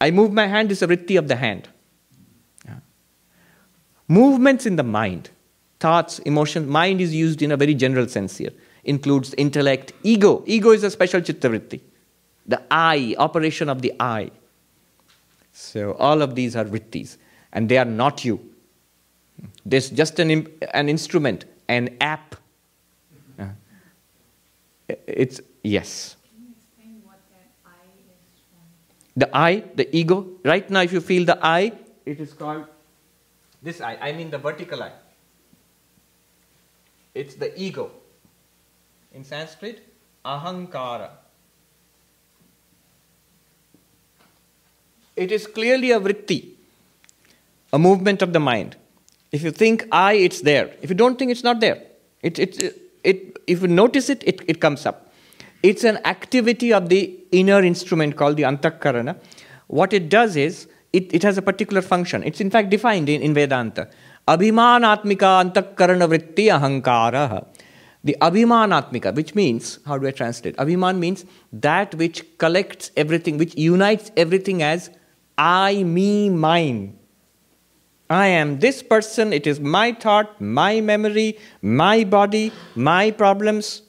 I 0.00 0.12
move 0.12 0.32
my 0.32 0.46
hand, 0.46 0.70
it's 0.70 0.80
a 0.80 0.86
vritti 0.86 1.18
of 1.18 1.26
the 1.26 1.34
hand. 1.34 1.68
Movements 4.06 4.66
in 4.66 4.76
the 4.76 4.84
mind, 4.84 5.30
thoughts, 5.80 6.20
emotions, 6.20 6.68
mind 6.68 7.00
is 7.00 7.12
used 7.12 7.42
in 7.42 7.50
a 7.50 7.56
very 7.56 7.74
general 7.74 8.06
sense 8.06 8.36
here. 8.36 8.52
Includes 8.84 9.34
intellect, 9.34 9.92
ego. 10.04 10.44
Ego 10.46 10.70
is 10.70 10.84
a 10.84 10.92
special 10.92 11.20
chitta 11.20 11.50
vritti. 11.50 11.80
The 12.46 12.62
I, 12.70 13.16
operation 13.18 13.68
of 13.68 13.82
the 13.82 13.92
I. 13.98 14.30
So 15.52 15.94
all 15.94 16.22
of 16.22 16.36
these 16.36 16.54
are 16.54 16.64
vrittis, 16.64 17.16
and 17.52 17.68
they 17.68 17.78
are 17.78 17.84
not 17.84 18.24
you. 18.24 18.38
There's 19.66 19.90
just 19.90 20.20
an, 20.20 20.46
an 20.72 20.88
instrument, 20.88 21.46
an 21.66 21.96
app. 22.00 22.36
It's, 25.06 25.40
yes. 25.62 26.16
The 29.16 29.28
I, 29.36 29.64
the 29.74 29.94
ego. 29.94 30.26
Right 30.44 30.68
now, 30.70 30.80
if 30.82 30.92
you 30.92 31.00
feel 31.00 31.24
the 31.24 31.38
I, 31.44 31.72
it 32.06 32.20
is 32.20 32.32
called 32.32 32.64
this 33.62 33.80
I. 33.80 33.96
I 33.96 34.12
mean 34.12 34.30
the 34.30 34.38
vertical 34.38 34.82
I. 34.82 34.92
It's 37.14 37.34
the 37.34 37.52
ego. 37.60 37.90
In 39.12 39.24
Sanskrit, 39.24 39.80
ahankara. 40.24 41.10
It 45.16 45.32
is 45.32 45.46
clearly 45.46 45.90
a 45.90 46.00
vritti, 46.00 46.50
a 47.72 47.78
movement 47.78 48.22
of 48.22 48.32
the 48.32 48.40
mind. 48.40 48.76
If 49.32 49.42
you 49.42 49.50
think 49.50 49.86
I, 49.92 50.14
it's 50.14 50.40
there. 50.40 50.74
If 50.80 50.88
you 50.88 50.96
don't 50.96 51.18
think 51.18 51.30
it's 51.30 51.44
not 51.44 51.60
there, 51.60 51.82
it, 52.22 52.38
it, 52.38 52.80
it, 53.04 53.36
if 53.50 53.62
you 53.62 53.68
notice 53.68 54.08
it, 54.14 54.22
it, 54.26 54.40
it 54.46 54.60
comes 54.60 54.86
up. 54.86 55.12
It's 55.62 55.84
an 55.84 55.98
activity 56.06 56.72
of 56.72 56.88
the 56.88 57.00
inner 57.32 57.62
instrument 57.62 58.16
called 58.16 58.36
the 58.36 58.44
antakarana. 58.44 59.16
What 59.66 59.92
it 59.92 60.08
does 60.08 60.36
is, 60.36 60.68
it, 60.92 61.12
it 61.14 61.22
has 61.22 61.36
a 61.38 61.42
particular 61.42 61.82
function. 61.82 62.22
It's 62.24 62.40
in 62.40 62.50
fact 62.50 62.70
defined 62.70 63.08
in, 63.08 63.22
in 63.22 63.34
Vedanta. 63.34 63.88
Abhimanatmika 64.26 65.30
antakarana 65.44 66.08
vritti 66.12 66.46
ahankara. 66.58 67.46
The 68.02 68.16
Abhimanatmika, 68.20 69.14
which 69.14 69.34
means, 69.34 69.78
how 69.86 69.98
do 69.98 70.06
I 70.06 70.10
translate? 70.12 70.56
Abhiman 70.56 70.98
means 70.98 71.26
that 71.52 71.94
which 71.96 72.24
collects 72.38 72.90
everything, 72.96 73.36
which 73.36 73.54
unites 73.56 74.10
everything 74.16 74.62
as 74.62 74.90
I, 75.36 75.82
me, 75.82 76.30
mine. 76.30 76.99
I 78.10 78.26
am 78.26 78.58
this 78.58 78.82
person, 78.82 79.32
it 79.32 79.46
is 79.46 79.60
my 79.60 79.92
thought, 79.92 80.40
my 80.40 80.80
memory, 80.80 81.38
my 81.62 82.02
body, 82.02 82.52
my 82.74 83.12
problems, 83.12 83.82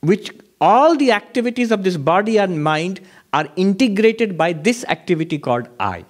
which 0.00 0.32
all 0.60 0.96
the 0.96 1.12
activities 1.12 1.70
of 1.70 1.84
this 1.84 1.96
body 1.96 2.36
and 2.38 2.64
mind 2.64 3.00
are 3.32 3.46
integrated 3.54 4.36
by 4.36 4.52
this 4.52 4.84
activity 4.88 5.38
called 5.38 5.68
I. 5.78 6.04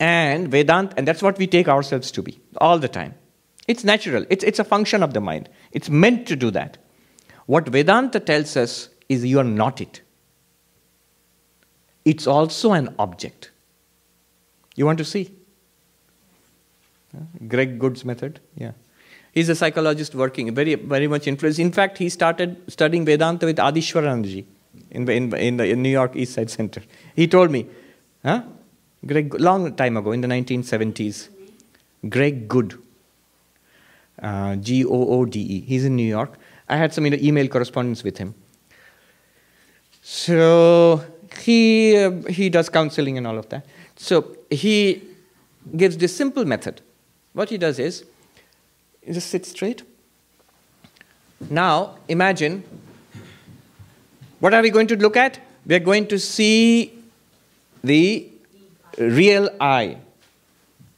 And 0.00 0.50
Vedant, 0.50 0.94
and 0.96 1.06
that's 1.06 1.22
what 1.22 1.36
we 1.36 1.46
take 1.46 1.68
ourselves 1.68 2.10
to 2.12 2.22
be 2.22 2.40
all 2.56 2.78
the 2.78 2.88
time. 2.88 3.14
It's 3.68 3.84
natural, 3.84 4.24
it's, 4.30 4.42
it's 4.42 4.58
a 4.58 4.64
function 4.64 5.02
of 5.02 5.12
the 5.12 5.20
mind. 5.20 5.50
It's 5.72 5.90
meant 5.90 6.26
to 6.28 6.36
do 6.36 6.50
that. 6.52 6.78
What 7.44 7.68
Vedanta 7.68 8.20
tells 8.20 8.56
us 8.56 8.88
is 9.10 9.24
you 9.24 9.38
are 9.38 9.44
not 9.44 9.80
it. 9.82 10.00
it's 12.06 12.26
also 12.26 12.72
an 12.72 12.94
object. 13.00 13.50
You 14.76 14.86
want 14.86 14.98
to 14.98 15.04
see? 15.04 15.32
Greg 17.48 17.78
Goode's 17.78 18.04
method? 18.04 18.40
Yeah. 18.56 18.72
He's 19.32 19.48
a 19.48 19.54
psychologist 19.54 20.14
working, 20.14 20.54
very, 20.54 20.74
very 20.74 21.08
much 21.08 21.26
influenced. 21.26 21.58
In 21.58 21.72
fact, 21.72 21.98
he 21.98 22.08
started 22.08 22.56
studying 22.68 23.04
Vedanta 23.04 23.46
with 23.46 23.56
Adishwaranandaji 23.56 24.44
in, 24.90 25.08
in, 25.08 25.34
in 25.34 25.56
the 25.58 25.66
in 25.66 25.82
New 25.82 25.90
York 25.90 26.16
East 26.16 26.34
Side 26.34 26.50
Center. 26.50 26.82
He 27.14 27.26
told 27.26 27.50
me, 27.50 27.66
huh? 28.24 28.42
Greg, 29.04 29.38
long 29.38 29.74
time 29.76 29.96
ago, 29.96 30.12
in 30.12 30.22
the 30.22 30.28
1970s, 30.28 31.28
Greg 32.08 32.48
Goode, 32.48 32.78
uh, 34.22 34.56
G 34.56 34.84
O 34.84 34.88
O 34.90 35.24
D 35.26 35.40
E. 35.40 35.60
He's 35.60 35.84
in 35.84 35.96
New 35.96 36.08
York. 36.08 36.38
I 36.68 36.76
had 36.76 36.94
some 36.94 37.06
email 37.06 37.46
correspondence 37.48 38.02
with 38.02 38.16
him. 38.16 38.34
So 40.02 41.04
he, 41.40 41.96
uh, 41.96 42.22
he 42.22 42.48
does 42.48 42.68
counseling 42.68 43.18
and 43.18 43.26
all 43.26 43.38
of 43.38 43.48
that. 43.50 43.66
So 43.96 44.36
he 44.50 45.02
gives 45.76 45.96
this 45.96 46.14
simple 46.16 46.44
method. 46.44 46.80
What 47.32 47.48
he 47.50 47.58
does 47.58 47.78
is, 47.78 48.04
just 49.10 49.28
sit 49.28 49.46
straight. 49.46 49.82
Now, 51.50 51.96
imagine 52.08 52.64
what 54.40 54.54
are 54.54 54.62
we 54.62 54.70
going 54.70 54.86
to 54.88 54.96
look 54.96 55.16
at? 55.16 55.40
We 55.64 55.74
are 55.74 55.80
going 55.80 56.06
to 56.08 56.18
see 56.18 56.98
the 57.82 58.28
real 58.98 59.48
I 59.60 59.98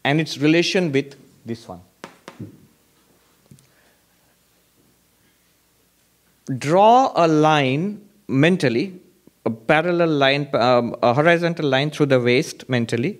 and 0.04 0.20
its 0.20 0.38
relation 0.38 0.92
with 0.92 1.14
this 1.44 1.66
one. 1.68 1.80
Draw 6.56 7.12
a 7.14 7.28
line 7.28 8.00
mentally, 8.26 9.00
a 9.48 9.50
parallel 9.72 10.12
line, 10.24 10.48
um, 10.54 10.94
a 11.02 11.14
horizontal 11.14 11.68
line 11.74 11.90
through 11.90 12.06
the 12.14 12.20
waist 12.20 12.68
mentally, 12.68 13.18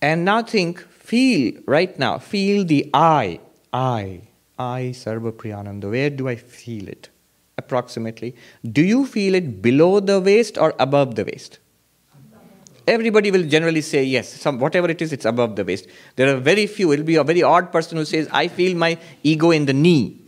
and 0.00 0.24
now 0.24 0.42
think, 0.42 0.80
feel 1.10 1.54
right 1.76 1.98
now, 2.04 2.18
feel 2.18 2.64
the 2.64 2.90
I, 2.92 3.40
I, 3.72 4.22
I, 4.58 4.80
Sarva 5.02 5.32
Priyananda. 5.40 5.90
Where 5.96 6.10
do 6.10 6.28
I 6.28 6.36
feel 6.36 6.88
it? 6.88 7.08
Approximately. 7.58 8.34
Do 8.78 8.82
you 8.92 9.06
feel 9.06 9.34
it 9.40 9.62
below 9.62 10.00
the 10.00 10.20
waist 10.20 10.58
or 10.58 10.74
above 10.78 11.14
the 11.14 11.24
waist? 11.24 11.58
Everybody 12.86 13.30
will 13.30 13.44
generally 13.54 13.80
say 13.80 14.02
yes. 14.02 14.28
Some, 14.44 14.58
whatever 14.58 14.88
it 14.90 15.00
is, 15.00 15.12
it's 15.12 15.24
above 15.24 15.54
the 15.54 15.64
waist. 15.64 15.86
There 16.16 16.34
are 16.34 16.40
very 16.40 16.66
few. 16.66 16.90
It'll 16.92 17.04
be 17.04 17.14
a 17.14 17.22
very 17.22 17.42
odd 17.42 17.70
person 17.70 17.96
who 17.98 18.04
says, 18.04 18.28
I 18.32 18.48
feel 18.48 18.76
my 18.76 18.98
ego 19.22 19.52
in 19.52 19.66
the 19.66 19.72
knee. 19.72 20.20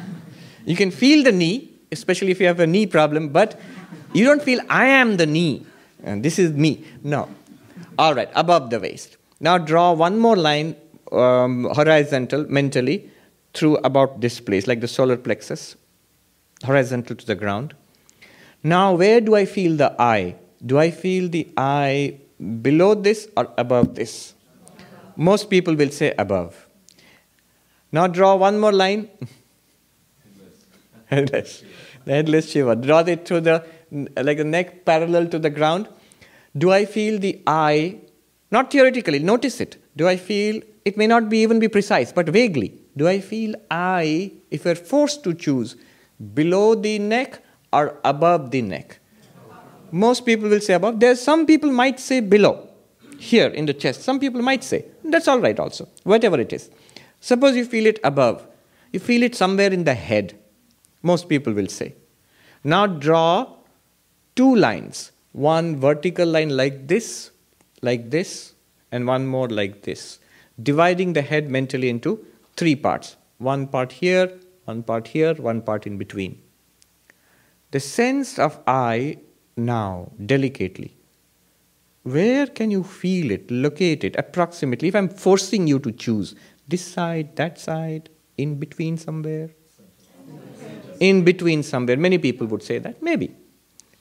you 0.64 0.76
can 0.76 0.90
feel 0.90 1.22
the 1.22 1.32
knee, 1.32 1.68
especially 1.92 2.30
if 2.30 2.40
you 2.40 2.46
have 2.46 2.60
a 2.60 2.66
knee 2.66 2.86
problem, 2.86 3.28
but 3.28 3.60
you 4.12 4.24
don't 4.24 4.42
feel 4.42 4.60
I 4.68 4.86
am 4.86 5.16
the 5.16 5.26
knee. 5.26 5.66
And 6.02 6.22
this 6.22 6.38
is 6.38 6.52
me. 6.52 6.84
No. 7.02 7.28
All 7.98 8.14
right, 8.14 8.30
above 8.34 8.70
the 8.70 8.80
waist. 8.80 9.16
Now 9.40 9.58
draw 9.58 9.92
one 9.92 10.18
more 10.18 10.36
line 10.36 10.76
um, 11.12 11.64
horizontal 11.64 12.46
mentally 12.48 13.10
through 13.54 13.76
about 13.78 14.20
this 14.20 14.40
place, 14.40 14.66
like 14.66 14.80
the 14.80 14.88
solar 14.88 15.16
plexus, 15.16 15.76
horizontal 16.64 17.16
to 17.16 17.26
the 17.26 17.34
ground. 17.34 17.74
Now, 18.62 18.94
where 18.94 19.20
do 19.20 19.34
I 19.34 19.44
feel 19.46 19.76
the 19.76 19.94
I? 20.00 20.36
Do 20.64 20.78
I 20.78 20.90
feel 20.90 21.28
the 21.28 21.48
I 21.56 22.18
below 22.62 22.94
this 22.94 23.28
or 23.36 23.52
above 23.56 23.94
this? 23.94 24.34
Most 25.16 25.50
people 25.50 25.74
will 25.74 25.90
say 25.90 26.14
above. 26.18 26.68
Now 27.92 28.06
draw 28.06 28.36
one 28.36 28.60
more 28.60 28.72
line. 28.72 29.08
headless. 31.06 31.64
The 32.04 32.12
headless 32.12 32.50
Shiva. 32.50 32.76
Draw 32.76 33.00
it 33.00 33.26
to 33.26 33.40
the 33.40 33.64
like 33.90 34.38
the 34.38 34.44
neck 34.44 34.84
parallel 34.84 35.26
to 35.28 35.38
the 35.38 35.50
ground. 35.50 35.88
Do 36.56 36.72
I 36.72 36.84
feel 36.84 37.18
the 37.18 37.40
I? 37.46 38.00
Not 38.50 38.70
theoretically, 38.70 39.20
notice 39.20 39.60
it. 39.60 39.76
Do 39.96 40.08
I 40.08 40.16
feel 40.16 40.62
it 40.84 40.96
may 40.96 41.06
not 41.06 41.28
be 41.28 41.38
even 41.42 41.58
be 41.58 41.68
precise, 41.68 42.12
but 42.12 42.28
vaguely. 42.28 42.74
Do 42.96 43.06
I 43.06 43.20
feel 43.20 43.54
I, 43.70 44.32
if 44.50 44.64
we're 44.64 44.74
forced 44.74 45.22
to 45.24 45.34
choose, 45.34 45.76
below 46.34 46.74
the 46.74 46.98
neck 46.98 47.42
or 47.72 47.98
above 48.04 48.50
the 48.50 48.62
neck? 48.62 48.98
Most 49.92 50.24
people 50.24 50.48
will 50.48 50.60
say 50.60 50.74
above. 50.74 51.00
There's 51.00 51.20
some 51.20 51.46
people 51.46 51.70
might 51.70 52.00
say 52.00 52.20
below, 52.20 52.68
here 53.18 53.48
in 53.48 53.66
the 53.66 53.74
chest. 53.74 54.02
Some 54.02 54.18
people 54.18 54.42
might 54.42 54.64
say. 54.64 54.84
That's 55.04 55.28
all 55.28 55.40
right 55.40 55.58
also, 55.58 55.88
whatever 56.04 56.40
it 56.40 56.52
is. 56.52 56.70
Suppose 57.20 57.56
you 57.56 57.64
feel 57.64 57.86
it 57.86 57.98
above. 58.02 58.46
You 58.92 59.00
feel 59.00 59.22
it 59.22 59.34
somewhere 59.34 59.72
in 59.72 59.84
the 59.84 59.94
head. 59.94 60.38
Most 61.02 61.28
people 61.28 61.52
will 61.52 61.68
say. 61.68 61.94
Now 62.64 62.86
draw 62.86 63.56
two 64.34 64.54
lines. 64.54 65.12
One 65.32 65.78
vertical 65.78 66.26
line 66.26 66.56
like 66.56 66.88
this, 66.88 67.30
like 67.82 68.10
this, 68.10 68.54
and 68.90 69.06
one 69.06 69.26
more 69.26 69.48
like 69.48 69.82
this. 69.82 70.18
Dividing 70.60 71.12
the 71.12 71.22
head 71.22 71.48
mentally 71.48 71.88
into 71.88 72.24
three 72.56 72.74
parts. 72.74 73.16
One 73.38 73.66
part 73.68 73.92
here, 73.92 74.32
one 74.64 74.82
part 74.82 75.08
here, 75.08 75.34
one 75.34 75.62
part 75.62 75.86
in 75.86 75.98
between. 75.98 76.40
The 77.70 77.80
sense 77.80 78.38
of 78.38 78.58
I 78.66 79.18
now, 79.56 80.10
delicately. 80.26 80.96
Where 82.02 82.46
can 82.46 82.70
you 82.70 82.82
feel 82.82 83.30
it, 83.30 83.50
locate 83.50 84.04
it, 84.04 84.16
approximately? 84.18 84.88
If 84.88 84.96
I'm 84.96 85.08
forcing 85.08 85.66
you 85.66 85.78
to 85.80 85.92
choose 85.92 86.34
this 86.66 86.84
side, 86.84 87.36
that 87.36 87.58
side, 87.58 88.08
in 88.36 88.56
between 88.58 88.96
somewhere? 88.96 89.50
In 90.98 91.24
between 91.24 91.62
somewhere. 91.62 91.96
Many 91.96 92.18
people 92.18 92.46
would 92.48 92.62
say 92.62 92.78
that. 92.78 93.02
Maybe. 93.02 93.36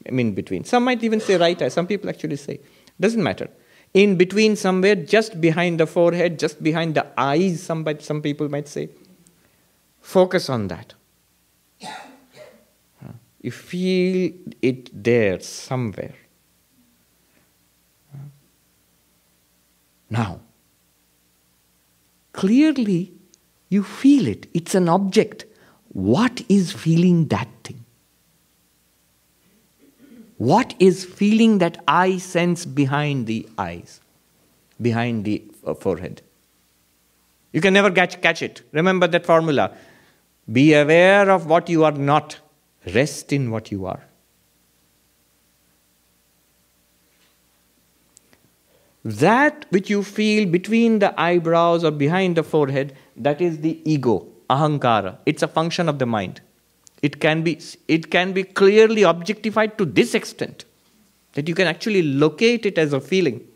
I 0.07 0.11
mean, 0.11 0.27
in 0.27 0.33
between. 0.33 0.63
Some 0.63 0.83
might 0.85 1.03
even 1.03 1.19
say 1.19 1.37
right 1.37 1.61
eye. 1.61 1.69
Some 1.69 1.87
people 1.87 2.09
actually 2.09 2.37
say. 2.37 2.59
Doesn't 2.99 3.21
matter. 3.21 3.49
In 3.93 4.17
between 4.17 4.55
somewhere, 4.55 4.95
just 4.95 5.41
behind 5.41 5.79
the 5.79 5.87
forehead, 5.87 6.39
just 6.39 6.61
behind 6.61 6.95
the 6.95 7.07
eyes, 7.17 7.63
somebody, 7.63 8.03
some 8.03 8.21
people 8.21 8.47
might 8.49 8.67
say. 8.67 8.89
Focus 9.99 10.49
on 10.49 10.67
that. 10.67 10.93
You 13.41 13.51
feel 13.51 14.33
it 14.61 15.03
there 15.03 15.39
somewhere. 15.39 16.13
Now, 20.09 20.41
clearly 22.33 23.13
you 23.69 23.83
feel 23.83 24.27
it, 24.27 24.47
it's 24.53 24.75
an 24.75 24.89
object. 24.89 25.45
What 25.89 26.43
is 26.49 26.71
feeling 26.71 27.27
that? 27.27 27.47
What 30.39 30.73
is 30.79 31.05
feeling 31.05 31.59
that 31.59 31.83
I 31.87 32.17
sense 32.17 32.65
behind 32.65 33.27
the 33.27 33.47
eyes, 33.57 34.01
behind 34.81 35.25
the 35.25 35.43
uh, 35.65 35.75
forehead? 35.75 36.23
You 37.53 37.61
can 37.61 37.73
never 37.73 37.91
catch, 37.91 38.19
catch 38.21 38.41
it. 38.41 38.63
Remember 38.71 39.07
that 39.07 39.25
formula. 39.25 39.71
Be 40.51 40.73
aware 40.73 41.29
of 41.29 41.45
what 41.45 41.69
you 41.69 41.83
are 41.83 41.91
not 41.91 42.39
Rest 42.93 43.33
in 43.33 43.51
what 43.51 43.71
you 43.71 43.85
are. 43.85 44.03
That 49.03 49.65
which 49.69 49.89
you 49.89 50.03
feel 50.03 50.49
between 50.49 50.99
the 50.99 51.19
eyebrows 51.19 51.83
or 51.83 51.91
behind 51.91 52.35
the 52.35 52.43
forehead, 52.43 52.95
that 53.15 53.41
is 53.41 53.59
the 53.59 53.79
ego, 53.89 54.27
ahankara. 54.49 55.17
It's 55.25 55.41
a 55.41 55.47
function 55.47 55.87
of 55.89 55.99
the 55.99 56.05
mind. 56.05 56.41
It 57.01 57.19
can 57.19 57.43
be, 57.43 57.59
it 57.87 58.11
can 58.11 58.33
be 58.33 58.43
clearly 58.43 59.03
objectified 59.03 59.77
to 59.77 59.85
this 59.85 60.13
extent 60.13 60.65
that 61.33 61.47
you 61.47 61.55
can 61.55 61.67
actually 61.67 62.01
locate 62.01 62.65
it 62.65 62.77
as 62.77 62.93
a 62.93 62.99
feeling. 62.99 63.47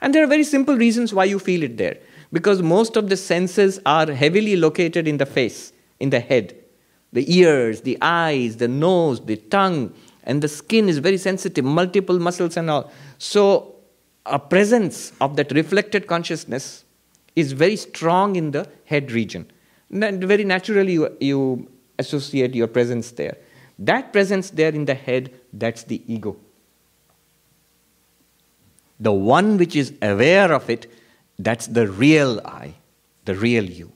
And 0.00 0.14
there 0.14 0.22
are 0.22 0.28
very 0.28 0.44
simple 0.44 0.76
reasons 0.76 1.12
why 1.12 1.24
you 1.24 1.38
feel 1.38 1.62
it 1.62 1.76
there. 1.76 1.98
Because 2.32 2.62
most 2.62 2.96
of 2.96 3.08
the 3.08 3.16
senses 3.16 3.80
are 3.86 4.12
heavily 4.12 4.54
located 4.54 5.08
in 5.08 5.16
the 5.16 5.26
face, 5.26 5.72
in 5.98 6.10
the 6.10 6.20
head 6.20 6.54
the 7.12 7.34
ears, 7.34 7.82
the 7.82 7.98
eyes, 8.02 8.56
the 8.56 8.68
nose, 8.68 9.20
the 9.24 9.36
tongue, 9.36 9.92
and 10.24 10.42
the 10.42 10.48
skin 10.48 10.88
is 10.88 10.98
very 10.98 11.16
sensitive, 11.16 11.64
multiple 11.64 12.18
muscles 12.18 12.56
and 12.56 12.68
all. 12.68 12.90
So, 13.18 13.76
a 14.26 14.38
presence 14.38 15.12
of 15.20 15.36
that 15.36 15.50
reflected 15.52 16.06
consciousness 16.06 16.84
is 17.34 17.52
very 17.52 17.76
strong 17.76 18.36
in 18.36 18.50
the 18.50 18.68
head 18.84 19.10
region. 19.10 19.50
And 19.90 20.22
very 20.22 20.44
naturally, 20.44 20.92
you, 20.92 21.16
you 21.18 21.70
associate 21.98 22.54
your 22.54 22.66
presence 22.66 23.10
there. 23.12 23.36
That 23.78 24.12
presence 24.12 24.50
there 24.50 24.72
in 24.72 24.84
the 24.84 24.94
head, 24.94 25.32
that's 25.52 25.84
the 25.84 26.02
ego. 26.12 26.36
The 29.00 29.12
one 29.12 29.56
which 29.58 29.76
is 29.76 29.92
aware 30.02 30.52
of 30.52 30.68
it, 30.68 30.90
that's 31.38 31.68
the 31.68 31.86
real 31.86 32.40
I, 32.44 32.74
the 33.24 33.34
real 33.34 33.64
you. 33.64 33.92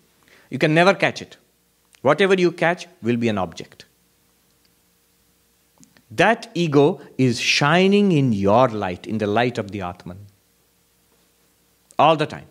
You 0.51 0.59
can 0.59 0.75
never 0.75 0.95
catch 0.95 1.21
it. 1.21 1.37
Whatever 2.03 2.35
you 2.35 2.53
catch 2.53 2.87
will 3.03 3.17
be 3.17 3.29
an 3.29 3.39
object. 3.39 3.85
That 6.11 6.51
ego 6.55 7.01
is 7.17 7.41
shining 7.41 8.13
in 8.13 8.33
your 8.33 8.69
light, 8.69 9.07
in 9.07 9.19
the 9.19 9.27
light 9.27 9.59
of 9.59 9.71
the 9.71 9.81
Atman. 9.81 10.27
All 11.99 12.17
the 12.17 12.27
time. 12.27 12.47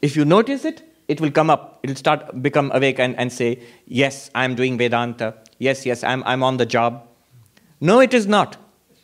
If 0.00 0.16
you 0.16 0.24
notice 0.24 0.64
it, 0.64 0.82
it 1.10 1.20
will 1.20 1.32
come 1.38 1.50
up. 1.50 1.80
It 1.82 1.90
will 1.90 1.96
start 1.96 2.42
become 2.42 2.70
awake 2.72 3.00
and, 3.00 3.16
and 3.18 3.32
say, 3.32 3.60
Yes, 3.86 4.30
I'm 4.34 4.54
doing 4.54 4.78
Vedanta. 4.78 5.34
Yes, 5.58 5.84
yes, 5.84 6.04
I'm, 6.04 6.22
I'm 6.24 6.42
on 6.42 6.56
the 6.56 6.66
job. 6.66 7.06
No, 7.80 7.98
it 8.00 8.14
is 8.14 8.26
not. 8.26 8.56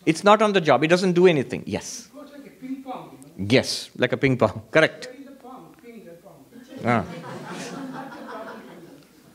It's 0.07 0.22
not 0.22 0.40
on 0.40 0.52
the 0.52 0.61
job. 0.61 0.84
It 0.84 0.88
doesn't 0.88 1.14
do 1.14 1.26
anything. 1.26 1.64
Yes. 1.66 2.07
It 2.07 2.14
goes 2.14 2.30
like 2.32 2.46
a 2.46 2.50
ping 2.50 2.82
pong, 2.84 3.18
you 3.36 3.44
know. 3.44 3.50
Yes, 3.50 3.90
like 3.96 4.12
a 4.12 4.16
ping 4.16 4.38
pong. 4.38 4.62
Correct. 4.70 5.09
Where 5.09 5.18
is 5.18 5.26
the 5.26 5.32
pong? 5.32 5.74
Ping 5.82 6.04
the 6.04 6.12
pong. 6.12 6.44
Ah. 6.84 7.04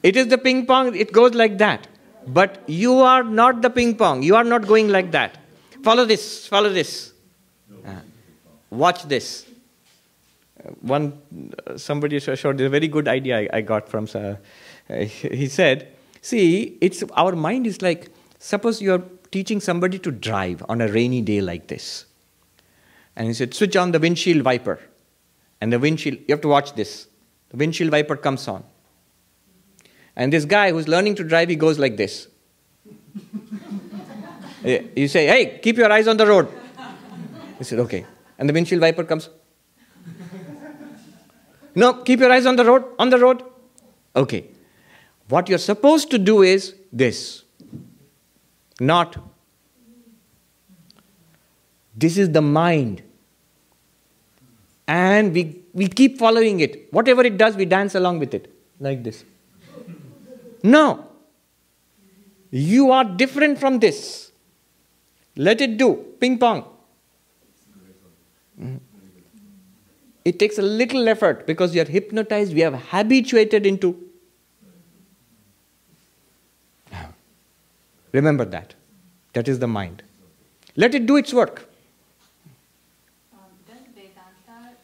It 0.02 0.16
is 0.16 0.28
the 0.28 0.38
ping 0.38 0.66
pong, 0.66 0.96
it 0.96 1.12
goes 1.12 1.34
like 1.34 1.58
that. 1.58 1.88
But 2.28 2.64
you 2.68 2.96
are 3.02 3.24
not 3.24 3.62
the 3.62 3.70
ping 3.70 3.96
pong. 3.98 4.24
You 4.24 4.36
are 4.36 4.44
not 4.46 4.66
going 4.66 4.90
like 4.90 5.12
that. 5.12 5.38
Follow 5.84 6.06
this, 6.06 6.48
follow 6.48 6.70
this. 6.70 7.14
Ah. 7.86 8.02
Watch 8.70 9.04
this. 9.04 9.46
One, 10.82 11.20
somebody 11.76 12.20
sh- 12.20 12.30
showed 12.36 12.60
a 12.62 12.70
very 12.70 12.88
good 12.88 13.08
idea 13.08 13.40
I, 13.40 13.50
I 13.54 13.62
got 13.62 13.90
from, 13.90 14.08
uh, 14.14 14.36
he 15.06 15.48
said, 15.48 15.94
see, 16.22 16.78
it's, 16.82 17.04
our 17.14 17.36
mind 17.36 17.68
is 17.68 17.82
like, 17.82 18.10
suppose 18.40 18.82
you're 18.82 19.04
teaching 19.32 19.60
somebody 19.60 19.98
to 20.00 20.12
drive 20.12 20.64
on 20.70 20.82
a 20.82 20.88
rainy 20.88 21.22
day 21.22 21.42
like 21.42 21.68
this. 21.68 22.06
And 23.16 23.28
he 23.28 23.34
said, 23.34 23.54
switch 23.54 23.76
on 23.76 23.92
the 23.92 24.00
windshield 24.00 24.44
wiper. 24.46 24.80
And 25.60 25.72
the 25.72 25.80
windshield, 25.80 26.20
you 26.20 26.26
have 26.30 26.42
to 26.42 26.48
watch 26.48 26.74
this. 26.74 27.08
The 27.50 27.58
windshield 27.58 27.92
wiper 27.92 28.16
comes 28.16 28.48
on. 28.48 28.64
And 30.16 30.32
this 30.32 30.46
guy 30.46 30.72
who's 30.72 30.88
learning 30.88 31.16
to 31.16 31.24
drive, 31.24 31.50
he 31.50 31.56
goes 31.56 31.80
like 31.80 31.98
this. 31.98 32.28
You 34.64 35.08
say, 35.08 35.26
hey, 35.26 35.58
keep 35.58 35.76
your 35.76 35.92
eyes 35.92 36.08
on 36.08 36.18
the 36.18 36.28
road. 36.28 36.48
He 37.58 37.64
said, 37.64 37.80
okay. 37.80 38.06
And 38.38 38.48
the 38.48 38.54
windshield 38.54 38.80
wiper 38.80 39.04
comes. 39.04 39.28
No, 41.76 41.94
keep 41.94 42.20
your 42.20 42.32
eyes 42.32 42.46
on 42.46 42.56
the 42.56 42.66
road, 42.66 42.84
on 43.00 43.10
the 43.10 43.18
road. 43.18 43.44
Okay. 44.16 44.48
What 45.30 45.48
you're 45.48 45.58
supposed 45.58 46.12
to 46.12 46.18
do 46.18 46.42
is 46.42 46.76
this. 46.92 47.44
Not. 48.80 49.18
This 51.96 52.18
is 52.18 52.32
the 52.32 52.42
mind. 52.42 53.04
And 54.88 55.34
we, 55.34 55.62
we 55.74 55.88
keep 55.88 56.18
following 56.20 56.60
it. 56.60 56.92
Whatever 56.92 57.24
it 57.24 57.38
does, 57.38 57.56
we 57.56 57.66
dance 57.66 57.96
along 57.96 58.20
with 58.20 58.34
it. 58.34 58.54
Like 58.80 59.04
this. 59.04 59.24
No. 60.64 61.08
You 62.50 62.92
are 62.92 63.06
different 63.06 63.60
from 63.60 63.80
this. 63.80 64.32
Let 65.38 65.62
it 65.62 65.78
do. 65.78 65.96
Ping 66.20 66.38
pong. 66.38 66.66
Mm. 68.60 68.80
It 70.24 70.38
takes 70.38 70.58
a 70.58 70.62
little 70.62 71.10
effort 71.10 71.48
because 71.48 71.74
you 71.76 71.82
are 71.82 71.86
hypnotized, 71.86 72.54
we 72.54 72.62
have 72.62 72.76
habituated 72.92 73.66
into. 73.66 73.98
Remember 78.12 78.44
that. 78.46 78.74
That 79.34 79.48
is 79.48 79.60
the 79.60 79.68
mind. 79.68 80.04
Let 80.76 80.94
it 80.94 81.06
do 81.06 81.16
its 81.16 81.34
work. 81.34 81.70
Um, 83.34 83.40
does 83.66 83.80
Vedanta 83.96 84.76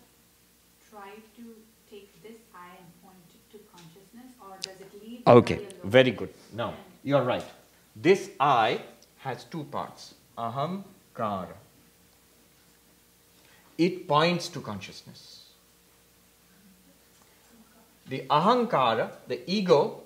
try 0.90 1.10
to 1.36 1.44
take 1.90 2.24
this 2.24 2.38
I 2.56 2.70
and 2.78 2.88
point 3.04 3.18
to 3.52 3.58
consciousness, 3.76 4.32
or 4.42 4.56
does 4.62 4.80
it 4.80 4.92
leave? 5.04 5.28
Okay, 5.28 5.60
very 5.84 6.12
good. 6.12 6.34
Now, 6.54 6.74
you 7.04 7.18
are 7.18 7.24
right. 7.24 7.44
This 7.96 8.30
I 8.40 8.82
has 9.18 9.44
two 9.44 9.66
parts 9.66 10.14
aham, 10.38 10.84
kara. 11.16 11.56
It 13.78 14.08
points 14.08 14.48
to 14.50 14.62
consciousness. 14.62 15.46
The 18.10 18.24
ahankara, 18.30 19.12
the 19.28 19.40
ego, 19.52 20.02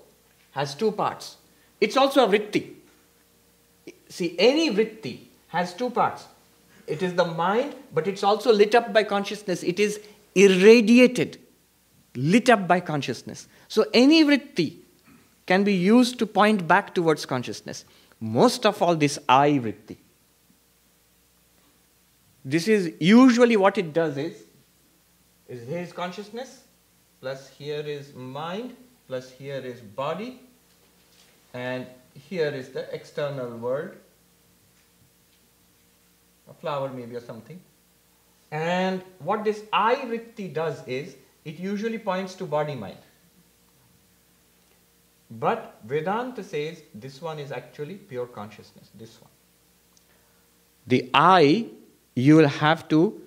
has 0.52 0.74
two 0.74 0.92
parts. 0.92 1.36
It's 1.80 1.96
also 1.96 2.24
a 2.24 2.28
vritti. 2.28 2.74
See, 4.08 4.36
any 4.38 4.70
vritti 4.70 5.18
has 5.48 5.74
two 5.74 5.90
parts. 5.90 6.26
It 6.86 7.02
is 7.02 7.14
the 7.14 7.24
mind, 7.24 7.74
but 7.94 8.06
it's 8.06 8.22
also 8.22 8.52
lit 8.52 8.74
up 8.74 8.92
by 8.92 9.04
consciousness. 9.04 9.62
It 9.62 9.78
is 9.80 10.00
irradiated, 10.34 11.38
lit 12.14 12.50
up 12.50 12.66
by 12.66 12.80
consciousness. 12.80 13.48
So, 13.68 13.86
any 13.94 14.24
vritti 14.24 14.76
can 15.46 15.64
be 15.64 15.72
used 15.72 16.18
to 16.18 16.26
point 16.26 16.66
back 16.66 16.94
towards 16.94 17.24
consciousness. 17.24 17.84
Most 18.20 18.66
of 18.66 18.82
all, 18.82 18.94
this 18.96 19.18
I 19.28 19.50
vritti. 19.52 19.96
This 22.44 22.66
is 22.66 22.92
usually 23.00 23.56
what 23.56 23.78
it 23.78 23.92
does 23.92 24.16
is, 24.16 24.42
is 25.48 25.66
here 25.68 25.78
is 25.78 25.92
consciousness, 25.92 26.64
plus 27.20 27.48
here 27.48 27.80
is 27.80 28.14
mind, 28.14 28.76
plus 29.06 29.30
here 29.30 29.58
is 29.58 29.80
body, 29.80 30.40
and 31.54 31.86
here 32.14 32.48
is 32.48 32.70
the 32.70 32.92
external 32.94 33.56
world, 33.56 33.90
a 36.50 36.54
flower 36.54 36.88
maybe 36.88 37.14
or 37.14 37.20
something. 37.20 37.60
And 38.50 39.02
what 39.20 39.44
this 39.44 39.62
I 39.72 39.94
vritti 39.96 40.52
does 40.52 40.86
is, 40.86 41.16
it 41.44 41.58
usually 41.58 41.98
points 41.98 42.34
to 42.34 42.44
body 42.44 42.74
mind. 42.74 42.98
But 45.30 45.80
Vedanta 45.84 46.44
says 46.44 46.82
this 46.94 47.22
one 47.22 47.38
is 47.38 47.52
actually 47.52 47.94
pure 47.94 48.26
consciousness, 48.26 48.90
this 48.94 49.20
one. 49.20 49.30
The 50.86 51.10
I, 51.14 51.68
you 52.14 52.36
will 52.36 52.48
have 52.48 52.88
to 52.88 53.20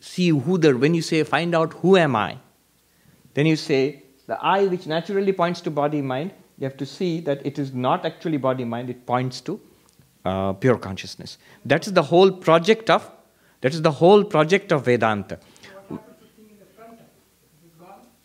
see 0.00 0.28
who 0.28 0.58
the, 0.58 0.76
when 0.76 0.94
you 0.94 1.02
say 1.02 1.22
find 1.22 1.54
out 1.54 1.74
who 1.74 1.96
am 1.96 2.16
I, 2.16 2.38
then 3.34 3.46
you 3.46 3.56
say 3.56 4.02
the 4.26 4.42
I 4.42 4.66
which 4.66 4.86
naturally 4.86 5.32
points 5.32 5.60
to 5.62 5.70
body 5.70 6.00
mind, 6.00 6.32
you 6.58 6.64
have 6.64 6.76
to 6.78 6.86
see 6.86 7.20
that 7.20 7.44
it 7.44 7.58
is 7.58 7.72
not 7.72 8.06
actually 8.06 8.36
body 8.36 8.64
mind, 8.64 8.90
it 8.90 9.06
points 9.06 9.40
to 9.42 9.60
uh, 10.24 10.52
pure 10.54 10.78
consciousness. 10.78 11.38
That 11.64 11.86
is 11.86 11.92
the 11.92 12.02
whole 12.02 12.30
project 12.30 12.90
of, 12.90 13.10
that 13.60 13.74
is 13.74 13.82
the 13.82 13.92
whole 13.92 14.24
project 14.24 14.72
of 14.72 14.84
Vedanta. 14.84 15.38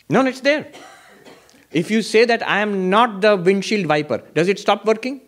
No, 0.08 0.24
it's 0.24 0.40
there. 0.40 0.70
If 1.72 1.90
you 1.90 2.00
say 2.00 2.24
that 2.24 2.46
I 2.46 2.60
am 2.60 2.88
not 2.88 3.20
the 3.20 3.36
windshield 3.36 3.86
wiper, 3.86 4.22
does 4.34 4.48
it 4.48 4.58
stop 4.58 4.86
working? 4.86 5.20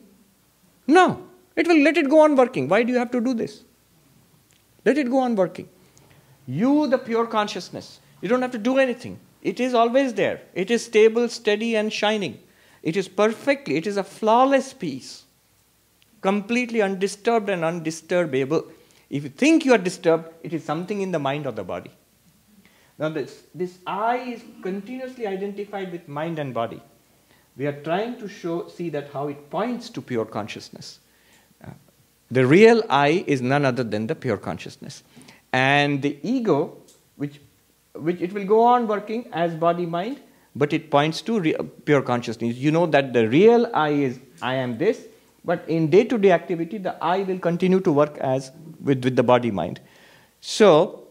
No. 0.87 1.25
It 1.57 1.67
will 1.67 1.83
let 1.83 1.97
it 1.97 2.09
go 2.09 2.21
on 2.21 2.37
working. 2.37 2.69
Why 2.69 2.85
do 2.85 2.93
you 2.93 2.99
have 2.99 3.11
to 3.11 3.21
do 3.21 3.35
this? 3.35 3.65
Let 4.89 4.97
it 4.97 5.11
go 5.11 5.19
on 5.19 5.37
working. 5.37 5.69
You, 6.47 6.87
the 6.87 6.97
pure 6.97 7.27
consciousness, 7.27 8.01
you 8.23 8.29
don't 8.31 8.41
have 8.41 8.53
to 8.53 8.59
do 8.59 8.79
anything. 8.79 9.19
It 9.43 9.61
is 9.61 9.75
always 9.75 10.15
there. 10.15 10.41
It 10.55 10.71
is 10.71 10.83
stable, 10.83 11.29
steady, 11.29 11.77
and 11.77 11.93
shining. 11.93 12.39
It 12.83 12.97
is 12.97 13.07
perfectly, 13.07 13.77
it 13.77 13.87
is 13.87 13.99
a 13.99 14.03
flawless 14.03 14.73
peace, 14.73 15.25
completely 16.23 16.81
undisturbed 16.81 17.51
and 17.51 17.65
undisturbable. 17.65 18.65
If 19.11 19.25
you 19.25 19.29
think 19.29 19.67
you 19.67 19.75
are 19.75 19.85
disturbed, 19.91 20.33
it 20.43 20.55
is 20.55 20.65
something 20.65 21.03
in 21.03 21.13
the 21.13 21.19
mind 21.19 21.47
or 21.47 21.53
the 21.53 21.65
body. 21.65 21.91
Now, 22.99 23.11
this, 23.11 23.43
this 23.55 23.79
I 23.87 24.17
is 24.17 24.43
continuously 24.63 25.27
identified 25.27 25.93
with 25.93 26.09
mind 26.09 26.39
and 26.39 26.55
body. 26.55 26.81
We 27.59 27.67
are 27.67 27.79
trying 27.83 28.19
to 28.21 28.27
show, 28.27 28.69
see 28.69 28.89
that 28.89 29.13
how 29.13 29.29
it 29.29 29.51
points 29.51 29.91
to 29.91 30.01
pure 30.01 30.25
consciousness. 30.25 31.01
The 32.31 32.47
real 32.47 32.83
I 32.91 33.25
is 33.27 33.41
none 33.41 33.65
other 33.65 33.85
than 33.85 34.07
the 34.07 34.15
pure 34.15 34.37
consciousness. 34.37 35.03
And 35.53 36.03
the 36.03 36.19
ego, 36.23 36.77
which, 37.17 37.41
which 37.95 38.21
it 38.21 38.33
will 38.33 38.45
go 38.45 38.63
on 38.63 38.87
working 38.87 39.29
as 39.33 39.55
body 39.55 39.87
mind, 39.87 40.21
but 40.55 40.73
it 40.73 40.91
points 40.91 41.23
to 41.23 41.41
re- 41.41 41.57
pure 41.85 42.03
consciousness. 42.03 42.57
You 42.57 42.71
know 42.71 42.87
that 42.87 43.13
the 43.13 43.29
real 43.29 43.71
I 43.73 43.91
is 43.91 44.19
I 44.43 44.55
am 44.55 44.77
this, 44.77 45.07
but 45.45 45.65
in 45.69 45.89
day 45.89 46.05
to 46.05 46.19
day 46.19 46.33
activity, 46.33 46.79
the 46.79 47.03
I 47.03 47.23
will 47.23 47.39
continue 47.39 47.81
to 47.81 47.93
work 47.93 48.19
as 48.19 48.51
with, 48.81 49.05
with 49.05 49.17
the 49.17 49.23
body 49.23 49.51
mind. 49.51 49.81
So, 50.41 51.09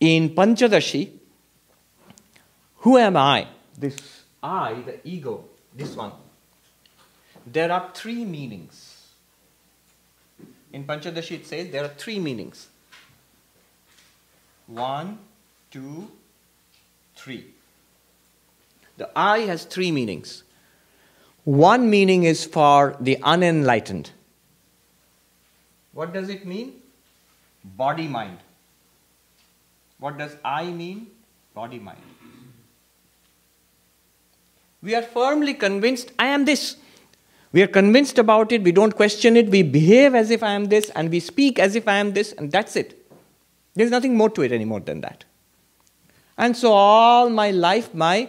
in 0.00 0.30
Panchadashi, 0.30 1.12
who 2.78 2.98
am 2.98 3.16
I? 3.16 3.48
This 3.78 3.96
I, 4.42 4.74
the 4.74 4.98
ego, 5.08 5.44
this 5.74 5.96
one. 5.96 6.12
There 7.46 7.72
are 7.72 7.90
three 7.94 8.24
meanings. 8.24 8.85
In 10.72 10.84
Panchadashi, 10.84 11.32
it 11.32 11.46
says 11.46 11.70
there 11.70 11.84
are 11.84 11.94
three 11.96 12.18
meanings. 12.18 12.68
One, 14.66 15.18
two, 15.70 16.10
three. 17.14 17.46
The 18.96 19.10
I 19.16 19.40
has 19.40 19.64
three 19.64 19.92
meanings. 19.92 20.42
One 21.44 21.88
meaning 21.88 22.24
is 22.24 22.44
for 22.44 22.96
the 23.00 23.18
unenlightened. 23.22 24.10
What 25.92 26.12
does 26.12 26.28
it 26.28 26.44
mean? 26.44 26.74
Body 27.64 28.08
mind. 28.08 28.38
What 29.98 30.18
does 30.18 30.36
I 30.44 30.64
mean? 30.64 31.06
Body 31.54 31.78
mind. 31.78 31.98
We 34.82 34.94
are 34.94 35.02
firmly 35.02 35.54
convinced 35.54 36.12
I 36.18 36.26
am 36.26 36.44
this. 36.44 36.76
We 37.56 37.62
are 37.62 37.66
convinced 37.66 38.18
about 38.18 38.52
it, 38.52 38.62
we 38.64 38.70
don't 38.70 38.94
question 38.94 39.34
it, 39.34 39.48
we 39.48 39.62
behave 39.62 40.14
as 40.14 40.30
if 40.30 40.42
I 40.42 40.50
am 40.50 40.66
this, 40.66 40.90
and 40.90 41.10
we 41.10 41.20
speak 41.20 41.58
as 41.58 41.74
if 41.74 41.88
I 41.88 41.94
am 41.96 42.12
this, 42.12 42.32
and 42.32 42.52
that's 42.52 42.76
it. 42.76 43.10
There's 43.74 43.90
nothing 43.90 44.14
more 44.14 44.28
to 44.28 44.42
it 44.42 44.52
anymore 44.52 44.80
than 44.80 45.00
that. 45.00 45.24
And 46.36 46.54
so, 46.54 46.70
all 46.70 47.30
my 47.30 47.52
life, 47.52 47.94
my 47.94 48.28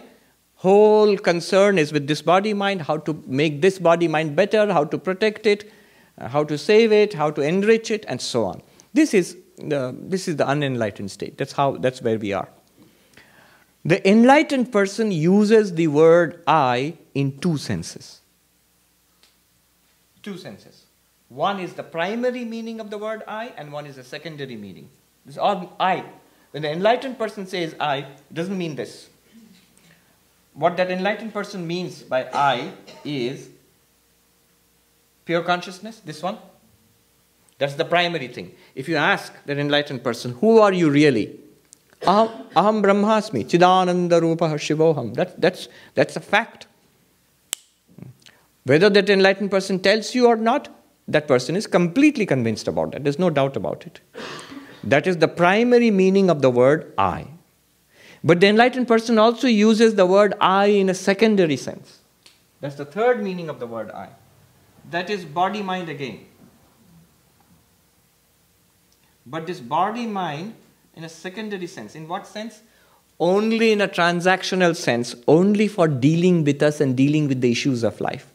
whole 0.54 1.18
concern 1.18 1.76
is 1.76 1.92
with 1.92 2.06
this 2.06 2.22
body 2.22 2.54
mind, 2.54 2.80
how 2.80 2.96
to 2.96 3.22
make 3.26 3.60
this 3.60 3.78
body 3.78 4.08
mind 4.08 4.34
better, 4.34 4.72
how 4.72 4.84
to 4.84 4.96
protect 4.96 5.44
it, 5.44 5.70
uh, 6.16 6.28
how 6.28 6.42
to 6.44 6.56
save 6.56 6.90
it, 6.90 7.12
how 7.12 7.30
to 7.30 7.42
enrich 7.42 7.90
it, 7.90 8.06
and 8.08 8.22
so 8.22 8.46
on. 8.46 8.62
This 8.94 9.12
is 9.12 9.36
the, 9.58 9.94
this 10.00 10.26
is 10.26 10.36
the 10.36 10.48
unenlightened 10.48 11.10
state. 11.10 11.36
That's, 11.36 11.52
how, 11.52 11.72
that's 11.72 12.00
where 12.00 12.18
we 12.18 12.32
are. 12.32 12.48
The 13.84 14.08
enlightened 14.08 14.72
person 14.72 15.12
uses 15.12 15.74
the 15.74 15.88
word 15.88 16.42
I 16.46 16.96
in 17.12 17.38
two 17.40 17.58
senses. 17.58 18.17
Two 20.22 20.36
senses. 20.36 20.84
One 21.28 21.60
is 21.60 21.74
the 21.74 21.82
primary 21.82 22.44
meaning 22.44 22.80
of 22.80 22.90
the 22.90 22.98
word 22.98 23.22
I, 23.28 23.52
and 23.56 23.72
one 23.72 23.86
is 23.86 23.96
the 23.96 24.04
secondary 24.04 24.56
meaning. 24.56 24.88
This 25.26 25.36
all 25.36 25.76
I. 25.78 26.04
When 26.52 26.62
the 26.62 26.70
enlightened 26.70 27.18
person 27.18 27.46
says 27.46 27.74
I, 27.78 27.98
it 27.98 28.34
doesn't 28.34 28.56
mean 28.56 28.76
this. 28.76 29.08
What 30.54 30.76
that 30.78 30.90
enlightened 30.90 31.34
person 31.34 31.66
means 31.66 32.02
by 32.02 32.24
I 32.32 32.72
is 33.04 33.50
pure 35.24 35.42
consciousness, 35.42 36.00
this 36.00 36.22
one. 36.22 36.38
That's 37.58 37.74
the 37.74 37.84
primary 37.84 38.28
thing. 38.28 38.54
If 38.74 38.88
you 38.88 38.96
ask 38.96 39.32
that 39.44 39.58
enlightened 39.58 40.02
person, 40.02 40.32
who 40.32 40.60
are 40.60 40.72
you 40.72 40.90
really? 40.90 41.38
Aham, 42.02 42.50
aham 42.54 42.82
brahmasmi, 42.82 43.44
chidananda 43.44 44.20
rupa 44.20 44.44
shivoham. 44.44 45.14
That, 45.14 45.40
that's, 45.40 45.68
that's 45.94 46.16
a 46.16 46.20
fact. 46.20 46.66
Whether 48.68 48.90
that 48.90 49.08
enlightened 49.08 49.50
person 49.50 49.78
tells 49.80 50.14
you 50.14 50.26
or 50.26 50.36
not, 50.36 50.68
that 51.08 51.26
person 51.26 51.56
is 51.56 51.66
completely 51.66 52.26
convinced 52.26 52.68
about 52.68 52.92
that. 52.92 53.02
There's 53.02 53.18
no 53.18 53.30
doubt 53.30 53.56
about 53.56 53.86
it. 53.86 54.00
That 54.84 55.06
is 55.06 55.16
the 55.16 55.26
primary 55.26 55.90
meaning 55.90 56.28
of 56.28 56.42
the 56.42 56.50
word 56.50 56.92
I. 56.98 57.28
But 58.22 58.40
the 58.40 58.48
enlightened 58.48 58.86
person 58.86 59.16
also 59.16 59.46
uses 59.46 59.94
the 59.94 60.04
word 60.04 60.34
I 60.38 60.66
in 60.66 60.90
a 60.90 60.94
secondary 60.94 61.56
sense. 61.56 62.00
That's 62.60 62.74
the 62.74 62.84
third 62.84 63.22
meaning 63.22 63.48
of 63.48 63.58
the 63.58 63.66
word 63.66 63.90
I. 63.90 64.10
That 64.90 65.08
is 65.08 65.24
body 65.24 65.62
mind 65.62 65.88
again. 65.88 66.26
But 69.24 69.46
this 69.46 69.60
body 69.60 70.06
mind 70.06 70.54
in 70.94 71.04
a 71.04 71.08
secondary 71.08 71.68
sense. 71.68 71.94
In 71.94 72.06
what 72.06 72.26
sense? 72.26 72.60
Only 73.18 73.72
in 73.72 73.80
a 73.80 73.88
transactional 73.88 74.76
sense, 74.76 75.14
only 75.26 75.68
for 75.68 75.88
dealing 75.88 76.44
with 76.44 76.62
us 76.62 76.82
and 76.82 76.94
dealing 76.94 77.28
with 77.28 77.40
the 77.40 77.50
issues 77.50 77.82
of 77.82 78.00
life. 78.00 78.32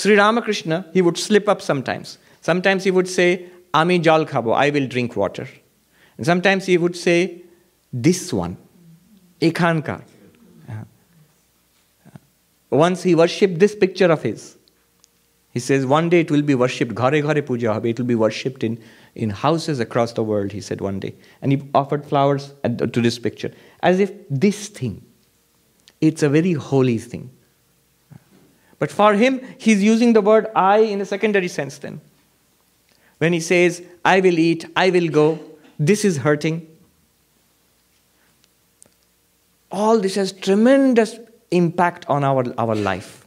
Sri 0.00 0.16
Ramakrishna, 0.16 0.86
he 0.94 1.02
would 1.02 1.18
slip 1.18 1.46
up 1.46 1.60
sometimes. 1.60 2.16
Sometimes 2.40 2.84
he 2.84 2.90
would 2.90 3.06
say, 3.06 3.44
Ami 3.74 3.98
jal 3.98 4.24
khabo, 4.24 4.54
I 4.56 4.70
will 4.70 4.86
drink 4.86 5.14
water. 5.14 5.46
And 6.16 6.24
sometimes 6.24 6.64
he 6.64 6.78
would 6.78 6.96
say, 6.96 7.42
This 7.92 8.32
one, 8.32 8.56
Ekhankar. 9.42 10.02
Uh, 10.66 10.72
uh, 10.72 12.18
once 12.70 13.02
he 13.02 13.14
worshipped 13.14 13.58
this 13.58 13.74
picture 13.74 14.10
of 14.10 14.22
his. 14.22 14.56
He 15.52 15.60
says, 15.60 15.84
One 15.84 16.08
day 16.08 16.20
it 16.20 16.30
will 16.30 16.40
be 16.40 16.54
worshipped, 16.54 16.94
ghare 16.94 17.20
ghare 17.22 17.44
puja 17.44 17.74
hobe, 17.74 17.90
it 17.90 17.98
will 17.98 18.06
be 18.06 18.14
worshipped 18.14 18.64
in, 18.64 18.82
in 19.14 19.28
houses 19.28 19.80
across 19.80 20.14
the 20.14 20.22
world, 20.22 20.50
he 20.52 20.62
said 20.62 20.80
one 20.80 20.98
day. 20.98 21.14
And 21.42 21.52
he 21.52 21.62
offered 21.74 22.06
flowers 22.06 22.54
to 22.64 22.86
this 22.86 23.18
picture, 23.18 23.52
as 23.82 24.00
if 24.00 24.12
this 24.30 24.68
thing, 24.68 25.04
it's 26.00 26.22
a 26.22 26.30
very 26.30 26.54
holy 26.54 26.96
thing. 26.96 27.30
But 28.80 28.90
for 28.90 29.12
him, 29.14 29.40
he's 29.58 29.82
using 29.82 30.14
the 30.14 30.22
word 30.22 30.48
I 30.56 30.78
in 30.78 31.00
a 31.00 31.04
secondary 31.04 31.48
sense 31.48 31.78
then. 31.78 32.00
When 33.18 33.34
he 33.34 33.40
says, 33.40 33.82
I 34.04 34.20
will 34.20 34.38
eat, 34.38 34.64
I 34.74 34.88
will 34.88 35.08
go, 35.08 35.38
this 35.78 36.04
is 36.04 36.16
hurting. 36.16 36.66
All 39.70 40.00
this 40.00 40.14
has 40.14 40.32
tremendous 40.32 41.16
impact 41.50 42.06
on 42.08 42.24
our, 42.24 42.42
our 42.58 42.74
life. 42.74 43.26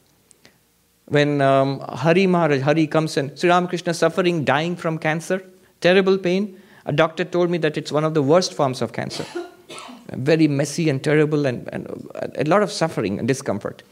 When 1.06 1.40
um, 1.42 1.80
Hari 1.82 2.26
Maharaj, 2.26 2.62
Hari 2.62 2.88
comes 2.88 3.16
in, 3.18 3.38
Sri 3.38 3.50
Ramakrishna 3.50 3.94
suffering, 3.94 4.44
dying 4.44 4.76
from 4.76 4.98
cancer, 4.98 5.44
terrible 5.82 6.18
pain. 6.18 6.60
A 6.88 6.92
doctor 6.92 7.24
told 7.24 7.52
me 7.52 7.60
that 7.60 7.78
it's 7.78 7.92
one 7.92 8.04
of 8.04 8.16
the 8.16 8.24
worst 8.24 8.56
forms 8.56 8.82
of 8.82 8.92
cancer. 8.92 9.26
Very 10.10 10.48
messy 10.48 10.90
and 10.90 11.04
terrible, 11.04 11.46
and, 11.46 11.70
and 11.72 11.88
a 12.36 12.44
lot 12.46 12.64
of 12.64 12.72
suffering 12.72 13.20
and 13.20 13.28
discomfort. 13.28 13.84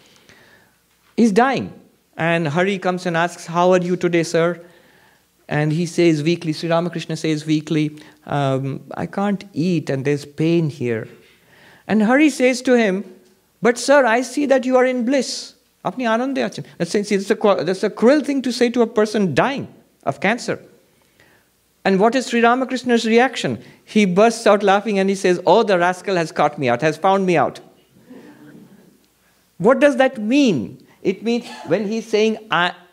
He's 1.16 1.32
dying. 1.32 1.74
And 2.18 2.48
Hari 2.48 2.78
comes 2.80 3.06
and 3.06 3.18
asks, 3.18 3.46
How 3.46 3.72
are 3.72 3.82
you 3.82 3.96
today, 3.96 4.24
sir? 4.24 4.64
And 5.48 5.74
he 5.74 5.86
says 5.86 6.24
weakly, 6.24 6.54
Sri 6.54 6.70
Ramakrishna 6.70 7.18
says 7.18 7.46
weakly, 7.46 7.98
um, 8.26 8.82
I 8.96 9.06
can't 9.06 9.44
eat 9.52 9.90
and 9.90 10.06
there's 10.06 10.24
pain 10.24 10.70
here. 10.70 11.10
And 11.88 12.04
Hari 12.04 12.30
says 12.30 12.62
to 12.62 12.78
him, 12.78 13.04
But 13.62 13.78
sir, 13.78 14.06
I 14.06 14.22
see 14.22 14.46
that 14.46 14.66
you 14.66 14.78
are 14.78 14.86
in 14.86 15.04
bliss. 15.04 15.56
That's 15.84 16.96
a 17.84 17.90
cruel 17.90 18.24
thing 18.24 18.42
to 18.44 18.52
say 18.54 18.70
to 18.70 18.82
a 18.82 18.88
person 18.88 19.36
dying 19.36 19.68
of 20.04 20.22
cancer. 20.22 20.64
And 21.84 22.00
what 22.00 22.16
is 22.16 22.28
Sri 22.28 22.42
Ramakrishna's 22.42 23.06
reaction? 23.06 23.62
He 23.84 24.06
bursts 24.06 24.46
out 24.46 24.64
laughing 24.64 25.00
and 25.00 25.10
he 25.10 25.16
says, 25.16 25.42
Oh, 25.46 25.64
the 25.64 25.80
rascal 25.80 26.16
has 26.16 26.32
caught 26.32 26.60
me 26.60 26.70
out, 26.70 26.82
has 26.82 26.96
found 26.98 27.26
me 27.26 27.36
out. 27.36 27.60
What 29.58 29.80
does 29.80 29.98
that 29.98 30.18
mean? 30.18 30.86
It 31.02 31.24
means 31.24 31.48
when 31.68 31.88
he's 31.88 32.08
saying, 32.08 32.38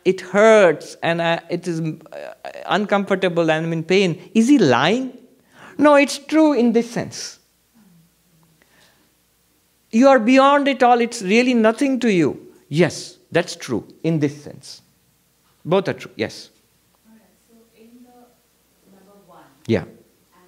it 0.05 0.21
hurts 0.21 0.97
and 1.03 1.21
it 1.51 1.69
is 1.69 1.81
uh, 1.81 2.35
uncomfortable 2.67 3.51
and 3.51 3.67
I'm 3.67 3.73
in 3.73 3.85
pain, 3.85 4.31
is 4.35 4.49
he 4.49 4.59
lying? 4.59 5.17
No, 5.77 5.95
it's 5.97 6.19
true 6.19 6.55
in 6.55 6.73
this 6.73 6.91
sense. 6.91 7.39
You 9.91 10.09
are 10.09 10.19
beyond 10.19 10.69
it 10.69 10.83
all, 10.83 11.01
it's 11.01 11.23
really 11.23 11.55
nothing 11.55 12.01
to 12.01 12.13
you. 12.13 12.53
Yes, 12.69 13.17
that's 13.31 13.57
true 13.57 13.87
in 14.03 14.19
this 14.19 14.43
sense. 14.43 14.83
Both 15.65 15.89
are 15.89 15.95
true, 15.95 16.11
yes. 16.17 16.51
so 17.49 17.57
in 17.77 18.05
the 18.05 18.11
number 18.97 19.17
one 19.27 19.45
yeah. 19.67 19.81
and 19.81 19.89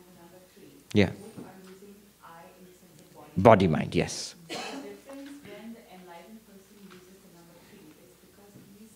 the 0.08 0.14
number 0.20 0.40
three, 0.54 0.72
yeah. 0.92 1.10
both 1.10 1.44
are 1.44 1.52
using 1.64 1.94
I 2.24 2.40
in 2.58 2.64
the 2.64 2.72
sense 2.72 3.00
of 3.00 3.14
body. 3.14 3.66
Body 3.66 3.66
mind, 3.68 3.94
yes. 3.94 4.34
The 4.48 4.54
difference 4.54 5.30
when 5.44 5.72
the 5.72 5.84
enlightened 5.92 6.40
person 6.44 6.76
uses 6.88 7.16
the 7.24 7.32
number 7.32 7.56
three 7.68 7.88
is 7.96 8.12
because 8.20 8.52
he's, 8.76 8.92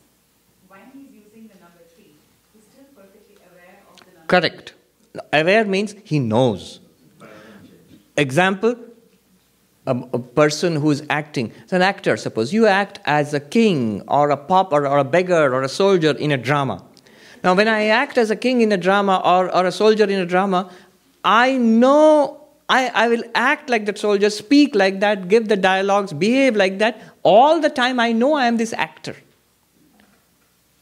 when 0.68 0.84
he's 0.92 1.12
using 1.12 1.48
the 1.48 1.56
number 1.60 1.84
three, 1.96 2.12
he's 2.52 2.64
still 2.68 2.88
perfectly 2.92 3.36
aware 3.48 3.80
of 3.88 3.96
the 4.00 4.12
number. 4.12 4.23
Correct. 4.34 4.74
Aware 5.32 5.64
means 5.64 5.94
he 6.02 6.18
knows. 6.18 6.80
Example 8.16 8.74
a, 9.86 9.96
a, 10.12 10.18
person 10.18 10.74
who 10.74 10.90
is 10.90 11.04
acting. 11.08 11.52
It's 11.62 11.72
an 11.72 11.82
actor, 11.82 12.16
suppose. 12.16 12.52
You 12.52 12.66
act 12.66 12.98
as 13.04 13.32
a 13.32 13.38
king 13.38 14.02
or 14.08 14.30
a 14.30 14.36
pauper 14.36 14.88
or 14.88 14.98
a 14.98 15.04
beggar 15.04 15.54
or 15.54 15.62
a 15.62 15.68
soldier 15.68 16.16
in 16.16 16.32
a 16.32 16.36
drama. 16.36 16.82
Now, 17.44 17.54
when 17.54 17.68
I 17.68 17.86
act 17.86 18.18
as 18.18 18.32
a 18.32 18.36
king 18.36 18.60
in 18.60 18.72
a 18.72 18.76
drama 18.76 19.22
or, 19.24 19.54
or 19.54 19.66
a 19.66 19.72
soldier 19.72 20.04
in 20.04 20.18
a 20.18 20.26
drama, 20.26 20.68
I 21.22 21.56
know 21.56 22.40
I, 22.68 22.88
I 22.88 23.08
will 23.08 23.22
act 23.36 23.70
like 23.70 23.86
that 23.86 23.98
soldier, 23.98 24.30
speak 24.30 24.74
like 24.74 24.98
that, 24.98 25.28
give 25.28 25.46
the 25.46 25.56
dialogues, 25.56 26.12
behave 26.12 26.56
like 26.56 26.78
that. 26.80 27.00
All 27.22 27.60
the 27.60 27.70
time, 27.70 28.00
I 28.00 28.10
know 28.10 28.34
I 28.34 28.46
am 28.46 28.56
this 28.56 28.72
actor. 28.72 29.14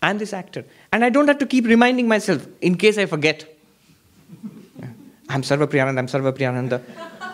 I 0.00 0.09
am 0.09 0.16
this 0.16 0.32
actor. 0.32 0.64
And 0.93 1.05
I 1.05 1.09
don't 1.09 1.26
have 1.26 1.38
to 1.38 1.47
keep 1.47 1.66
reminding 1.66 2.07
myself 2.07 2.47
in 2.61 2.76
case 2.76 2.99
I 2.99 3.07
forget. 3.07 3.49
I'm 5.28 5.40
Sarva 5.40 5.66
Priyananda, 5.66 5.99
I'm 5.99 6.07
Sarva 6.07 6.32
Priyananda. 6.36 6.82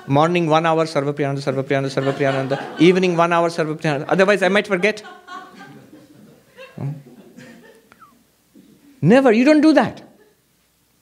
Morning, 0.06 0.46
one 0.46 0.64
hour, 0.64 0.84
Sarva 0.84 1.12
Priyananda, 1.12 1.42
Sarva 1.42 1.64
Priyananda, 1.64 1.90
Sarva 1.90 2.12
Priyananda. 2.12 2.80
Evening, 2.80 3.16
one 3.16 3.32
hour, 3.32 3.48
Sarva 3.48 3.76
Priyananda. 3.76 4.04
Otherwise, 4.08 4.42
I 4.44 4.48
might 4.48 4.68
forget. 4.68 5.02
Never. 9.02 9.32
You 9.32 9.44
don't 9.44 9.60
do 9.60 9.72
that. 9.72 10.02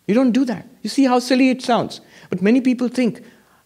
You 0.06 0.14
don't 0.14 0.32
do 0.32 0.46
that. 0.46 0.66
You 0.82 0.88
see 0.88 1.04
how 1.04 1.18
silly 1.18 1.50
it 1.50 1.60
sounds. 1.60 2.00
But 2.30 2.40
many 2.40 2.62
people 2.62 2.88
think, 2.88 3.22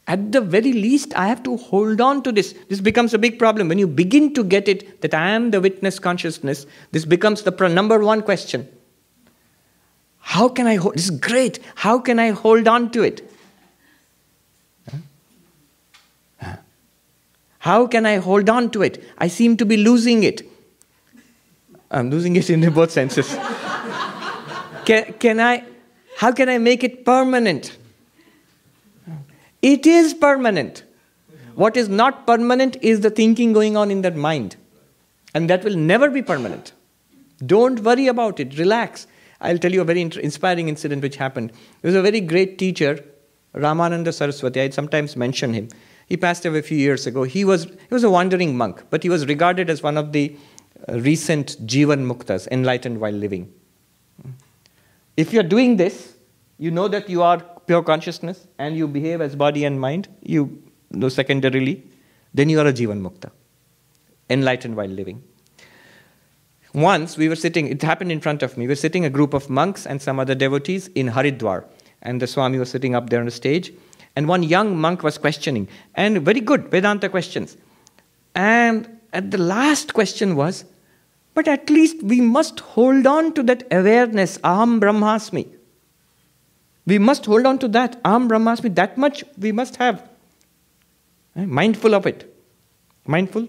at 0.09 0.33
the 0.33 0.41
very 0.41 0.73
least, 0.73 1.15
I 1.15 1.29
have 1.29 1.45
to 1.45 1.57
hold 1.57 2.01
on 2.01 2.25
to 2.25 2.33
this. 2.33 2.55
This 2.69 2.81
becomes 2.81 3.15
a 3.15 3.19
big 3.19 3.39
problem. 3.39 3.69
When 3.69 3.79
you 3.79 3.87
begin 3.87 4.35
to 4.35 4.43
get 4.43 4.67
it 4.67 5.01
that 5.03 5.15
I 5.15 5.31
am 5.31 5.53
the 5.53 5.61
witness 5.61 6.01
consciousness, 6.01 6.67
this 6.91 7.05
becomes 7.05 7.43
the 7.43 7.53
number 7.69 8.01
one 8.01 8.23
question. 8.23 8.69
How 10.21 10.49
can 10.49 10.67
I 10.67 10.77
hold? 10.77 10.95
This 10.95 11.05
is 11.05 11.19
great. 11.19 11.59
How 11.75 11.99
can 11.99 12.19
I 12.19 12.31
hold 12.31 12.69
on 12.69 12.91
to 12.93 13.03
it? 13.03 13.29
How 17.61 17.87
can 17.87 18.07
I 18.07 18.17
hold 18.17 18.49
on 18.49 18.71
to 18.71 18.83
it? 18.83 19.05
I 19.19 19.29
seem 19.29 19.57
to 19.59 19.67
be 19.67 19.77
losing 19.77 20.23
it. 20.23 20.43
I'm 21.91 22.09
losing 22.11 22.35
it 22.37 22.49
in 22.49 22.73
both 22.73 22.91
senses. 22.91 23.29
can, 24.87 25.13
can 25.19 25.41
I, 25.41 25.65
how 26.17 26.33
can 26.33 26.49
I 26.49 26.57
make 26.57 26.83
it 26.83 27.05
permanent? 27.05 27.77
It 29.61 29.87
is 29.87 30.15
permanent. 30.15 30.85
What 31.55 31.77
is 31.77 31.91
not 31.91 32.27
permanent 32.27 32.79
is 32.81 33.01
the 33.01 33.11
thinking 33.11 33.53
going 33.53 33.77
on 33.77 33.91
in 33.91 34.01
that 34.03 34.17
mind. 34.17 34.57
And 35.35 35.51
that 35.51 35.63
will 35.63 35.77
never 35.77 36.09
be 36.09 36.23
permanent. 36.23 36.73
Don't 37.45 37.81
worry 37.81 38.07
about 38.07 38.41
it. 38.41 38.59
Relax. 38.59 39.07
I'll 39.41 39.59
tell 39.59 39.73
you 39.73 39.81
a 39.81 39.85
very 39.85 40.03
inspiring 40.03 40.69
incident 40.69 41.03
which 41.03 41.17
happened. 41.17 41.53
There 41.81 41.89
was 41.89 41.95
a 41.95 42.03
very 42.03 42.21
great 42.21 42.59
teacher, 42.59 43.03
Ramananda 43.55 44.13
Saraswati. 44.13 44.61
I 44.61 44.71
sometimes 44.71 45.17
mention 45.17 45.55
him. 45.55 45.69
He 46.07 46.17
passed 46.17 46.45
away 46.45 46.59
a 46.59 46.63
few 46.63 46.77
years 46.77 47.07
ago. 47.07 47.23
He 47.23 47.45
was, 47.45 47.65
he 47.65 47.95
was 47.95 48.05
a 48.05 48.11
wandering 48.11 48.57
monk, 48.57 48.83
but 48.91 49.03
he 49.03 49.09
was 49.09 49.27
regarded 49.27 49.71
as 49.71 49.83
one 49.83 49.97
of 49.97 50.13
the 50.13 50.37
uh, 50.89 50.99
recent 51.01 51.57
Jivan 51.67 52.07
Muktas, 52.11 52.49
enlightened 52.49 53.01
while 53.01 53.13
living. 53.13 53.53
If 55.17 55.33
you're 55.33 55.43
doing 55.43 55.77
this, 55.77 56.17
you 56.59 56.71
know 56.71 56.89
that 56.89 57.09
you 57.09 57.23
are 57.23 57.39
pure 57.67 57.83
consciousness 57.83 58.47
and 58.59 58.77
you 58.77 58.89
behave 58.89 59.21
as 59.21 59.37
body 59.37 59.65
and 59.65 59.81
mind, 59.81 60.09
you 60.23 60.63
know 60.91 61.09
secondarily, 61.09 61.85
then 62.35 62.49
you 62.49 62.59
are 62.61 62.67
a 62.67 62.73
Jivan 62.73 63.01
Mukta, 63.01 63.31
enlightened 64.29 64.77
while 64.77 64.89
living. 64.89 65.23
Once 66.73 67.17
we 67.17 67.29
were 67.29 67.37
sitting, 67.37 67.67
it 67.67 67.83
happened 67.83 68.13
in 68.13 68.21
front 68.21 68.43
of 68.43 68.57
me, 68.57 68.65
we 68.65 68.69
were 68.69 68.77
sitting 68.77 69.05
a 69.05 69.11
group 69.11 69.35
of 69.35 69.51
monks 69.51 69.87
and 69.87 70.01
some 70.01 70.21
other 70.21 70.35
devotees 70.35 70.89
in 70.89 71.09
Haridwar, 71.09 71.65
and 72.03 72.23
the 72.23 72.27
Swami 72.27 72.59
was 72.59 72.71
sitting 72.71 72.95
up 72.95 73.11
there 73.11 73.19
on 73.19 73.27
the 73.27 73.33
stage, 73.33 73.73
and 74.15 74.29
one 74.29 74.43
young 74.43 74.77
monk 74.77 75.03
was 75.03 75.19
questioning, 75.19 75.69
and 75.95 76.23
very 76.23 76.41
good 76.41 76.71
Vedanta 76.71 77.09
questions. 77.09 77.57
And 78.35 79.01
at 79.13 79.31
the 79.31 79.39
last 79.39 79.95
question 79.95 80.37
was, 80.37 80.65
but 81.35 81.49
at 81.49 81.71
least 81.71 82.03
we 82.03 82.21
must 82.21 82.61
hold 82.61 83.07
on 83.07 83.33
to 83.35 83.43
that 83.45 83.65
awareness, 83.73 84.39
Aham 84.39 84.81
Brahmasmi. 84.81 85.49
We 86.87 86.99
must 86.99 87.27
hold 87.27 87.47
on 87.47 87.59
to 87.61 87.69
that, 87.69 88.03
Aham 88.05 88.29
Brahmasmi, 88.29 88.75
that 88.75 88.97
much 88.97 89.25
we 89.39 89.53
must 89.53 89.77
have. 89.77 90.09
Eh, 91.37 91.47
mindful 91.47 91.95
of 91.95 92.07
it. 92.07 92.33
Mindful. 93.07 93.49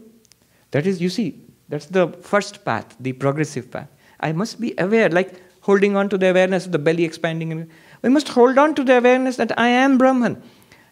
That 0.71 0.85
is, 0.85 1.01
you 1.01 1.09
see, 1.09 1.40
that's 1.71 1.85
the 1.85 2.09
first 2.21 2.65
path, 2.65 2.97
the 2.99 3.13
progressive 3.13 3.71
path. 3.71 3.87
I 4.19 4.33
must 4.33 4.59
be 4.59 4.73
aware, 4.77 5.07
like 5.07 5.41
holding 5.61 5.95
on 5.95 6.09
to 6.09 6.17
the 6.17 6.29
awareness 6.29 6.65
of 6.65 6.73
the 6.73 6.79
belly 6.79 7.05
expanding. 7.05 7.71
We 8.01 8.09
must 8.09 8.27
hold 8.27 8.57
on 8.57 8.75
to 8.75 8.83
the 8.83 8.97
awareness 8.97 9.37
that 9.37 9.57
I 9.57 9.69
am 9.69 9.97
Brahman. 9.97 10.43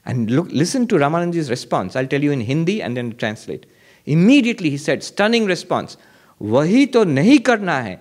And 0.05 0.31
look, 0.31 0.47
listen 0.51 0.87
to 0.87 0.95
Ramananji's 0.95 1.49
response. 1.49 1.97
I'll 1.97 2.07
tell 2.07 2.23
you 2.23 2.31
in 2.31 2.39
Hindi 2.39 2.81
and 2.81 2.95
then 2.95 3.17
translate. 3.17 3.65
Immediately 4.05 4.69
he 4.69 4.77
said, 4.77 5.03
stunning 5.03 5.45
response, 5.45 5.97
Wahi 6.39 6.87
to 6.87 6.99
nahi 6.99 7.43
karna 7.43 7.83
hai. 7.83 7.99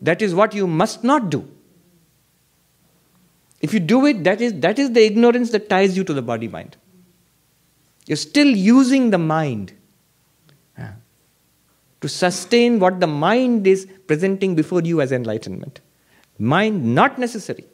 That 0.00 0.22
is 0.22 0.32
what 0.32 0.54
you 0.54 0.68
must 0.68 1.02
not 1.02 1.30
do. 1.30 1.48
If 3.60 3.74
you 3.74 3.80
do 3.80 4.06
it, 4.06 4.22
that 4.22 4.40
is, 4.40 4.54
that 4.60 4.78
is 4.78 4.92
the 4.92 5.04
ignorance 5.04 5.50
that 5.50 5.68
ties 5.68 5.96
you 5.96 6.04
to 6.04 6.14
the 6.14 6.22
body 6.22 6.46
mind. 6.46 6.76
You're 8.06 8.16
still 8.16 8.46
using 8.46 9.10
the 9.10 9.18
mind 9.18 9.72
to 12.00 12.08
sustain 12.08 12.78
what 12.78 13.00
the 13.00 13.06
mind 13.06 13.66
is 13.66 13.86
presenting 14.06 14.54
before 14.54 14.80
you 14.82 15.00
as 15.00 15.12
enlightenment. 15.12 15.80
Mind 16.38 16.94
not 16.94 17.18
necessary. 17.18 17.64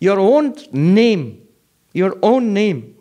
Your 0.00 0.18
own 0.18 0.56
name, 0.72 1.46
your 1.92 2.18
own 2.22 2.52
name. 2.52 2.96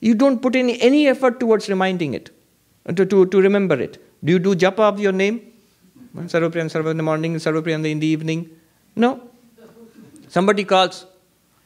You 0.00 0.14
don't 0.14 0.40
put 0.42 0.54
any, 0.56 0.80
any 0.80 1.08
effort 1.08 1.40
towards 1.40 1.68
reminding 1.68 2.14
it, 2.14 2.30
uh, 2.86 2.92
to, 2.92 3.06
to, 3.06 3.26
to 3.26 3.40
remember 3.40 3.80
it. 3.80 4.02
Do 4.22 4.32
you 4.32 4.38
do 4.38 4.54
japa 4.54 4.80
of 4.80 5.00
your 5.00 5.12
name? 5.12 5.40
Sarvapriya 6.14 6.74
and 6.74 6.86
in 6.88 6.96
the 6.96 7.02
morning, 7.02 7.34
Sarvapriya 7.36 7.84
in 7.86 8.00
the 8.00 8.06
evening? 8.06 8.50
No. 8.96 9.30
Somebody 10.28 10.64
calls, 10.64 11.06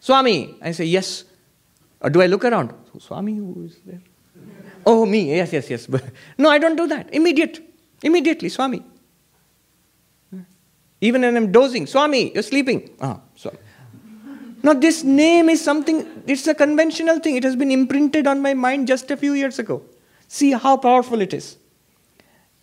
Swami. 0.00 0.56
I 0.62 0.72
say, 0.72 0.84
yes. 0.84 1.24
Or 2.00 2.10
do 2.10 2.22
I 2.22 2.26
look 2.26 2.44
around? 2.44 2.72
Swami, 2.98 3.36
who 3.36 3.64
is 3.64 3.78
there? 3.84 4.00
Oh, 4.86 5.06
me, 5.06 5.36
yes, 5.36 5.52
yes, 5.52 5.70
yes. 5.70 5.88
no, 6.38 6.50
I 6.50 6.58
don't 6.58 6.76
do 6.76 6.86
that. 6.88 7.12
Immediate. 7.12 7.60
Immediately, 8.02 8.48
Swami. 8.48 8.82
Even 11.00 11.22
when 11.22 11.36
I'm 11.36 11.52
dozing, 11.52 11.86
Swami, 11.86 12.32
you're 12.32 12.42
sleeping. 12.42 12.90
Ah, 13.00 13.20
Swami. 13.34 13.58
Now, 14.62 14.72
this 14.72 15.04
name 15.04 15.50
is 15.50 15.62
something, 15.62 16.22
it's 16.26 16.46
a 16.46 16.54
conventional 16.54 17.18
thing. 17.18 17.36
It 17.36 17.44
has 17.44 17.54
been 17.54 17.70
imprinted 17.70 18.26
on 18.26 18.40
my 18.40 18.54
mind 18.54 18.88
just 18.88 19.10
a 19.10 19.16
few 19.16 19.34
years 19.34 19.58
ago. 19.58 19.82
See 20.28 20.52
how 20.52 20.78
powerful 20.78 21.20
it 21.20 21.34
is. 21.34 21.58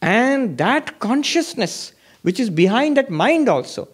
And 0.02 0.58
that 0.58 1.00
consciousness, 1.00 1.94
which 2.24 2.40
is 2.40 2.50
behind 2.50 2.98
that 2.98 3.12
mind 3.12 3.48
also, 3.48 3.88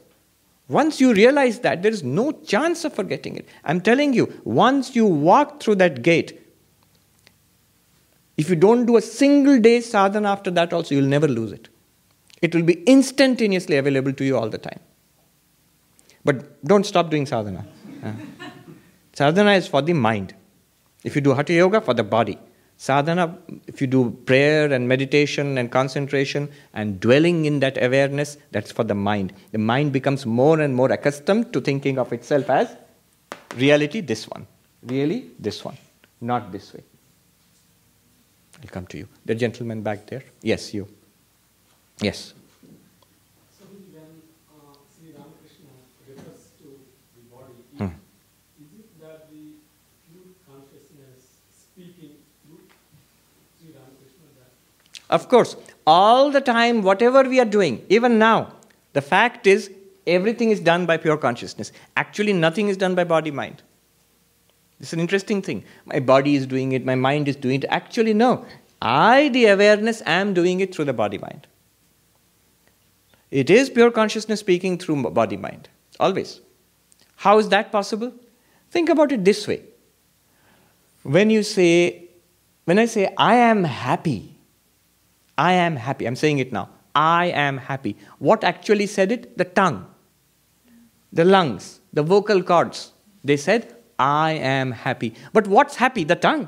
once 0.69 1.01
you 1.01 1.13
realize 1.13 1.59
that, 1.59 1.81
there 1.81 1.91
is 1.91 2.03
no 2.03 2.31
chance 2.31 2.85
of 2.85 2.93
forgetting 2.93 3.35
it. 3.35 3.47
I'm 3.65 3.81
telling 3.81 4.13
you, 4.13 4.41
once 4.45 4.95
you 4.95 5.05
walk 5.05 5.61
through 5.61 5.75
that 5.75 6.01
gate, 6.01 6.39
if 8.37 8.49
you 8.49 8.55
don't 8.55 8.85
do 8.85 8.97
a 8.97 9.01
single 9.01 9.59
day 9.59 9.81
sadhana 9.81 10.29
after 10.29 10.51
that, 10.51 10.71
also, 10.71 10.95
you'll 10.95 11.05
never 11.05 11.27
lose 11.27 11.51
it. 11.51 11.69
It 12.41 12.53
will 12.53 12.63
be 12.63 12.83
instantaneously 12.83 13.77
available 13.77 14.13
to 14.13 14.23
you 14.23 14.37
all 14.37 14.49
the 14.49 14.59
time. 14.59 14.79
But 16.23 16.63
don't 16.63 16.85
stop 16.85 17.09
doing 17.09 17.25
sadhana. 17.25 17.65
Sadhana 19.13 19.53
is 19.53 19.67
for 19.67 19.81
the 19.81 19.93
mind. 19.93 20.35
If 21.03 21.15
you 21.15 21.21
do 21.21 21.33
hatha 21.33 21.53
yoga, 21.53 21.81
for 21.81 21.95
the 21.95 22.03
body. 22.03 22.37
Sadhana, 22.77 23.35
if 23.65 23.81
you 23.81 23.87
do 23.87 24.11
prayer 24.27 24.71
and 24.71 24.87
meditation 24.87 25.57
and 25.57 25.71
concentration 25.71 26.47
and 26.75 26.99
dwelling 26.99 27.45
in 27.45 27.59
that 27.61 27.83
awareness, 27.83 28.37
that's 28.51 28.71
for 28.71 28.83
the 28.83 28.93
mind. 28.93 29.33
The 29.51 29.57
mind 29.57 29.93
becomes 29.93 30.27
more 30.27 30.59
and 30.59 30.75
more 30.75 30.91
accustomed 30.91 31.53
to 31.53 31.61
thinking 31.61 31.97
of 31.97 32.13
itself 32.13 32.51
as 32.51 32.75
reality, 33.55 34.01
this 34.01 34.27
one. 34.29 34.45
Really, 34.83 35.31
this 35.39 35.65
one. 35.65 35.77
Not 36.21 36.51
this 36.51 36.71
way. 36.73 36.83
I'll 38.61 38.69
come 38.69 38.87
to 38.87 38.97
you. 38.97 39.07
The 39.25 39.35
gentleman 39.35 39.81
back 39.81 40.07
there. 40.07 40.23
Yes, 40.41 40.73
you. 40.73 40.87
Yes. 42.01 42.33
So 43.57 43.65
when 43.93 44.21
uh, 44.49 44.73
Sri 44.93 45.11
Ramakrishna 45.13 45.73
refers 46.07 46.41
to 46.59 46.67
the 47.15 47.21
body, 47.35 47.53
Hmm. 47.77 47.95
is 48.63 48.79
it 48.79 48.99
that 49.01 49.29
the 49.29 49.43
pure 50.09 50.33
consciousness 50.49 51.21
speaking 51.55 52.11
through 52.43 52.61
Sri 53.59 53.73
Ramakrishna 53.73 54.27
that 54.39 54.51
Of 55.09 55.29
course, 55.29 55.55
all 55.85 56.31
the 56.31 56.41
time, 56.41 56.81
whatever 56.81 57.23
we 57.23 57.39
are 57.39 57.45
doing, 57.45 57.85
even 57.89 58.17
now, 58.19 58.53
the 58.93 59.01
fact 59.01 59.45
is 59.47 59.69
everything 60.07 60.49
is 60.51 60.59
done 60.59 60.85
by 60.85 60.97
pure 60.97 61.17
consciousness. 61.17 61.71
Actually, 61.95 62.33
nothing 62.33 62.69
is 62.69 62.77
done 62.77 62.95
by 62.95 63.03
body 63.03 63.31
mind. 63.31 63.61
It's 64.79 64.93
an 64.93 64.99
interesting 64.99 65.41
thing. 65.41 65.63
My 65.85 65.99
body 65.99 66.35
is 66.35 66.45
doing 66.45 66.71
it, 66.71 66.85
my 66.85 66.95
mind 66.95 67.27
is 67.27 67.35
doing 67.35 67.63
it. 67.63 67.65
Actually, 67.69 68.13
no. 68.13 68.45
I, 68.81 69.29
the 69.29 69.47
awareness, 69.47 70.03
am 70.05 70.33
doing 70.33 70.59
it 70.59 70.73
through 70.73 70.85
the 70.85 70.93
body 70.93 71.17
mind. 71.17 71.47
It 73.31 73.49
is 73.49 73.69
pure 73.69 73.91
consciousness 73.91 74.39
speaking 74.39 74.77
through 74.77 75.09
body 75.09 75.37
mind. 75.37 75.69
Always. 75.99 76.41
How 77.15 77.39
is 77.39 77.49
that 77.49 77.71
possible? 77.71 78.13
Think 78.69 78.89
about 78.89 79.11
it 79.11 79.25
this 79.25 79.47
way. 79.47 79.63
When 81.03 81.29
you 81.29 81.41
say, 81.41 82.09
when 82.65 82.77
I 82.77 82.85
say, 82.85 83.13
I 83.17 83.35
am 83.35 83.63
happy, 83.63 84.35
I 85.37 85.53
am 85.53 85.75
happy, 85.75 86.05
I'm 86.05 86.15
saying 86.15 86.39
it 86.39 86.51
now, 86.51 86.69
I 86.93 87.27
am 87.27 87.57
happy. 87.57 87.95
What 88.19 88.43
actually 88.43 88.87
said 88.87 89.11
it? 89.11 89.37
The 89.37 89.45
tongue, 89.45 89.85
the 91.11 91.25
lungs, 91.25 91.79
the 91.93 92.03
vocal 92.03 92.43
cords. 92.43 92.91
They 93.23 93.37
said, 93.37 93.76
I 93.99 94.31
am 94.33 94.71
happy. 94.71 95.13
But 95.33 95.47
what's 95.47 95.75
happy? 95.75 96.03
The 96.03 96.15
tongue. 96.15 96.47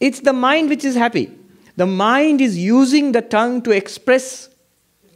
It's 0.00 0.20
the 0.20 0.32
mind 0.32 0.68
which 0.68 0.84
is 0.84 0.96
happy. 0.96 1.30
The 1.76 1.86
mind 1.86 2.40
is 2.40 2.58
using 2.58 3.12
the 3.12 3.22
tongue 3.22 3.62
to 3.62 3.70
express, 3.70 4.48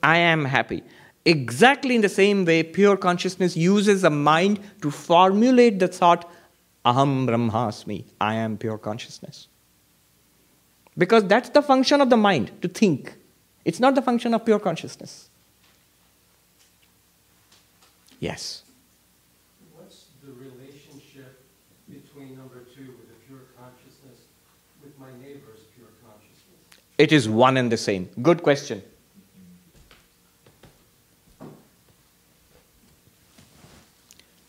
I 0.03 0.19
am 0.19 0.45
happy. 0.45 0.83
Exactly 1.25 1.95
in 1.95 2.01
the 2.01 2.09
same 2.09 2.45
way, 2.45 2.63
pure 2.63 2.97
consciousness 2.97 3.57
uses 3.57 4.03
the 4.03 4.11
mind 4.11 4.61
to 4.83 4.91
formulate 4.91 5.79
the 5.79 5.89
thought, 5.89 6.31
Aham 6.87 7.27
Brahmasmi, 7.29 8.05
I 8.21 8.37
am 8.37 8.57
pure 8.57 8.79
consciousness. 8.79 9.49
Because 10.97 11.25
that's 11.25 11.51
the 11.51 11.63
function 11.63 12.01
of 12.01 12.09
the 12.11 12.17
mind, 12.17 12.51
to 12.63 12.69
think. 12.69 13.15
It's 13.65 13.79
not 13.79 13.95
the 13.95 14.03
function 14.03 14.33
of 14.33 14.45
pure 14.45 14.59
consciousness. 14.59 15.29
Yes. 18.21 18.63
What's 19.75 20.07
the 20.25 20.33
relationship 20.33 21.45
between 21.89 22.37
number 22.37 22.65
two 22.75 22.87
with 22.99 23.09
the 23.09 23.19
pure 23.29 23.45
consciousness 23.57 24.27
with 24.83 24.99
my 24.99 25.11
neighbor's 25.23 25.61
pure 25.77 25.93
consciousness? 26.03 26.83
It 26.99 27.13
is 27.13 27.29
one 27.29 27.57
and 27.57 27.71
the 27.71 27.77
same. 27.77 28.09
Good 28.21 28.43
question. 28.43 28.83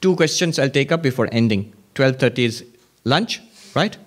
Two 0.01 0.15
questions 0.15 0.57
I'll 0.57 0.69
take 0.69 0.91
up 0.91 1.01
before 1.01 1.29
ending. 1.31 1.73
12:30 1.95 2.45
is 2.45 2.65
lunch, 3.03 3.41
right? 3.75 3.97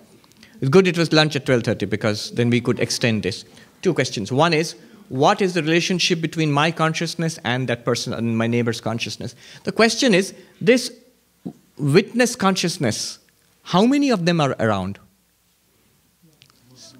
It's 0.59 0.69
good 0.69 0.87
it 0.87 0.97
was 0.97 1.13
lunch 1.13 1.35
at 1.35 1.45
12:30 1.45 1.89
because 1.89 2.31
then 2.31 2.49
we 2.49 2.61
could 2.61 2.79
extend 2.79 3.23
this. 3.23 3.45
Two 3.81 3.93
questions. 3.93 4.31
One 4.31 4.53
is 4.53 4.75
what 5.09 5.41
is 5.41 5.53
the 5.53 5.61
relationship 5.61 6.21
between 6.21 6.51
my 6.51 6.71
consciousness 6.71 7.39
and 7.43 7.67
that 7.67 7.85
person 7.85 8.13
and 8.13 8.37
my 8.37 8.47
neighbor's 8.47 8.81
consciousness? 8.81 9.35
The 9.63 9.71
question 9.71 10.13
is 10.13 10.33
this 10.59 10.91
witness 11.77 12.35
consciousness, 12.35 13.19
how 13.63 13.85
many 13.85 14.09
of 14.09 14.25
them 14.25 14.41
are 14.41 14.55
around? 14.59 14.99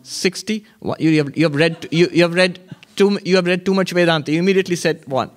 60 0.04 0.66
What- 0.80 1.02
you 1.02 1.18
have, 1.18 1.36
you 1.38 1.46
have 1.46 1.56
read 1.56 1.88
you, 1.92 2.10
you 2.12 2.22
have 2.24 2.34
read 2.34 2.60
too 2.96 3.20
you 3.24 3.36
have 3.36 3.46
read 3.46 3.66
too 3.66 3.74
much 3.74 3.92
vedanta. 3.92 4.32
You 4.32 4.40
immediately 4.40 4.76
said 4.76 5.08
one. 5.08 5.32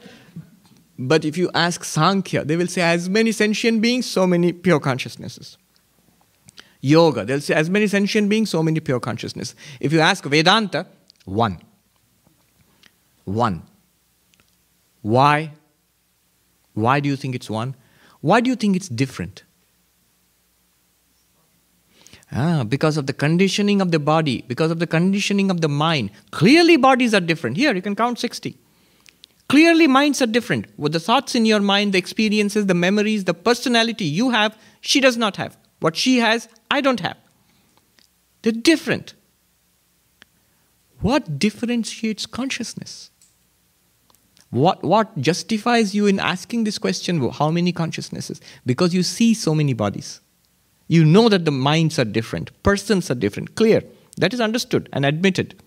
But 0.98 1.24
if 1.24 1.36
you 1.38 1.50
ask 1.54 1.84
sankhya 1.84 2.44
they 2.44 2.56
will 2.56 2.66
say 2.66 2.82
as 2.82 3.08
many 3.08 3.32
sentient 3.32 3.80
beings 3.80 4.06
so 4.06 4.26
many 4.26 4.52
pure 4.52 4.80
consciousnesses. 4.80 5.56
Yoga 6.80 7.24
they'll 7.24 7.40
say 7.40 7.54
as 7.54 7.70
many 7.70 7.86
sentient 7.86 8.28
beings 8.28 8.50
so 8.50 8.62
many 8.62 8.80
pure 8.80 9.00
consciousness 9.00 9.54
if 9.80 9.92
you 9.92 10.00
ask 10.00 10.24
vedanta 10.24 10.86
one. 11.24 11.58
One. 13.24 13.62
Why? 15.02 15.52
Why 16.74 17.00
do 17.00 17.08
you 17.08 17.16
think 17.16 17.34
it's 17.34 17.50
one? 17.50 17.74
Why 18.20 18.40
do 18.40 18.50
you 18.50 18.56
think 18.56 18.76
it's 18.76 18.88
different? 18.88 19.42
Ah, 22.32 22.64
because 22.64 22.96
of 22.96 23.06
the 23.06 23.12
conditioning 23.12 23.80
of 23.80 23.92
the 23.92 23.98
body, 23.98 24.44
because 24.48 24.70
of 24.70 24.78
the 24.78 24.86
conditioning 24.86 25.50
of 25.50 25.60
the 25.60 25.68
mind. 25.68 26.10
Clearly, 26.32 26.76
bodies 26.76 27.14
are 27.14 27.20
different. 27.20 27.56
Here, 27.56 27.74
you 27.74 27.82
can 27.82 27.94
count 27.94 28.18
60. 28.18 28.58
Clearly, 29.48 29.86
minds 29.86 30.20
are 30.20 30.26
different. 30.26 30.66
With 30.76 30.92
the 30.92 31.00
thoughts 31.00 31.36
in 31.36 31.46
your 31.46 31.60
mind, 31.60 31.94
the 31.94 31.98
experiences, 31.98 32.66
the 32.66 32.74
memories, 32.74 33.24
the 33.24 33.34
personality 33.34 34.04
you 34.04 34.30
have, 34.30 34.58
she 34.80 35.00
does 35.00 35.16
not 35.16 35.36
have. 35.36 35.56
What 35.78 35.94
she 35.94 36.18
has, 36.18 36.48
I 36.70 36.80
don't 36.80 37.00
have. 37.00 37.16
They're 38.42 38.52
different. 38.52 39.14
What 41.00 41.38
differentiates 41.38 42.26
consciousness? 42.26 43.10
What, 44.50 44.82
what 44.82 45.16
justifies 45.20 45.94
you 45.94 46.06
in 46.06 46.18
asking 46.18 46.64
this 46.64 46.78
question, 46.78 47.28
how 47.30 47.50
many 47.50 47.72
consciousnesses? 47.72 48.40
Because 48.64 48.94
you 48.94 49.02
see 49.02 49.34
so 49.34 49.54
many 49.54 49.74
bodies. 49.74 50.20
You 50.88 51.04
know 51.04 51.28
that 51.28 51.44
the 51.44 51.50
minds 51.50 51.98
are 51.98 52.04
different, 52.04 52.50
persons 52.62 53.10
are 53.10 53.14
different, 53.14 53.54
clear. 53.56 53.82
That 54.18 54.32
is 54.32 54.40
understood 54.40 54.88
and 54.92 55.04
admitted. 55.04 55.60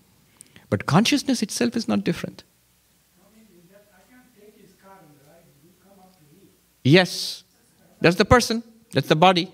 But 0.70 0.86
consciousness 0.86 1.42
itself 1.42 1.76
is 1.76 1.86
not 1.88 2.04
different. 2.04 2.44
Yes, 6.82 7.44
that's 8.00 8.16
the 8.16 8.24
person, 8.24 8.62
that's 8.92 9.08
the 9.08 9.16
body. 9.16 9.52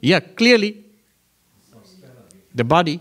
Yeah, 0.00 0.20
clearly. 0.20 0.84
The 2.54 2.64
body. 2.64 3.00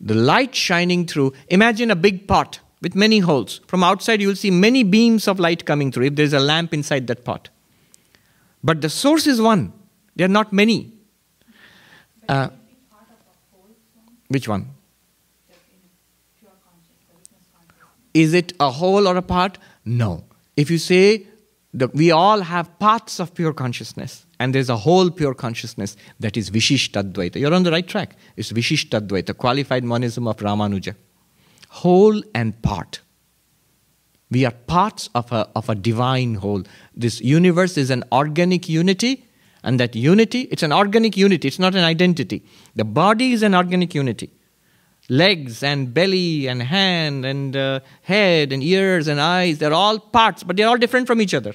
The 0.00 0.14
light 0.14 0.54
shining 0.54 1.06
through. 1.06 1.32
Imagine 1.48 1.90
a 1.90 1.96
big 1.96 2.28
pot 2.28 2.60
with 2.82 2.94
many 2.94 3.18
holes. 3.18 3.60
From 3.66 3.82
outside, 3.82 4.20
you 4.20 4.28
will 4.28 4.36
see 4.36 4.50
many 4.50 4.84
beams 4.84 5.26
of 5.26 5.40
light 5.40 5.64
coming 5.64 5.90
through 5.90 6.06
if 6.06 6.14
there's 6.14 6.34
a 6.34 6.40
lamp 6.40 6.72
inside 6.74 7.06
that 7.08 7.24
pot. 7.24 7.48
But 8.62 8.80
the 8.82 8.90
source 8.90 9.26
is 9.26 9.40
one, 9.40 9.72
there 10.16 10.26
are 10.26 10.28
not 10.28 10.52
many. 10.52 10.97
Uh, 12.28 12.48
which 14.28 14.48
one? 14.48 14.68
Is 18.14 18.34
it 18.34 18.52
a 18.60 18.70
whole 18.70 19.06
or 19.08 19.16
a 19.16 19.22
part? 19.22 19.58
No. 19.84 20.24
If 20.56 20.70
you 20.70 20.78
say 20.78 21.26
that 21.74 21.94
we 21.94 22.10
all 22.10 22.40
have 22.40 22.78
parts 22.78 23.20
of 23.20 23.34
pure 23.34 23.52
consciousness, 23.52 24.26
and 24.40 24.54
there's 24.54 24.68
a 24.68 24.76
whole 24.76 25.10
pure 25.10 25.34
consciousness 25.34 25.96
that 26.20 26.36
is 26.36 26.50
Vishishtadvaita, 26.50 27.36
you're 27.36 27.54
on 27.54 27.62
the 27.62 27.70
right 27.70 27.86
track. 27.86 28.16
It's 28.36 28.52
Vishishtadvaita, 28.52 29.36
qualified 29.36 29.84
monism 29.84 30.26
of 30.26 30.36
Ramanuja. 30.38 30.94
Whole 31.68 32.22
and 32.34 32.60
part. 32.62 33.00
We 34.30 34.44
are 34.44 34.52
parts 34.52 35.08
of 35.14 35.30
a, 35.32 35.48
of 35.54 35.68
a 35.68 35.74
divine 35.74 36.36
whole. 36.36 36.64
This 36.94 37.20
universe 37.20 37.78
is 37.78 37.90
an 37.90 38.04
organic 38.12 38.68
unity 38.68 39.27
and 39.68 39.78
that 39.78 39.94
unity, 39.94 40.42
it's 40.50 40.62
an 40.62 40.72
organic 40.72 41.14
unity, 41.14 41.46
it's 41.46 41.58
not 41.58 41.74
an 41.74 41.84
identity. 41.84 42.42
The 42.74 42.84
body 42.84 43.32
is 43.34 43.42
an 43.42 43.54
organic 43.54 43.94
unity. 43.94 44.30
Legs 45.10 45.62
and 45.62 45.92
belly 45.92 46.46
and 46.46 46.62
hand 46.62 47.26
and 47.26 47.54
uh, 47.54 47.80
head 48.00 48.50
and 48.50 48.62
ears 48.62 49.08
and 49.08 49.20
eyes, 49.20 49.58
they're 49.58 49.74
all 49.74 49.98
parts, 49.98 50.42
but 50.42 50.56
they're 50.56 50.68
all 50.68 50.78
different 50.78 51.06
from 51.06 51.20
each 51.20 51.34
other. 51.34 51.54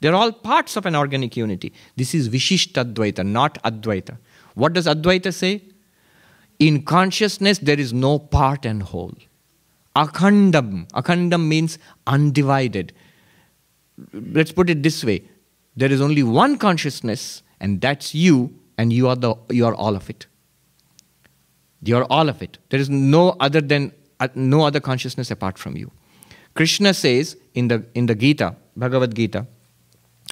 They're 0.00 0.16
all 0.16 0.32
parts 0.32 0.76
of 0.76 0.86
an 0.86 0.96
organic 0.96 1.36
unity. 1.36 1.72
This 1.94 2.16
is 2.16 2.28
Vishishtadvaita, 2.28 3.24
not 3.24 3.62
Advaita. 3.62 4.18
What 4.54 4.72
does 4.72 4.88
Advaita 4.88 5.32
say? 5.32 5.62
In 6.58 6.82
consciousness, 6.82 7.58
there 7.58 7.78
is 7.78 7.92
no 7.92 8.18
part 8.18 8.66
and 8.66 8.82
whole. 8.82 9.14
Akhandam. 9.94 10.88
Akhandam 10.90 11.46
means 11.46 11.78
undivided. 12.08 12.92
Let's 14.12 14.50
put 14.50 14.68
it 14.68 14.82
this 14.82 15.04
way 15.04 15.28
there 15.76 15.90
is 15.90 16.00
only 16.00 16.22
one 16.22 16.56
consciousness, 16.58 17.42
and 17.60 17.80
that's 17.80 18.14
you, 18.14 18.54
and 18.78 18.92
you 18.92 19.08
are, 19.08 19.16
the, 19.16 19.34
you 19.50 19.66
are 19.66 19.74
all 19.74 19.96
of 19.96 20.08
it. 20.10 20.26
You 21.82 21.96
are 21.96 22.04
all 22.04 22.28
of 22.28 22.42
it. 22.42 22.58
There 22.70 22.80
is 22.80 22.88
no 22.88 23.36
other 23.40 23.60
than 23.60 23.92
uh, 24.20 24.28
no 24.34 24.62
other 24.62 24.80
consciousness 24.80 25.30
apart 25.30 25.58
from 25.58 25.76
you. 25.76 25.90
Krishna 26.54 26.94
says 26.94 27.36
in 27.52 27.68
the 27.68 27.84
in 27.94 28.06
the 28.06 28.14
Gita, 28.14 28.56
Bhagavad 28.76 29.14
Gita, 29.14 29.46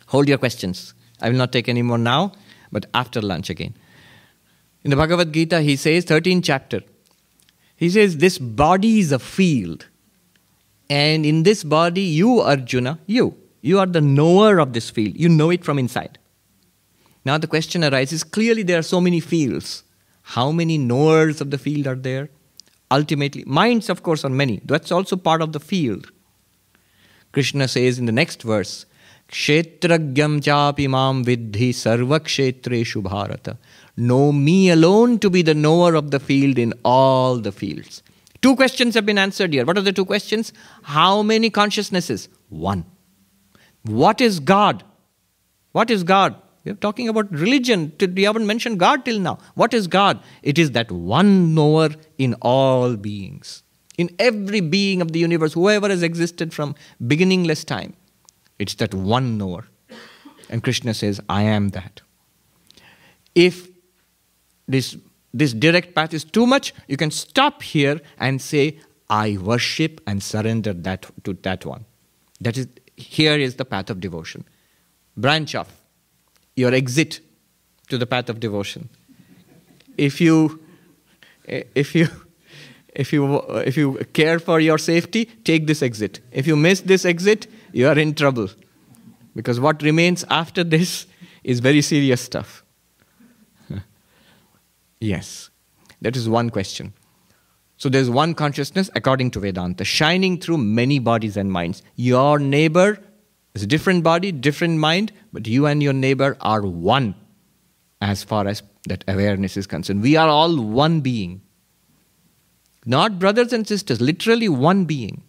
hold 0.06 0.28
your 0.28 0.38
questions. 0.38 0.94
I 1.20 1.28
will 1.28 1.36
not 1.36 1.52
take 1.52 1.68
any 1.68 1.82
more 1.82 1.98
now, 1.98 2.32
but 2.70 2.86
after 2.94 3.20
lunch 3.20 3.50
again. 3.50 3.74
In 4.84 4.90
the 4.90 4.96
Bhagavad 4.96 5.32
Gita, 5.32 5.60
he 5.60 5.76
says, 5.76 6.04
13th 6.04 6.42
chapter, 6.44 6.80
he 7.76 7.88
says, 7.88 8.16
This 8.16 8.38
body 8.38 8.98
is 8.98 9.12
a 9.12 9.18
field. 9.18 9.86
And 10.90 11.24
in 11.24 11.44
this 11.44 11.64
body, 11.64 12.02
you, 12.02 12.40
Arjuna, 12.40 12.98
you, 13.06 13.36
you 13.62 13.78
are 13.78 13.86
the 13.86 14.00
knower 14.00 14.58
of 14.58 14.74
this 14.74 14.90
field. 14.90 15.14
You 15.16 15.28
know 15.28 15.50
it 15.50 15.64
from 15.64 15.78
inside. 15.78 16.18
Now 17.24 17.38
the 17.38 17.46
question 17.46 17.84
arises 17.84 18.24
clearly, 18.24 18.62
there 18.64 18.80
are 18.80 18.82
so 18.82 19.00
many 19.00 19.20
fields. 19.20 19.84
How 20.22 20.52
many 20.52 20.76
knowers 20.76 21.40
of 21.40 21.50
the 21.50 21.58
field 21.58 21.86
are 21.86 21.94
there? 21.94 22.28
Ultimately, 22.90 23.44
minds, 23.46 23.88
of 23.88 24.02
course, 24.02 24.24
are 24.24 24.28
many. 24.28 24.60
That's 24.64 24.92
also 24.92 25.16
part 25.16 25.40
of 25.40 25.52
the 25.52 25.60
field. 25.60 26.10
Krishna 27.32 27.66
says 27.68 27.98
in 27.98 28.06
the 28.06 28.12
next 28.12 28.42
verse, 28.42 28.84
Kshetragyam 29.30 30.40
chapi 30.42 30.88
mam 30.90 31.24
vidhi 31.24 31.70
sarvakshetreshu 31.70 33.02
bharata. 33.02 33.56
Know 33.96 34.30
me 34.32 34.68
alone 34.70 35.18
to 35.20 35.30
be 35.30 35.40
the 35.42 35.54
knower 35.54 35.94
of 35.94 36.10
the 36.10 36.20
field 36.20 36.58
in 36.58 36.74
all 36.84 37.38
the 37.38 37.52
fields. 37.52 38.02
Two 38.42 38.56
questions 38.56 38.94
have 38.94 39.06
been 39.06 39.18
answered 39.18 39.52
here. 39.52 39.64
What 39.64 39.78
are 39.78 39.82
the 39.82 39.92
two 39.92 40.04
questions? 40.04 40.52
How 40.82 41.22
many 41.22 41.48
consciousnesses? 41.48 42.28
One. 42.50 42.84
What 43.84 44.20
is 44.20 44.40
God? 44.40 44.84
What 45.72 45.90
is 45.90 46.02
God? 46.04 46.36
We're 46.64 46.74
talking 46.74 47.08
about 47.08 47.30
religion. 47.32 47.92
We 48.14 48.22
haven't 48.22 48.46
mentioned 48.46 48.78
God 48.78 49.04
till 49.04 49.18
now. 49.18 49.38
What 49.54 49.74
is 49.74 49.88
God? 49.88 50.22
It 50.42 50.58
is 50.58 50.72
that 50.72 50.92
one 50.92 51.54
knower 51.54 51.90
in 52.18 52.34
all 52.34 52.96
beings. 52.96 53.62
In 53.98 54.14
every 54.18 54.60
being 54.60 55.02
of 55.02 55.12
the 55.12 55.18
universe, 55.18 55.52
whoever 55.52 55.88
has 55.88 56.02
existed 56.02 56.54
from 56.54 56.74
beginningless 57.06 57.64
time, 57.64 57.94
it's 58.58 58.74
that 58.74 58.94
one 58.94 59.38
knower. 59.38 59.66
And 60.48 60.62
Krishna 60.62 60.94
says, 60.94 61.20
I 61.28 61.42
am 61.42 61.70
that. 61.70 62.00
If 63.34 63.68
this, 64.68 64.96
this 65.34 65.52
direct 65.52 65.94
path 65.94 66.14
is 66.14 66.24
too 66.24 66.46
much, 66.46 66.74
you 66.86 66.96
can 66.96 67.10
stop 67.10 67.62
here 67.62 68.00
and 68.18 68.40
say, 68.40 68.78
I 69.10 69.36
worship 69.36 70.00
and 70.06 70.22
surrender 70.22 70.72
that 70.72 71.10
to 71.24 71.32
that 71.42 71.66
one. 71.66 71.84
That 72.40 72.56
is 72.56 72.68
here 72.96 73.38
is 73.38 73.56
the 73.56 73.64
path 73.64 73.90
of 73.90 74.00
devotion. 74.00 74.44
Branch 75.16 75.54
off 75.54 75.72
your 76.56 76.72
exit 76.74 77.20
to 77.88 77.98
the 77.98 78.06
path 78.06 78.28
of 78.28 78.40
devotion. 78.40 78.88
If 79.96 80.20
you, 80.20 80.62
if 81.46 81.94
you, 81.94 82.08
if 82.94 83.12
you, 83.12 83.38
if 83.64 83.76
you 83.76 83.94
care 84.12 84.38
for 84.38 84.60
your 84.60 84.78
safety, 84.78 85.26
take 85.44 85.66
this 85.66 85.82
exit. 85.82 86.20
If 86.30 86.46
you 86.46 86.56
miss 86.56 86.80
this 86.80 87.04
exit, 87.04 87.46
you 87.72 87.88
are 87.88 87.98
in 87.98 88.14
trouble. 88.14 88.48
Because 89.34 89.60
what 89.60 89.82
remains 89.82 90.24
after 90.30 90.62
this 90.62 91.06
is 91.42 91.60
very 91.60 91.82
serious 91.82 92.20
stuff. 92.20 92.64
yes, 95.00 95.50
that 96.00 96.16
is 96.16 96.28
one 96.28 96.50
question. 96.50 96.92
So 97.82 97.88
there's 97.88 98.08
one 98.08 98.34
consciousness 98.34 98.90
according 98.94 99.32
to 99.32 99.40
Vedanta, 99.40 99.82
shining 99.84 100.38
through 100.38 100.58
many 100.58 101.00
bodies 101.00 101.36
and 101.36 101.50
minds. 101.50 101.82
Your 101.96 102.38
neighbor 102.38 103.00
is 103.54 103.64
a 103.64 103.66
different 103.66 104.04
body, 104.04 104.30
different 104.30 104.78
mind, 104.78 105.10
but 105.32 105.48
you 105.48 105.66
and 105.66 105.82
your 105.82 105.92
neighbor 105.92 106.36
are 106.40 106.62
one 106.62 107.16
as 108.00 108.22
far 108.22 108.46
as 108.46 108.62
that 108.86 109.02
awareness 109.08 109.56
is 109.56 109.66
concerned. 109.66 110.00
We 110.00 110.14
are 110.14 110.28
all 110.28 110.62
one 110.62 111.00
being. 111.00 111.42
Not 112.86 113.18
brothers 113.18 113.52
and 113.52 113.66
sisters, 113.66 114.00
literally 114.00 114.48
one 114.48 114.84
being. 114.84 115.24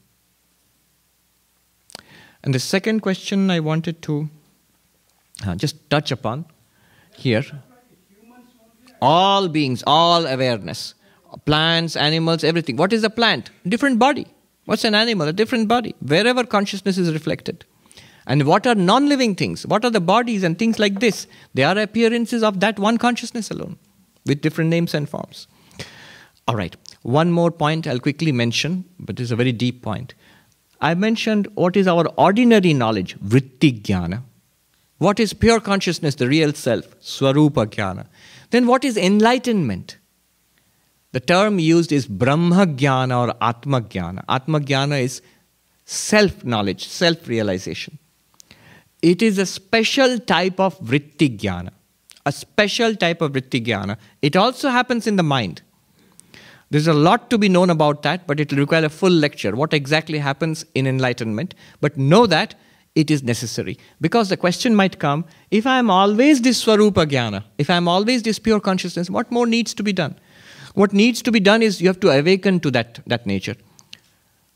And 2.44 2.54
the 2.54 2.60
second 2.60 3.00
question 3.00 3.50
I 3.50 3.62
wanted 3.62 4.04
to 4.04 4.30
uh, 5.44 5.56
just 5.56 5.90
touch 5.90 6.12
upon 6.12 6.46
here 7.18 7.46
all 9.02 9.48
beings, 9.48 9.84
all 9.88 10.28
awareness 10.28 10.94
plants, 11.46 11.96
animals, 11.96 12.44
everything. 12.44 12.78
What 12.78 12.94
is 12.94 13.04
a 13.04 13.10
plant? 13.10 13.50
Different 13.68 14.00
body. 14.00 14.28
What's 14.66 14.84
an 14.84 14.96
animal? 14.96 15.28
A 15.28 15.34
different 15.34 15.68
body. 15.68 15.96
Wherever 16.00 16.44
consciousness 16.44 16.98
is 16.98 17.14
reflected. 17.14 17.66
And 18.26 18.44
what 18.44 18.66
are 18.66 18.76
non 18.76 19.10
living 19.10 19.36
things? 19.36 19.68
What 19.68 19.84
are 19.84 19.90
the 19.90 20.00
bodies 20.00 20.44
and 20.44 20.58
things 20.58 20.80
like 20.80 21.00
this? 21.00 21.28
They 21.54 21.64
are 21.64 21.78
appearances 21.78 22.44
of 22.44 22.60
that 22.62 22.80
one 22.80 22.98
consciousness 22.98 23.52
alone, 23.52 23.78
with 24.26 24.42
different 24.42 24.70
names 24.70 24.94
and 24.94 25.10
forms. 25.10 25.48
All 26.48 26.56
right, 26.56 26.76
one 27.02 27.32
more 27.32 27.52
point 27.52 27.88
I'll 27.88 28.00
quickly 28.00 28.32
mention, 28.32 28.86
but 29.00 29.20
it's 29.20 29.32
a 29.32 29.36
very 29.36 29.52
deep 29.52 29.82
point. 29.82 30.14
I 30.80 30.94
mentioned 30.94 31.48
what 31.56 31.76
is 31.78 31.88
our 31.88 32.08
ordinary 32.18 32.74
knowledge, 32.74 33.18
vritti 33.20 33.82
jnana. 33.82 34.22
What 34.98 35.20
is 35.20 35.34
pure 35.34 35.60
consciousness, 35.60 36.16
the 36.16 36.28
real 36.28 36.54
self, 36.54 37.00
swarupa 37.02 37.66
jnana. 37.68 38.08
Then 38.52 38.68
what 38.68 38.86
is 38.86 38.98
enlightenment? 38.98 39.98
The 41.14 41.20
term 41.20 41.60
used 41.60 41.92
is 41.92 42.08
Brahma 42.08 42.66
Jnana 42.66 43.28
or 43.28 43.36
Atma 43.40 43.82
Jnana. 43.82 45.02
Is 45.02 45.22
self 45.86 46.44
knowledge, 46.44 46.88
self 46.88 47.28
realization. 47.28 48.00
It 49.02 49.22
is 49.22 49.38
a 49.38 49.46
special 49.46 50.18
type 50.18 50.60
of 50.60 50.80
vritti 50.80 51.38
jnana, 51.38 51.72
a 52.26 52.32
special 52.32 52.96
type 52.96 53.22
of 53.22 53.34
vritti 53.34 53.64
jnana. 53.64 53.98
It 54.22 54.36
also 54.36 54.70
happens 54.70 55.06
in 55.06 55.18
the 55.18 55.24
mind. 55.24 55.62
There's 56.72 56.88
a 56.88 56.94
lot 56.94 57.30
to 57.30 57.38
be 57.38 57.48
known 57.48 57.70
about 57.70 58.02
that, 58.04 58.26
but 58.26 58.40
it 58.40 58.52
will 58.52 58.60
require 58.60 58.86
a 58.86 58.90
full 58.90 59.12
lecture. 59.12 59.56
What 59.56 59.74
exactly 59.74 60.18
happens 60.18 60.66
in 60.74 60.88
enlightenment? 60.88 61.54
But 61.82 61.96
know 61.98 62.26
that 62.26 62.56
it 62.96 63.12
is 63.12 63.22
necessary. 63.22 63.78
Because 64.02 64.30
the 64.30 64.38
question 64.38 64.76
might 64.76 64.98
come 64.98 65.26
if 65.52 65.68
I 65.68 65.78
am 65.78 65.92
always 65.92 66.42
this 66.42 66.64
Swarupa 66.66 67.06
Jnana, 67.06 67.44
if 67.60 67.70
I 67.70 67.76
am 67.76 67.88
always 67.88 68.24
this 68.24 68.40
pure 68.40 68.60
consciousness, 68.60 69.12
what 69.12 69.32
more 69.32 69.46
needs 69.46 69.76
to 69.76 69.84
be 69.84 69.94
done? 69.94 70.16
What 70.74 70.94
needs 70.94 71.22
to 71.22 71.32
be 71.32 71.40
done 71.40 71.62
is 71.62 71.82
you 71.82 71.88
have 71.88 72.00
to 72.02 72.10
awaken 72.10 72.60
to 72.62 72.72
that, 72.72 73.00
that 73.06 73.26
nature. 73.26 73.56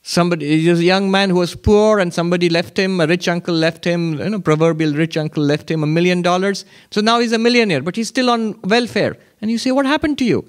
Somebody 0.01 0.67
is 0.67 0.79
a 0.79 0.83
young 0.83 1.11
man 1.11 1.29
who 1.29 1.35
was 1.35 1.53
poor 1.53 1.99
and 1.99 2.13
somebody 2.13 2.49
left 2.49 2.79
him, 2.79 3.01
a 3.01 3.07
rich 3.07 3.27
uncle 3.27 3.53
left 3.53 3.83
him, 3.85 4.17
you 4.19 4.29
know, 4.29 4.39
proverbial 4.39 4.93
rich 4.93 5.17
uncle 5.17 5.43
left 5.43 5.69
him 5.69 5.83
a 5.83 5.87
million 5.87 6.21
dollars. 6.21 6.63
So 6.91 7.01
now 7.01 7.19
he's 7.19 7.33
a 7.33 7.37
millionaire, 7.37 7.81
but 7.81 7.97
he's 7.97 8.07
still 8.07 8.29
on 8.29 8.57
welfare. 8.61 9.17
And 9.41 9.51
you 9.51 9.57
say, 9.57 9.71
What 9.71 9.85
happened 9.85 10.17
to 10.19 10.23
you? 10.23 10.47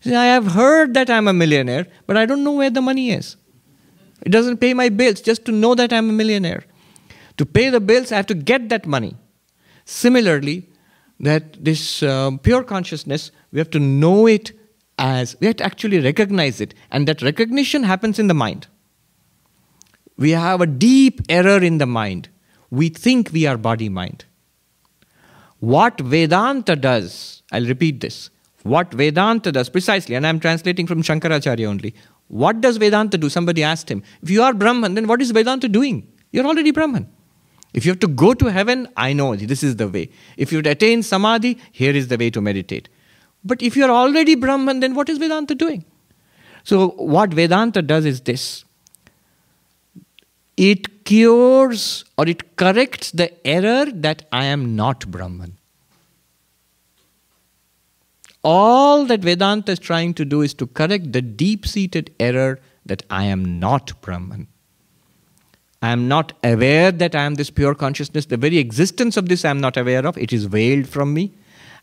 He 0.00 0.10
says, 0.10 0.16
I 0.16 0.26
have 0.26 0.52
heard 0.52 0.94
that 0.94 1.10
I'm 1.10 1.26
a 1.26 1.32
millionaire, 1.32 1.88
but 2.06 2.16
I 2.16 2.26
don't 2.26 2.44
know 2.44 2.52
where 2.52 2.70
the 2.70 2.80
money 2.80 3.10
is. 3.10 3.36
It 4.22 4.30
doesn't 4.30 4.58
pay 4.58 4.72
my 4.72 4.88
bills 4.88 5.20
just 5.20 5.44
to 5.46 5.52
know 5.52 5.74
that 5.74 5.92
I'm 5.92 6.08
a 6.08 6.12
millionaire. 6.12 6.64
To 7.38 7.44
pay 7.44 7.70
the 7.70 7.80
bills, 7.80 8.12
I 8.12 8.16
have 8.16 8.26
to 8.26 8.34
get 8.34 8.68
that 8.68 8.86
money. 8.86 9.16
Similarly, 9.84 10.68
that 11.18 11.64
this 11.64 12.02
uh, 12.02 12.30
pure 12.42 12.62
consciousness, 12.62 13.30
we 13.50 13.58
have 13.58 13.70
to 13.70 13.80
know 13.80 14.26
it 14.26 14.52
as, 14.98 15.36
we 15.40 15.46
have 15.46 15.56
to 15.56 15.64
actually 15.64 16.00
recognize 16.00 16.60
it. 16.60 16.74
And 16.90 17.06
that 17.08 17.22
recognition 17.22 17.82
happens 17.82 18.18
in 18.18 18.28
the 18.28 18.34
mind. 18.34 18.66
We 20.16 20.30
have 20.30 20.60
a 20.60 20.66
deep 20.66 21.20
error 21.28 21.62
in 21.62 21.78
the 21.78 21.86
mind. 21.86 22.28
We 22.70 22.88
think 22.88 23.30
we 23.32 23.46
are 23.46 23.56
body 23.56 23.88
mind. 23.88 24.24
What 25.60 26.00
Vedanta 26.00 26.76
does, 26.76 27.42
I'll 27.52 27.66
repeat 27.66 28.00
this. 28.00 28.30
What 28.62 28.92
Vedanta 28.92 29.52
does 29.52 29.68
precisely, 29.68 30.14
and 30.16 30.26
I'm 30.26 30.40
translating 30.40 30.86
from 30.86 31.02
Shankaracharya 31.02 31.66
only. 31.66 31.94
What 32.28 32.60
does 32.60 32.78
Vedanta 32.78 33.16
do? 33.16 33.28
Somebody 33.28 33.62
asked 33.62 33.90
him. 33.90 34.02
If 34.22 34.30
you 34.30 34.42
are 34.42 34.52
Brahman, 34.52 34.94
then 34.94 35.06
what 35.06 35.22
is 35.22 35.30
Vedanta 35.30 35.68
doing? 35.68 36.12
You're 36.32 36.46
already 36.46 36.72
Brahman. 36.72 37.08
If 37.72 37.84
you 37.84 37.92
have 37.92 38.00
to 38.00 38.08
go 38.08 38.34
to 38.34 38.46
heaven, 38.46 38.88
I 38.96 39.12
know 39.12 39.36
this 39.36 39.62
is 39.62 39.76
the 39.76 39.86
way. 39.86 40.08
If 40.36 40.50
you 40.50 40.58
attain 40.60 41.02
samadhi, 41.02 41.58
here 41.72 41.94
is 41.94 42.08
the 42.08 42.16
way 42.16 42.30
to 42.30 42.40
meditate. 42.40 42.88
But 43.46 43.62
if 43.62 43.76
you're 43.76 43.90
already 43.90 44.34
Brahman, 44.34 44.80
then 44.80 44.94
what 44.94 45.08
is 45.08 45.18
Vedanta 45.18 45.54
doing? 45.54 45.84
So, 46.64 46.88
what 46.88 47.32
Vedanta 47.32 47.80
does 47.80 48.04
is 48.04 48.20
this 48.22 48.64
it 50.56 51.04
cures 51.04 52.04
or 52.18 52.26
it 52.26 52.56
corrects 52.56 53.12
the 53.12 53.46
error 53.46 53.86
that 53.92 54.26
I 54.32 54.46
am 54.46 54.74
not 54.74 55.06
Brahman. 55.10 55.58
All 58.42 59.04
that 59.06 59.20
Vedanta 59.20 59.72
is 59.72 59.78
trying 59.78 60.14
to 60.14 60.24
do 60.24 60.40
is 60.42 60.54
to 60.54 60.66
correct 60.66 61.12
the 61.12 61.22
deep 61.22 61.66
seated 61.66 62.14
error 62.18 62.60
that 62.84 63.02
I 63.10 63.24
am 63.24 63.58
not 63.60 64.00
Brahman. 64.00 64.48
I 65.82 65.90
am 65.90 66.08
not 66.08 66.32
aware 66.42 66.90
that 66.90 67.14
I 67.14 67.24
am 67.24 67.34
this 67.34 67.50
pure 67.50 67.74
consciousness. 67.74 68.26
The 68.26 68.36
very 68.36 68.58
existence 68.58 69.16
of 69.16 69.28
this 69.28 69.44
I 69.44 69.50
am 69.50 69.60
not 69.60 69.76
aware 69.76 70.06
of. 70.06 70.16
It 70.16 70.32
is 70.32 70.44
veiled 70.44 70.88
from 70.88 71.12
me. 71.12 71.32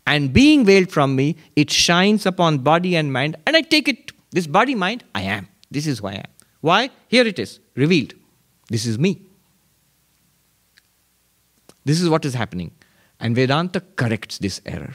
And 0.05 0.33
being 0.33 0.65
veiled 0.65 0.91
from 0.91 1.15
me, 1.15 1.37
it 1.55 1.71
shines 1.71 2.25
upon 2.25 2.59
body 2.59 2.95
and 2.95 3.13
mind, 3.13 3.37
and 3.47 3.55
I 3.55 3.61
take 3.61 3.87
it. 3.87 4.11
This 4.31 4.47
body 4.47 4.75
mind, 4.75 5.03
I 5.15 5.21
am. 5.21 5.47
This 5.71 5.87
is 5.87 5.99
who 5.99 6.07
I 6.07 6.13
am. 6.13 6.27
Why? 6.61 6.89
Here 7.07 7.25
it 7.25 7.39
is, 7.39 7.59
revealed. 7.75 8.13
This 8.69 8.85
is 8.85 8.99
me. 8.99 9.21
This 11.85 12.01
is 12.01 12.09
what 12.09 12.25
is 12.25 12.33
happening. 12.33 12.71
And 13.19 13.35
Vedanta 13.35 13.81
corrects 13.95 14.37
this 14.37 14.61
error. 14.65 14.93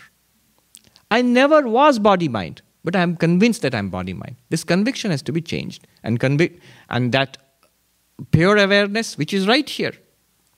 I 1.10 1.22
never 1.22 1.66
was 1.66 1.98
body 1.98 2.28
mind, 2.28 2.62
but 2.84 2.94
I 2.94 3.00
am 3.00 3.16
convinced 3.16 3.62
that 3.62 3.74
I 3.74 3.78
am 3.78 3.90
body 3.90 4.12
mind. 4.12 4.36
This 4.50 4.64
conviction 4.64 5.10
has 5.10 5.22
to 5.22 5.32
be 5.32 5.40
changed. 5.40 5.86
And, 6.02 6.20
convic- 6.20 6.60
and 6.90 7.12
that 7.12 7.38
pure 8.30 8.56
awareness, 8.58 9.16
which 9.16 9.32
is 9.32 9.46
right 9.46 9.68
here, 9.68 9.92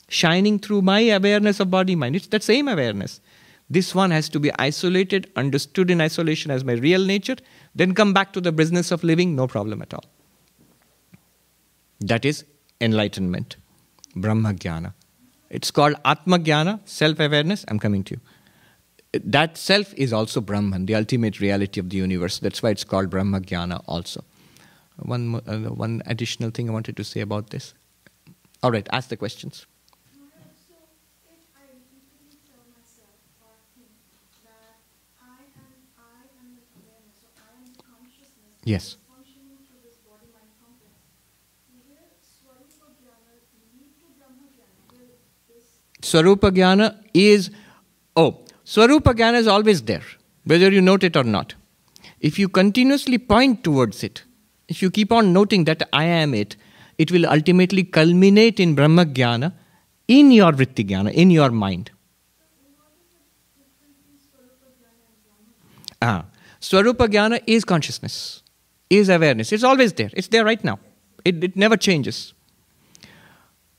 shining 0.09 0.59
through 0.59 0.83
my 0.83 1.01
awareness 1.01 1.61
of 1.61 1.71
body 1.71 1.95
mind, 1.95 2.17
it's 2.17 2.27
that 2.29 2.43
same 2.43 2.67
awareness. 2.67 3.21
This 3.71 3.95
one 3.95 4.11
has 4.11 4.29
to 4.31 4.41
be 4.41 4.51
isolated, 4.59 5.31
understood 5.37 5.91
in 5.91 6.01
isolation 6.01 6.51
as 6.51 6.65
my 6.65 6.73
real 6.73 7.05
nature, 7.05 7.37
then 7.75 7.95
come 7.95 8.13
back 8.13 8.33
to 8.33 8.41
the 8.41 8.51
business 8.51 8.91
of 8.91 9.05
living, 9.05 9.37
no 9.37 9.47
problem 9.47 9.81
at 9.81 9.95
all. 9.95 10.05
That 12.01 12.25
is 12.25 12.45
enlightenment, 12.81 13.57
Brahma 14.17 14.55
Jnana. 14.55 14.93
It's 15.51 15.71
called 15.71 15.95
Atma 16.05 16.39
Jnana, 16.39 16.81
self 16.85 17.21
awareness. 17.21 17.65
I'm 17.69 17.79
coming 17.79 18.03
to 18.05 18.15
you. 18.15 18.21
That 19.25 19.57
self 19.57 19.93
is 19.95 20.13
also 20.13 20.41
Brahman, 20.41 20.87
the 20.87 20.95
ultimate 20.95 21.41
reality 21.41 21.81
of 21.81 21.91
the 21.91 21.97
universe. 21.97 22.39
That's 22.39 22.63
why 22.63 22.71
it's 22.71 22.85
called 22.85 23.11
Brahma 23.11 23.41
Jnana 23.41 23.83
also. 23.87 24.25
One, 24.97 25.37
uh, 25.47 25.59
one 25.71 26.03
additional 26.07 26.51
thing 26.51 26.69
I 26.69 26.73
wanted 26.73 26.97
to 26.97 27.05
say 27.05 27.21
about 27.21 27.51
this. 27.51 27.75
All 28.63 28.71
right, 28.71 28.87
ask 28.93 29.09
the 29.09 29.17
questions. 29.17 29.67
So 30.13 30.77
if 31.33 31.41
I 31.57 31.65
repeatedly 31.73 32.39
tell 32.47 32.63
myself 32.71 33.17
or 33.41 33.57
think 33.75 33.89
that 34.45 34.77
I 35.19 35.43
am, 35.57 35.81
I 35.99 36.29
am 36.39 36.55
the 36.55 36.63
awareness, 36.79 37.19
or 37.25 37.33
I 37.41 37.51
am 37.57 37.65
the 37.73 37.83
consciousness 37.83 38.60
Yes. 38.60 38.60
functioning 38.60 38.60
through 38.60 38.60
this 38.60 38.60
body-mind 38.60 38.60
complex, 38.60 38.60
will 38.60 38.60
Swarupa 38.60 38.60
Jnana 38.60 38.60
lead 38.60 38.60
to 38.60 38.60
Brahma 38.60 38.60
Jnana? 38.60 38.60
Will 38.60 38.60
this 38.71 38.97
Swarupa 46.11 46.51
Jnana 46.51 46.97
is, 47.15 47.51
oh, 48.17 48.45
Swarupa 48.65 49.15
Jnana 49.15 49.39
is 49.39 49.47
always 49.47 49.83
there, 49.83 50.03
whether 50.45 50.71
you 50.73 50.81
note 50.81 51.05
it 51.05 51.17
or 51.17 51.25
not. 51.25 51.55
If 52.21 52.39
you 52.39 52.49
continuously 52.49 53.19
point 53.19 53.63
towards 53.63 54.03
it, 54.03 54.25
if 54.69 54.83
you 54.83 54.91
keep 54.91 55.13
on 55.13 55.33
noting 55.33 55.65
that 55.65 55.89
I 55.93 56.05
am 56.05 56.35
it, 56.35 56.57
it 56.99 57.13
will 57.13 57.27
ultimately 57.27 57.85
culminate 57.85 58.59
in 58.59 58.75
Brahma 58.75 59.05
Jnana 59.05 59.53
in 60.09 60.33
your 60.33 60.53
Vritti 60.53 60.85
Jnana, 60.89 61.13
in 61.13 61.31
your 61.31 61.51
mind. 61.51 61.91
Ah, 66.03 66.25
Swarupa 66.61 67.09
Jnana 67.09 67.43
is 67.47 67.65
consciousness, 67.65 68.43
is 68.91 69.09
awareness. 69.09 69.53
It's 69.53 69.65
always 69.65 69.93
there. 69.95 70.11
It's 70.13 70.29
there 70.29 70.45
right 70.45 70.63
now. 70.63 70.79
It, 71.25 71.43
it 71.43 71.57
never 71.57 71.77
changes. 71.77 72.35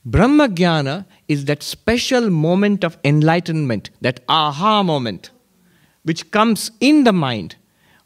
Brahma 0.04 0.48
Jnana 0.48 1.06
is 1.28 1.44
that 1.44 1.62
special 1.62 2.28
moment 2.30 2.82
of 2.82 2.98
enlightenment, 3.04 3.90
that 4.00 4.20
aha 4.28 4.82
moment, 4.82 5.30
which 6.02 6.30
comes 6.32 6.72
in 6.80 7.04
the 7.04 7.12
mind, 7.12 7.56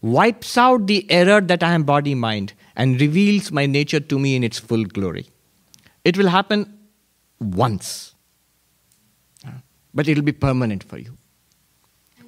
wipes 0.02 0.58
out 0.58 0.86
the 0.86 1.10
error 1.10 1.40
that 1.40 1.62
I 1.62 1.72
am 1.72 1.84
body 1.84 2.14
mind, 2.14 2.52
and 2.76 3.00
reveals 3.00 3.50
my 3.50 3.64
nature 3.64 4.00
to 4.00 4.18
me 4.18 4.36
in 4.36 4.44
its 4.44 4.58
full 4.58 4.84
glory. 4.84 5.28
It 6.04 6.18
will 6.18 6.28
happen 6.28 6.78
once, 7.40 8.14
but 9.94 10.06
it 10.06 10.16
will 10.16 10.24
be 10.24 10.32
permanent 10.32 10.84
for 10.84 10.98
you. 10.98 11.16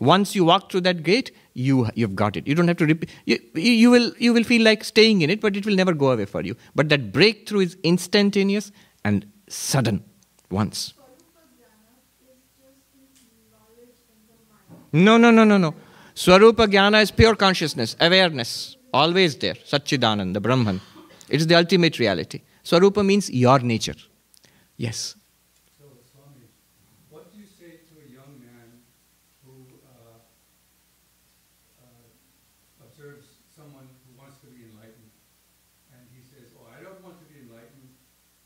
Once 0.00 0.34
you 0.34 0.44
walk 0.44 0.70
through 0.70 0.80
that 0.82 1.02
gate, 1.02 1.30
you 1.66 1.76
you've 2.00 2.14
got 2.22 2.36
it. 2.40 2.46
You 2.50 2.54
don't 2.58 2.68
have 2.72 2.76
to 2.82 2.86
repeat. 2.90 3.10
You, 3.32 3.38
you 3.54 3.90
will 3.94 4.12
you 4.26 4.32
will 4.36 4.44
feel 4.52 4.62
like 4.70 4.84
staying 4.90 5.22
in 5.26 5.30
it, 5.36 5.40
but 5.46 5.56
it 5.60 5.66
will 5.70 5.76
never 5.82 5.94
go 6.04 6.10
away 6.12 6.26
for 6.34 6.42
you. 6.50 6.56
But 6.74 6.88
that 6.94 7.10
breakthrough 7.18 7.60
is 7.70 7.76
instantaneous 7.94 8.70
and 9.04 9.26
sudden, 9.48 10.04
once. 10.50 10.92
No, 14.92 15.16
no, 15.18 15.30
no, 15.30 15.44
no, 15.44 15.58
no. 15.58 15.74
Swarupa 16.14 16.66
Jnana 16.66 17.02
is 17.02 17.10
pure 17.10 17.36
consciousness, 17.36 17.94
awareness, 18.00 18.76
always 18.92 19.36
there. 19.36 19.54
Satchidanand, 19.54 20.32
the 20.34 20.40
Brahman. 20.40 20.80
It 21.28 21.40
is 21.40 21.46
the 21.46 21.54
ultimate 21.56 21.98
reality. 21.98 22.40
Swarupa 22.64 23.04
means 23.04 23.30
your 23.30 23.58
nature. 23.60 23.94
Yes. 24.76 25.14
So, 25.78 25.84
Swami, 26.10 26.46
what 27.10 27.30
do 27.32 27.38
you 27.38 27.46
say 27.60 27.70
to 27.88 27.94
a 28.00 28.06
young 28.18 28.32
man 28.40 28.68
who 29.44 29.52
uh, 29.84 30.18
uh, 31.84 32.84
observes 32.86 33.26
someone 33.54 33.86
who 34.06 34.10
wants 34.18 34.38
to 34.40 34.46
be 34.48 34.64
enlightened, 34.72 35.12
and 35.92 36.00
he 36.14 36.20
says, 36.24 36.48
"Oh, 36.56 36.64
I 36.74 36.80
don't 36.82 37.02
want 37.04 37.18
to 37.20 37.26
be 37.32 37.36
enlightened. 37.44 37.92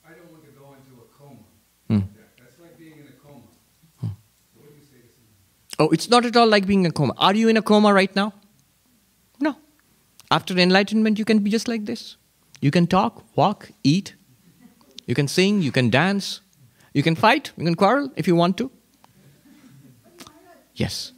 I 0.05 0.12
don't 0.18 0.30
want 0.34 0.43
to 0.44 0.52
go 0.59 0.74
into 0.74 0.93
a 1.05 1.06
coma. 1.16 1.47
Hmm. 1.89 2.02
That- 2.18 2.34
That's 2.43 2.59
like 2.59 2.76
being 2.78 2.98
in 2.98 3.06
a 3.06 3.16
coma." 3.22 3.47
What 4.59 4.66
do 4.68 4.74
you 4.74 4.84
say 4.93 5.01
to 5.06 5.10
someone? 5.16 5.39
Oh, 5.78 5.89
it's 5.89 6.09
not 6.09 6.24
at 6.24 6.36
all 6.36 6.47
like 6.47 6.66
being 6.66 6.85
in 6.85 6.90
a 6.90 6.93
coma. 6.93 7.15
Are 7.19 7.35
you 7.35 7.49
in 7.49 7.57
a 7.57 7.62
coma 7.62 7.93
right 7.93 8.15
now? 8.15 8.35
No. 9.40 9.57
After 10.31 10.57
enlightenment, 10.59 11.19
you 11.19 11.24
can 11.24 11.39
be 11.40 11.51
just 11.51 11.69
like 11.69 11.86
this. 11.86 12.16
You 12.61 12.70
can 12.70 12.86
talk, 12.86 13.24
walk, 13.36 13.70
eat. 13.82 14.15
You 15.07 15.15
can 15.15 15.28
sing, 15.28 15.62
you 15.62 15.73
can 15.73 15.90
dance. 15.90 16.40
You 16.94 17.03
can 17.03 17.16
fight, 17.16 17.53
you 17.57 17.65
can 17.65 17.74
quarrel 17.74 18.12
if 18.16 18.27
you 18.27 18.36
want 18.36 18.57
to. 18.59 18.70
Yes. 20.74 21.12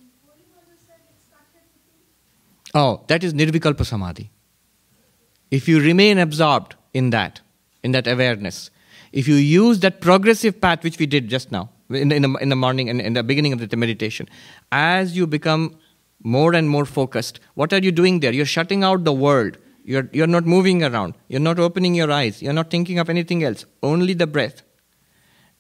Oh, 2.75 3.05
that 3.09 3.23
is 3.23 3.35
nirvikalpa 3.35 3.85
samadhi. 3.85 4.31
If 5.51 5.69
you 5.69 5.81
remain 5.81 6.19
absorbed 6.19 6.75
in 6.93 7.11
that, 7.11 7.41
in 7.83 7.93
that 7.93 8.07
awareness, 8.07 8.71
if 9.13 9.29
you 9.29 9.35
use 9.35 9.81
that 9.81 10.01
progressive 10.01 10.61
path 10.61 10.83
which 10.83 10.99
we 10.99 11.07
did 11.07 11.29
just 11.29 11.53
now 11.53 11.71
in, 11.90 12.12
in, 12.12 12.23
the, 12.23 12.32
in 12.40 12.48
the 12.48 12.56
morning 12.56 12.89
and 12.89 13.01
in 13.01 13.12
the 13.12 13.23
beginning 13.23 13.52
of 13.52 13.69
the 13.69 13.77
meditation, 13.77 14.28
as 14.73 15.16
you 15.16 15.27
become 15.27 15.77
more 16.23 16.55
and 16.55 16.69
more 16.69 16.85
focused, 16.85 17.40
what 17.55 17.73
are 17.73 17.78
you 17.78 17.93
doing 17.93 18.20
there? 18.20 18.32
You're 18.32 18.47
shutting 18.47 18.82
out 18.82 19.05
the 19.05 19.12
world. 19.12 19.59
You're, 19.85 20.09
you're 20.12 20.27
not 20.27 20.47
moving 20.47 20.82
around. 20.82 21.15
You're 21.28 21.40
not 21.40 21.59
opening 21.59 21.94
your 21.94 22.11
eyes. 22.11 22.40
You're 22.40 22.55
not 22.55 22.70
thinking 22.70 22.98
of 22.98 23.11
anything 23.11 23.44
else, 23.44 23.66
only 23.82 24.15
the 24.15 24.27
breath. 24.27 24.62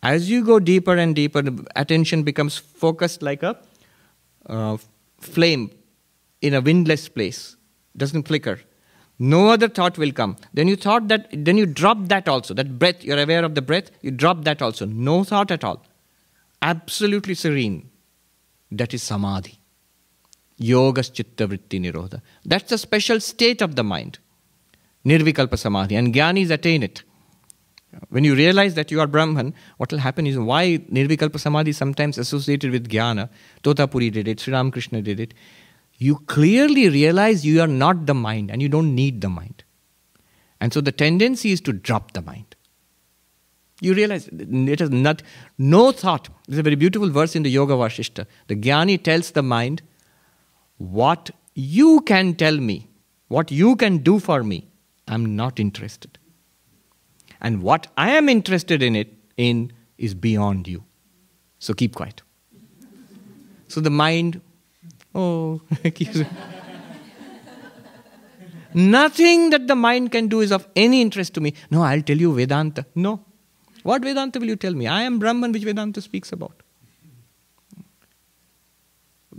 As 0.02 0.30
you 0.30 0.44
go 0.44 0.58
deeper 0.58 0.96
and 0.96 1.14
deeper, 1.14 1.42
the 1.42 1.66
attention 1.76 2.22
becomes 2.22 2.56
focused 2.56 3.22
like 3.22 3.42
a 3.42 3.58
uh, 4.46 4.76
flame 5.18 5.70
in 6.40 6.54
a 6.54 6.60
windless 6.60 7.08
place, 7.08 7.56
doesn't 7.96 8.28
flicker. 8.28 8.60
No 9.18 9.48
other 9.48 9.68
thought 9.68 9.96
will 9.96 10.12
come. 10.12 10.36
Then 10.52 10.68
you 10.68 10.76
thought 10.76 11.08
that, 11.08 11.28
then 11.32 11.56
you 11.56 11.66
drop 11.66 12.08
that 12.08 12.28
also. 12.28 12.52
That 12.52 12.78
breath, 12.78 13.04
you're 13.04 13.18
aware 13.18 13.44
of 13.44 13.54
the 13.54 13.62
breath, 13.62 13.90
you 14.02 14.10
drop 14.10 14.44
that 14.44 14.60
also. 14.60 14.86
No 14.86 15.24
thought 15.24 15.50
at 15.50 15.64
all. 15.64 15.82
Absolutely 16.72 17.34
serene. 17.34 17.90
That 18.70 18.94
is 18.94 19.02
samadhi. 19.02 19.58
Yogas 20.58 21.12
chitta 21.12 21.46
vritti 21.46 21.80
nirodha. 21.80 22.20
That's 22.44 22.72
a 22.72 22.78
special 22.78 23.20
state 23.20 23.60
of 23.60 23.76
the 23.76 23.84
mind. 23.84 24.18
Nirvikalpa 25.04 25.58
samadhi. 25.58 25.96
And 25.96 26.14
jnanis 26.14 26.50
attain 26.50 26.82
it. 26.82 27.02
When 28.08 28.24
you 28.24 28.34
realize 28.34 28.74
that 28.74 28.90
you 28.90 29.00
are 29.00 29.06
Brahman, 29.06 29.54
what 29.76 29.92
will 29.92 29.98
happen 29.98 30.26
is 30.26 30.38
why 30.38 30.78
Nirvikalpa 30.90 31.38
Samadhi 31.38 31.70
is 31.70 31.76
sometimes 31.76 32.18
associated 32.18 32.72
with 32.72 32.88
Jnana. 32.88 33.28
Totapuri 33.62 34.10
did 34.12 34.28
it, 34.28 34.40
Sri 34.40 34.52
Ramakrishna 34.52 35.02
did 35.02 35.20
it. 35.20 35.34
You 35.98 36.16
clearly 36.26 36.88
realize 36.88 37.46
you 37.46 37.60
are 37.60 37.68
not 37.68 38.06
the 38.06 38.14
mind 38.14 38.50
and 38.50 38.60
you 38.60 38.68
don't 38.68 38.94
need 38.94 39.20
the 39.20 39.28
mind. 39.28 39.62
And 40.60 40.72
so 40.72 40.80
the 40.80 40.92
tendency 40.92 41.52
is 41.52 41.60
to 41.62 41.72
drop 41.72 42.12
the 42.12 42.22
mind. 42.22 42.53
You 43.80 43.94
realize 43.94 44.28
it 44.28 44.80
is 44.80 44.90
not, 44.90 45.22
no 45.58 45.92
thought. 45.92 46.28
There's 46.46 46.58
a 46.58 46.62
very 46.62 46.76
beautiful 46.76 47.10
verse 47.10 47.34
in 47.34 47.42
the 47.42 47.50
Yoga 47.50 47.74
Vashishta. 47.74 48.26
The 48.46 48.56
Jnani 48.56 49.02
tells 49.02 49.32
the 49.32 49.42
mind, 49.42 49.82
What 50.78 51.30
you 51.54 52.00
can 52.02 52.34
tell 52.34 52.56
me, 52.56 52.88
what 53.28 53.50
you 53.50 53.76
can 53.76 53.98
do 53.98 54.18
for 54.18 54.42
me, 54.42 54.68
I'm 55.08 55.36
not 55.36 55.58
interested. 55.58 56.18
And 57.40 57.62
what 57.62 57.88
I 57.96 58.10
am 58.10 58.28
interested 58.28 58.82
in 58.82 58.96
it 58.96 59.12
in 59.36 59.72
is 59.98 60.14
beyond 60.14 60.68
you. 60.68 60.84
So 61.58 61.74
keep 61.74 61.94
quiet. 61.94 62.22
So 63.68 63.80
the 63.80 63.90
mind, 63.90 64.40
oh, 65.14 65.60
keeps. 65.94 66.20
Nothing 68.72 69.50
that 69.50 69.68
the 69.68 69.76
mind 69.76 70.10
can 70.10 70.28
do 70.28 70.40
is 70.40 70.50
of 70.50 70.66
any 70.74 71.00
interest 71.00 71.34
to 71.34 71.40
me. 71.40 71.54
No, 71.70 71.82
I'll 71.82 72.02
tell 72.02 72.16
you 72.16 72.34
Vedanta. 72.34 72.86
No. 72.94 73.24
What 73.84 74.02
Vedanta 74.02 74.40
will 74.40 74.48
you 74.48 74.56
tell 74.56 74.74
me? 74.74 74.86
I 74.86 75.02
am 75.02 75.18
Brahman, 75.18 75.52
which 75.52 75.62
Vedanta 75.62 76.00
speaks 76.00 76.32
about. 76.32 76.62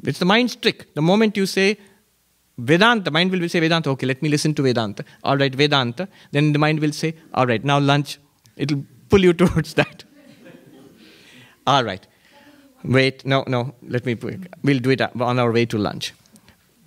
It's 0.04 0.20
the 0.20 0.26
mind's 0.26 0.56
trick. 0.56 0.94
The 0.94 1.02
moment 1.02 1.36
you 1.36 1.48
say 1.48 1.78
Vedanta, 2.58 3.10
mind 3.12 3.32
will 3.32 3.50
say 3.50 3.60
Vedanta, 3.60 3.90
okay, 3.90 4.06
let 4.06 4.22
me 4.22 4.30
listen 4.30 4.54
to 4.54 4.62
Vedanta. 4.62 5.04
All 5.24 5.36
right, 5.38 5.54
Vedanta. 5.54 6.08
Then 6.32 6.54
the 6.54 6.60
mind 6.60 6.80
will 6.80 6.92
say, 6.92 7.16
all 7.34 7.48
right, 7.48 7.64
now 7.64 7.80
lunch. 7.80 8.20
It'll 8.56 8.86
pull 9.10 9.22
you 9.22 9.34
towards 9.42 9.74
that. 9.74 10.04
all 11.66 11.84
right. 11.84 12.06
Wait, 12.84 13.26
no, 13.26 13.44
no, 13.48 13.74
let 13.82 14.06
me, 14.06 14.14
we'll 14.14 14.80
do 14.80 14.92
it 14.92 15.02
on 15.02 15.40
our 15.40 15.52
way 15.52 15.66
to 15.66 15.80
lunch. 15.80 16.14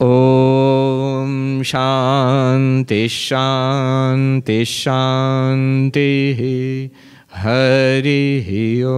Om 0.01 1.61
Shanti 1.65 3.07
Shanti 3.07 4.63
Shanti 4.63 5.99
Hari 7.43 8.49
Om 8.89 8.91